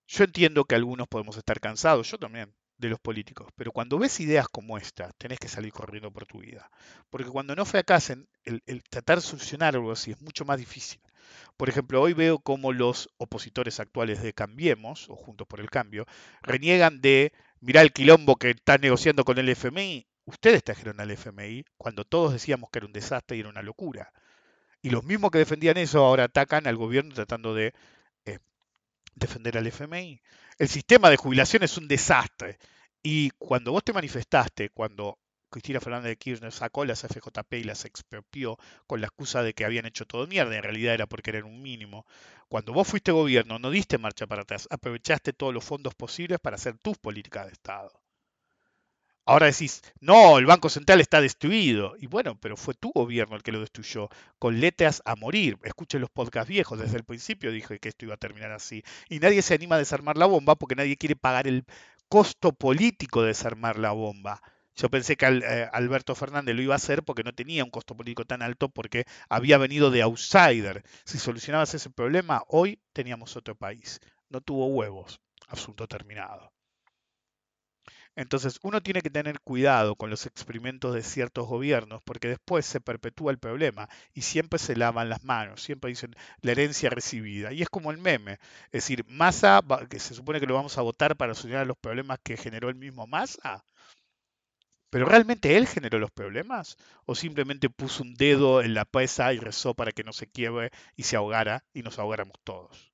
Yo 0.09 0.24
entiendo 0.24 0.64
que 0.64 0.74
algunos 0.74 1.07
podemos 1.07 1.37
estar 1.37 1.61
cansados, 1.61 2.11
yo 2.11 2.18
también 2.18 2.53
de 2.81 2.89
los 2.89 3.01
políticos. 3.01 3.49
Pero 3.57 3.72
cuando 3.72 3.99
ves 3.99 4.20
ideas 4.20 4.49
como 4.49 4.78
esta, 4.78 5.11
tenés 5.18 5.39
que 5.39 5.49
salir 5.49 5.72
corriendo 5.72 6.11
por 6.11 6.26
tu 6.26 6.41
vida. 6.41 6.70
Porque 7.11 7.28
cuando 7.28 7.55
no 7.55 7.64
fracasen, 7.64 8.28
el, 8.45 8.62
el 8.66 8.83
tratar 8.83 9.18
de 9.18 9.22
solucionar 9.22 9.74
algo 9.74 9.93
así 9.93 10.11
es 10.12 10.20
mucho 10.20 10.45
más 10.45 10.59
difícil. 10.59 11.01
Por 11.57 11.68
ejemplo, 11.68 12.01
hoy 12.01 12.14
veo 12.14 12.39
cómo 12.39 12.72
los 12.72 13.11
opositores 13.18 13.81
actuales 13.81 14.22
de 14.22 14.33
Cambiemos, 14.33 15.09
o 15.09 15.16
Juntos 15.16 15.47
por 15.47 15.61
el 15.61 15.70
Cambio, 15.70 16.07
reniegan 16.43 17.01
de, 17.01 17.33
mirar 17.61 17.85
el 17.85 17.93
quilombo 17.93 18.37
que 18.37 18.51
están 18.51 18.81
negociando 18.81 19.24
con 19.24 19.39
el 19.39 19.49
FMI. 19.49 20.07
Ustedes 20.24 20.64
trajeron 20.64 21.01
al 21.01 21.11
FMI 21.11 21.64
cuando 21.76 22.05
todos 22.05 22.33
decíamos 22.33 22.70
que 22.70 22.78
era 22.78 22.87
un 22.87 22.93
desastre 22.93 23.37
y 23.37 23.41
era 23.41 23.49
una 23.49 23.62
locura. 23.62 24.12
Y 24.83 24.91
los 24.91 25.05
mismos 25.05 25.31
que 25.31 25.39
defendían 25.39 25.76
eso 25.76 26.05
ahora 26.05 26.24
atacan 26.24 26.66
al 26.66 26.76
gobierno 26.76 27.14
tratando 27.14 27.55
de 27.55 27.74
eh, 28.24 28.39
defender 29.14 29.59
al 29.59 29.66
FMI. 29.66 30.20
El 30.61 30.68
sistema 30.68 31.08
de 31.08 31.16
jubilación 31.16 31.62
es 31.62 31.78
un 31.78 31.88
desastre. 31.88 32.58
Y 33.02 33.30
cuando 33.38 33.72
vos 33.72 33.82
te 33.82 33.94
manifestaste, 33.94 34.68
cuando 34.68 35.18
Cristina 35.48 35.80
Fernández 35.80 36.11
de 36.11 36.16
Kirchner 36.18 36.52
sacó 36.52 36.84
las 36.84 37.02
FJP 37.02 37.54
y 37.54 37.64
las 37.64 37.86
expropió 37.86 38.58
con 38.86 39.00
la 39.00 39.06
excusa 39.06 39.42
de 39.42 39.54
que 39.54 39.64
habían 39.64 39.86
hecho 39.86 40.04
todo 40.04 40.26
mierda, 40.26 40.54
en 40.54 40.62
realidad 40.62 40.92
era 40.92 41.06
porque 41.06 41.30
eran 41.30 41.44
un 41.44 41.62
mínimo. 41.62 42.04
Cuando 42.50 42.74
vos 42.74 42.86
fuiste 42.86 43.11
gobierno, 43.11 43.58
no 43.58 43.70
diste 43.70 43.96
marcha 43.96 44.26
para 44.26 44.42
atrás, 44.42 44.68
aprovechaste 44.70 45.32
todos 45.32 45.54
los 45.54 45.64
fondos 45.64 45.94
posibles 45.94 46.38
para 46.40 46.56
hacer 46.56 46.76
tus 46.76 46.98
políticas 46.98 47.46
de 47.46 47.52
Estado. 47.52 47.99
Ahora 49.31 49.47
decís, 49.47 49.81
no, 50.01 50.39
el 50.39 50.47
Banco 50.47 50.68
Central 50.68 51.01
está 51.01 51.20
destruido. 51.20 51.95
Y 52.01 52.09
bueno, 52.09 52.37
pero 52.41 52.57
fue 52.57 52.74
tu 52.74 52.91
gobierno 52.91 53.37
el 53.37 53.45
que 53.45 53.53
lo 53.53 53.61
destruyó, 53.61 54.09
con 54.41 54.59
letras 54.59 55.03
a 55.05 55.14
morir. 55.14 55.57
Escuchen 55.62 56.01
los 56.01 56.11
podcasts 56.11 56.49
viejos, 56.49 56.81
desde 56.81 56.97
el 56.97 57.05
principio 57.05 57.53
dije 57.53 57.78
que 57.78 57.91
esto 57.91 58.07
iba 58.07 58.14
a 58.14 58.16
terminar 58.16 58.51
así. 58.51 58.83
Y 59.09 59.20
nadie 59.20 59.41
se 59.43 59.55
anima 59.55 59.76
a 59.76 59.78
desarmar 59.78 60.16
la 60.16 60.26
bomba 60.26 60.57
porque 60.57 60.74
nadie 60.74 60.97
quiere 60.97 61.14
pagar 61.14 61.47
el 61.47 61.64
costo 62.09 62.51
político 62.51 63.22
de 63.22 63.28
desarmar 63.28 63.78
la 63.78 63.93
bomba. 63.93 64.43
Yo 64.74 64.91
pensé 64.91 65.16
que 65.16 65.26
eh, 65.26 65.68
Alberto 65.72 66.16
Fernández 66.16 66.57
lo 66.57 66.62
iba 66.62 66.74
a 66.74 66.83
hacer 66.83 67.05
porque 67.05 67.22
no 67.22 67.33
tenía 67.33 67.62
un 67.62 67.70
costo 67.70 67.97
político 67.97 68.24
tan 68.24 68.43
alto 68.43 68.68
porque 68.68 69.05
había 69.28 69.59
venido 69.59 69.93
de 69.93 70.03
outsider. 70.03 70.83
Si 71.05 71.18
solucionabas 71.18 71.72
ese 71.72 71.91
problema, 71.91 72.43
hoy 72.49 72.81
teníamos 72.93 73.37
otro 73.37 73.55
país. 73.55 74.01
No 74.28 74.41
tuvo 74.41 74.66
huevos. 74.66 75.20
Asunto 75.47 75.87
terminado. 75.87 76.51
Entonces 78.20 78.58
uno 78.62 78.82
tiene 78.82 79.00
que 79.00 79.08
tener 79.08 79.40
cuidado 79.40 79.96
con 79.96 80.10
los 80.10 80.26
experimentos 80.26 80.92
de 80.94 81.02
ciertos 81.02 81.48
gobiernos 81.48 82.02
porque 82.04 82.28
después 82.28 82.66
se 82.66 82.78
perpetúa 82.78 83.32
el 83.32 83.38
problema 83.38 83.88
y 84.12 84.20
siempre 84.20 84.58
se 84.58 84.76
lavan 84.76 85.08
las 85.08 85.24
manos, 85.24 85.62
siempre 85.62 85.88
dicen 85.88 86.14
la 86.42 86.50
herencia 86.52 86.90
recibida. 86.90 87.50
Y 87.50 87.62
es 87.62 87.70
como 87.70 87.90
el 87.90 87.96
meme, 87.96 88.32
es 88.66 88.72
decir, 88.72 89.06
Massa, 89.08 89.62
que 89.88 89.98
se 89.98 90.12
supone 90.12 90.38
que 90.38 90.46
lo 90.46 90.54
vamos 90.54 90.76
a 90.76 90.82
votar 90.82 91.16
para 91.16 91.34
solucionar 91.34 91.66
los 91.66 91.78
problemas 91.78 92.18
que 92.22 92.36
generó 92.36 92.68
el 92.68 92.74
mismo 92.74 93.06
Massa, 93.06 93.64
¿Pero 94.90 95.06
realmente 95.06 95.56
él 95.56 95.66
generó 95.66 95.98
los 95.98 96.10
problemas? 96.10 96.76
¿O 97.06 97.14
simplemente 97.14 97.70
puso 97.70 98.02
un 98.02 98.14
dedo 98.14 98.60
en 98.60 98.74
la 98.74 98.84
pesa 98.84 99.32
y 99.32 99.38
rezó 99.38 99.72
para 99.72 99.92
que 99.92 100.04
no 100.04 100.12
se 100.12 100.26
quiebre 100.26 100.72
y 100.96 101.04
se 101.04 101.16
ahogara 101.16 101.64
y 101.72 101.82
nos 101.82 101.98
ahogáramos 101.98 102.36
todos? 102.44 102.92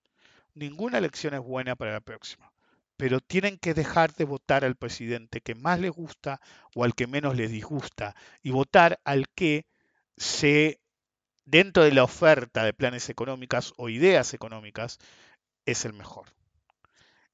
Ninguna 0.54 0.98
elección 0.98 1.34
es 1.34 1.40
buena 1.40 1.74
para 1.74 1.92
la 1.92 2.00
próxima. 2.00 2.52
Pero 2.96 3.20
tienen 3.20 3.58
que 3.58 3.74
dejar 3.74 4.14
de 4.14 4.24
votar 4.24 4.64
al 4.64 4.76
presidente 4.76 5.40
que 5.40 5.54
más 5.54 5.80
les 5.80 5.90
gusta 5.90 6.40
o 6.74 6.84
al 6.84 6.94
que 6.94 7.06
menos 7.06 7.36
les 7.36 7.50
disgusta 7.50 8.16
y 8.42 8.50
votar 8.50 9.00
al 9.04 9.28
que 9.34 9.66
se, 10.16 10.80
dentro 11.44 11.84
de 11.84 11.92
la 11.92 12.04
oferta 12.04 12.64
de 12.64 12.72
planes 12.72 13.08
económicas 13.10 13.74
o 13.76 13.88
ideas 13.88 14.34
económicas, 14.34 14.98
es 15.66 15.84
el 15.84 15.92
mejor. 15.92 16.26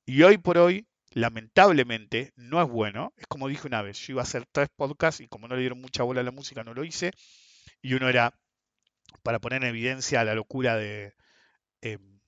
Y 0.05 0.23
hoy 0.23 0.39
por 0.39 0.59
hoy, 0.59 0.87
lamentablemente, 1.13 2.33
no 2.37 2.61
es 2.63 2.69
bueno. 2.69 3.13
Es 3.17 3.27
como 3.29 3.49
dije 3.49 3.67
una 3.69 3.83
vez, 3.83 3.99
yo 3.99 4.15
iba 4.15 4.23
a 4.23 4.25
hacer 4.25 4.47
tres 4.51 4.69
podcasts 4.75 5.21
y 5.21 5.29
como 5.29 5.49
no 5.49 5.55
le 5.55 5.61
dieron 5.61 5.81
mucha 5.81 6.03
bola 6.03 6.21
a 6.21 6.25
la 6.25 6.33
música, 6.33 6.65
no 6.65 6.75
lo 6.75 6.85
hice. 6.85 7.13
Y 7.83 7.95
uno 7.95 8.09
era 8.09 8.35
para 9.23 9.41
poner 9.41 9.63
en 9.63 9.69
evidencia 9.71 10.25
la 10.25 10.35
locura 10.35 10.77
de, 10.77 11.15
em, 11.83 12.21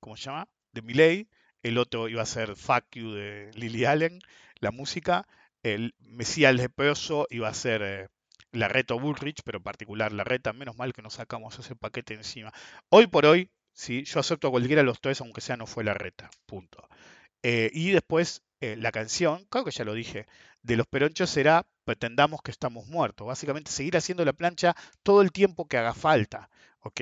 ¿cómo 0.00 0.16
se 0.16 0.24
llama? 0.24 0.48
De 0.72 0.82
Milley. 0.82 1.28
El 1.64 1.78
otro 1.78 2.08
iba 2.08 2.20
a 2.22 2.26
ser 2.26 2.56
Fuck 2.56 2.84
You 2.92 3.12
de 3.12 3.50
Lily 3.54 3.86
Allen, 3.86 4.20
la 4.60 4.70
música. 4.70 5.26
El 5.62 5.94
Mesías 5.98 6.54
Leproso 6.54 7.26
iba 7.30 7.48
a 7.48 7.54
ser 7.54 7.82
eh, 7.82 8.08
la 8.52 8.68
reta 8.68 8.92
Bullrich, 8.92 9.40
pero 9.44 9.58
en 9.58 9.64
particular 9.64 10.12
la 10.12 10.24
reta. 10.24 10.52
Menos 10.52 10.76
mal 10.76 10.92
que 10.92 11.00
nos 11.00 11.14
sacamos 11.14 11.58
ese 11.58 11.74
paquete 11.74 12.12
encima. 12.12 12.52
Hoy 12.90 13.06
por 13.06 13.24
hoy, 13.24 13.50
¿sí? 13.72 14.04
yo 14.04 14.20
acepto 14.20 14.48
a 14.48 14.50
cualquiera 14.50 14.82
de 14.82 14.86
los 14.86 15.00
tres, 15.00 15.22
aunque 15.22 15.40
sea 15.40 15.56
no 15.56 15.66
fue 15.66 15.84
la 15.84 15.94
reta. 15.94 16.30
Punto. 16.44 16.86
Eh, 17.42 17.70
y 17.72 17.92
después 17.92 18.42
eh, 18.60 18.76
la 18.76 18.92
canción, 18.92 19.46
creo 19.48 19.64
que 19.64 19.70
ya 19.70 19.84
lo 19.84 19.94
dije, 19.94 20.26
de 20.62 20.76
los 20.76 20.86
peronchos 20.86 21.30
será 21.30 21.66
pretendamos 21.84 22.42
que 22.42 22.50
estamos 22.50 22.88
muertos. 22.88 23.26
Básicamente 23.26 23.70
seguir 23.70 23.96
haciendo 23.96 24.22
la 24.26 24.34
plancha 24.34 24.76
todo 25.02 25.22
el 25.22 25.32
tiempo 25.32 25.66
que 25.66 25.78
haga 25.78 25.94
falta. 25.94 26.50
¿ok? 26.80 27.00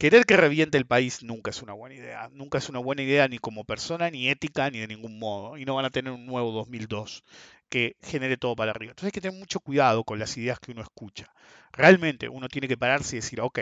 Querer 0.00 0.24
que 0.24 0.38
reviente 0.38 0.78
el 0.78 0.86
país 0.86 1.22
nunca 1.22 1.50
es 1.50 1.60
una 1.60 1.74
buena 1.74 1.94
idea. 1.94 2.30
Nunca 2.32 2.56
es 2.56 2.70
una 2.70 2.78
buena 2.78 3.02
idea 3.02 3.28
ni 3.28 3.38
como 3.38 3.64
persona, 3.64 4.08
ni 4.10 4.30
ética, 4.30 4.70
ni 4.70 4.78
de 4.78 4.86
ningún 4.86 5.18
modo. 5.18 5.58
Y 5.58 5.66
no 5.66 5.74
van 5.74 5.84
a 5.84 5.90
tener 5.90 6.10
un 6.10 6.24
nuevo 6.24 6.52
2002 6.52 7.22
que 7.68 7.96
genere 8.00 8.38
todo 8.38 8.56
para 8.56 8.70
arriba. 8.70 8.92
Entonces 8.92 9.08
hay 9.08 9.12
que 9.12 9.20
tener 9.20 9.38
mucho 9.38 9.60
cuidado 9.60 10.02
con 10.04 10.18
las 10.18 10.38
ideas 10.38 10.58
que 10.58 10.72
uno 10.72 10.80
escucha. 10.80 11.30
Realmente 11.70 12.30
uno 12.30 12.48
tiene 12.48 12.66
que 12.66 12.78
pararse 12.78 13.16
y 13.16 13.18
decir, 13.18 13.42
ok, 13.42 13.58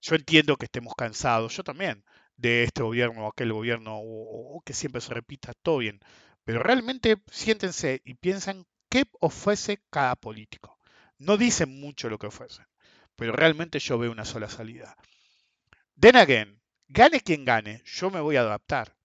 yo 0.00 0.14
entiendo 0.14 0.56
que 0.56 0.64
estemos 0.64 0.94
cansados, 0.96 1.54
yo 1.54 1.62
también 1.62 2.02
de 2.38 2.64
este 2.64 2.82
gobierno 2.82 3.26
o 3.26 3.28
aquel 3.28 3.52
gobierno 3.52 3.98
o, 3.98 4.62
que 4.64 4.72
siempre 4.72 5.02
se 5.02 5.12
repita, 5.12 5.52
todo 5.62 5.76
bien. 5.76 6.00
Pero 6.44 6.62
realmente 6.62 7.18
siéntense 7.30 8.00
y 8.06 8.14
piensan 8.14 8.64
qué 8.88 9.04
ofrece 9.20 9.82
cada 9.90 10.16
político. 10.16 10.78
No 11.18 11.36
dicen 11.36 11.78
mucho 11.78 12.08
lo 12.08 12.18
que 12.18 12.28
ofrecen, 12.28 12.64
pero 13.16 13.32
realmente 13.32 13.80
yo 13.80 13.98
veo 13.98 14.10
una 14.10 14.24
sola 14.24 14.48
salida. 14.48 14.96
Then 15.98 16.16
again, 16.16 16.60
gane 16.88 17.20
quien 17.20 17.44
gane, 17.44 17.82
yo 17.84 18.10
me 18.10 18.20
voy 18.20 18.36
a 18.36 18.40
adaptar. 18.40 18.96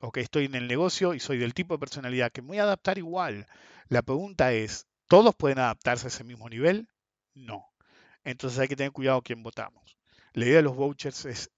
Ok, 0.00 0.18
estoy 0.18 0.46
en 0.46 0.54
el 0.54 0.68
negocio 0.68 1.14
y 1.14 1.20
soy 1.20 1.38
del 1.38 1.54
tipo 1.54 1.74
de 1.74 1.78
personalidad 1.78 2.32
que 2.32 2.42
me 2.42 2.48
voy 2.48 2.58
a 2.58 2.64
adaptar 2.64 2.98
igual. 2.98 3.46
La 3.88 4.02
pregunta 4.02 4.52
es, 4.52 4.86
¿todos 5.06 5.34
pueden 5.34 5.58
adaptarse 5.58 6.06
a 6.06 6.08
ese 6.08 6.24
mismo 6.24 6.48
nivel? 6.48 6.88
No. 7.34 7.66
Entonces 8.24 8.58
hay 8.58 8.68
que 8.68 8.76
tener 8.76 8.92
cuidado 8.92 9.22
quién 9.22 9.42
votamos. 9.42 9.96
La 10.32 10.44
idea 10.44 10.56
de 10.56 10.62
los 10.62 10.76
vouchers 10.76 11.24
es 11.24 11.50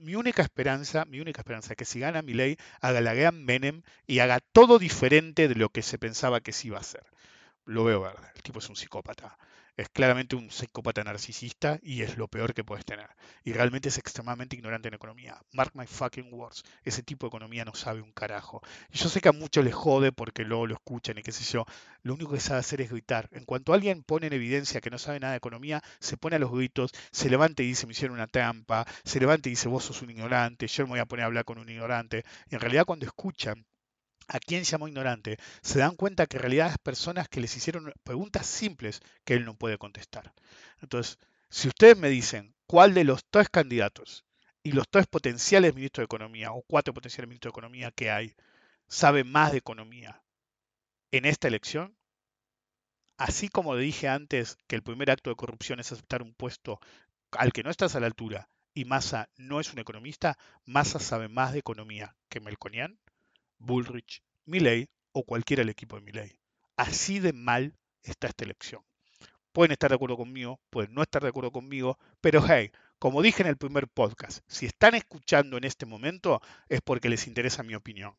mi 0.00 0.14
única 0.14 0.42
esperanza, 0.42 1.06
mi 1.06 1.20
única 1.20 1.40
esperanza 1.40 1.72
es 1.72 1.76
que 1.76 1.86
si 1.86 2.00
gana 2.00 2.20
mi 2.20 2.34
ley, 2.34 2.58
haga 2.80 3.00
la 3.00 3.14
gran 3.14 3.44
Menem 3.44 3.82
y 4.06 4.18
haga 4.18 4.40
todo 4.40 4.78
diferente 4.78 5.48
de 5.48 5.54
lo 5.54 5.70
que 5.70 5.80
se 5.80 5.98
pensaba 5.98 6.40
que 6.40 6.52
se 6.52 6.66
iba 6.66 6.76
a 6.76 6.82
hacer. 6.82 7.04
Lo 7.64 7.84
veo 7.84 8.02
verde, 8.02 8.28
el 8.34 8.42
tipo 8.42 8.58
es 8.58 8.68
un 8.68 8.76
psicópata 8.76 9.38
es 9.78 9.88
claramente 9.88 10.34
un 10.34 10.50
psicópata 10.50 11.04
narcisista 11.04 11.78
y 11.82 12.02
es 12.02 12.18
lo 12.18 12.26
peor 12.26 12.52
que 12.52 12.64
puedes 12.64 12.84
tener. 12.84 13.08
Y 13.44 13.52
realmente 13.52 13.88
es 13.90 13.96
extremadamente 13.96 14.56
ignorante 14.56 14.88
en 14.88 14.94
economía. 14.94 15.40
Mark 15.52 15.70
my 15.74 15.86
fucking 15.86 16.32
words. 16.32 16.64
Ese 16.82 17.04
tipo 17.04 17.26
de 17.26 17.28
economía 17.28 17.64
no 17.64 17.74
sabe 17.74 18.00
un 18.00 18.10
carajo. 18.10 18.60
Y 18.90 18.98
yo 18.98 19.08
sé 19.08 19.20
que 19.20 19.28
a 19.28 19.32
muchos 19.32 19.64
les 19.64 19.74
jode 19.74 20.10
porque 20.10 20.44
luego 20.44 20.66
lo 20.66 20.74
escuchan 20.74 21.16
y 21.18 21.22
qué 21.22 21.30
sé 21.30 21.44
yo. 21.44 21.64
Lo 22.02 22.14
único 22.14 22.32
que 22.32 22.40
sabe 22.40 22.58
hacer 22.58 22.80
es 22.80 22.90
gritar. 22.90 23.28
En 23.30 23.44
cuanto 23.44 23.72
alguien 23.72 24.02
pone 24.02 24.26
en 24.26 24.32
evidencia 24.32 24.80
que 24.80 24.90
no 24.90 24.98
sabe 24.98 25.20
nada 25.20 25.34
de 25.34 25.38
economía, 25.38 25.80
se 26.00 26.16
pone 26.16 26.34
a 26.34 26.40
los 26.40 26.50
gritos, 26.50 26.90
se 27.12 27.30
levanta 27.30 27.62
y 27.62 27.66
dice 27.66 27.86
me 27.86 27.92
hicieron 27.92 28.16
una 28.16 28.26
trampa, 28.26 28.84
se 29.04 29.20
levanta 29.20 29.48
y 29.48 29.52
dice 29.52 29.68
vos 29.68 29.84
sos 29.84 30.02
un 30.02 30.10
ignorante, 30.10 30.66
yo 30.66 30.84
me 30.86 30.90
voy 30.90 30.98
a 30.98 31.06
poner 31.06 31.22
a 31.22 31.26
hablar 31.26 31.44
con 31.44 31.56
un 31.58 31.68
ignorante. 31.68 32.24
Y 32.50 32.56
en 32.56 32.60
realidad 32.60 32.84
cuando 32.84 33.06
escuchan 33.06 33.64
a 34.28 34.38
quien 34.38 34.64
llamó 34.64 34.88
ignorante, 34.88 35.38
se 35.62 35.78
dan 35.78 35.96
cuenta 35.96 36.26
que 36.26 36.36
en 36.36 36.42
realidad 36.42 36.70
es 36.70 36.78
personas 36.78 37.28
que 37.28 37.40
les 37.40 37.56
hicieron 37.56 37.92
preguntas 38.04 38.46
simples 38.46 39.00
que 39.24 39.34
él 39.34 39.44
no 39.44 39.54
puede 39.54 39.78
contestar. 39.78 40.32
Entonces, 40.80 41.18
si 41.48 41.68
ustedes 41.68 41.96
me 41.96 42.10
dicen 42.10 42.54
cuál 42.66 42.92
de 42.92 43.04
los 43.04 43.24
tres 43.30 43.48
candidatos 43.48 44.26
y 44.62 44.72
los 44.72 44.88
tres 44.88 45.06
potenciales 45.06 45.74
ministros 45.74 46.02
de 46.02 46.06
Economía 46.06 46.52
o 46.52 46.62
cuatro 46.62 46.92
potenciales 46.92 47.28
ministros 47.28 47.52
de 47.52 47.58
Economía 47.58 47.90
que 47.90 48.10
hay 48.10 48.36
sabe 48.86 49.24
más 49.24 49.52
de 49.52 49.58
economía 49.58 50.22
en 51.10 51.24
esta 51.24 51.48
elección, 51.48 51.96
así 53.16 53.48
como 53.48 53.76
dije 53.76 54.08
antes 54.08 54.58
que 54.66 54.76
el 54.76 54.82
primer 54.82 55.10
acto 55.10 55.30
de 55.30 55.36
corrupción 55.36 55.80
es 55.80 55.90
aceptar 55.92 56.22
un 56.22 56.34
puesto 56.34 56.80
al 57.32 57.52
que 57.52 57.62
no 57.62 57.70
estás 57.70 57.94
a 57.96 58.00
la 58.00 58.06
altura 58.06 58.48
y 58.74 58.84
Massa 58.84 59.28
no 59.36 59.60
es 59.60 59.72
un 59.72 59.78
economista, 59.78 60.38
Massa 60.64 60.98
sabe 60.98 61.28
más 61.28 61.52
de 61.52 61.58
economía 61.58 62.14
que 62.28 62.40
Melconian 62.40 62.98
Bullrich, 63.58 64.22
Milley 64.46 64.88
o 65.12 65.24
cualquiera 65.24 65.60
del 65.60 65.70
equipo 65.70 65.96
de 65.96 66.02
Milley. 66.02 66.38
Así 66.76 67.18
de 67.18 67.32
mal 67.32 67.74
está 68.02 68.28
esta 68.28 68.44
elección. 68.44 68.82
Pueden 69.52 69.72
estar 69.72 69.90
de 69.90 69.96
acuerdo 69.96 70.16
conmigo, 70.16 70.60
pueden 70.70 70.94
no 70.94 71.02
estar 71.02 71.22
de 71.22 71.28
acuerdo 71.28 71.50
conmigo, 71.50 71.98
pero 72.20 72.44
hey, 72.46 72.70
como 72.98 73.22
dije 73.22 73.42
en 73.42 73.48
el 73.48 73.56
primer 73.56 73.88
podcast, 73.88 74.40
si 74.46 74.66
están 74.66 74.94
escuchando 74.94 75.56
en 75.56 75.64
este 75.64 75.86
momento 75.86 76.40
es 76.68 76.80
porque 76.80 77.08
les 77.08 77.26
interesa 77.26 77.62
mi 77.62 77.74
opinión. 77.74 78.14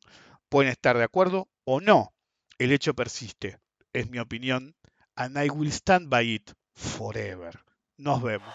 Pueden 0.49 0.71
estar 0.71 0.97
de 0.97 1.03
acuerdo 1.03 1.47
o 1.65 1.79
no. 1.81 2.13
El 2.57 2.71
hecho 2.71 2.93
persiste. 2.93 3.59
Es 3.93 4.09
mi 4.09 4.19
opinión. 4.19 4.75
And 5.15 5.37
I 5.37 5.49
will 5.49 5.71
stand 5.71 6.09
by 6.09 6.33
it 6.33 6.51
forever. 6.73 7.59
Nos 7.97 8.21
vemos. 8.21 8.53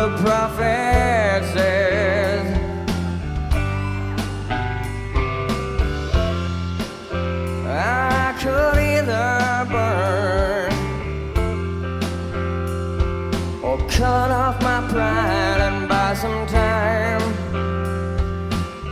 the 0.00 0.16
prophet 0.22 1.42
says. 1.52 2.46
I 7.66 8.34
could 8.40 8.78
either 8.92 9.66
burn 9.72 10.72
or 13.62 13.76
cut 13.88 14.30
off 14.42 14.56
my 14.62 14.80
pride 14.88 15.60
and 15.68 15.86
buy 15.86 16.14
some 16.14 16.46
time, 16.46 17.22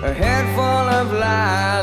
a 0.09 0.13
head 0.13 0.45
full 0.57 0.87
of 1.01 1.07
lies. 1.13 1.78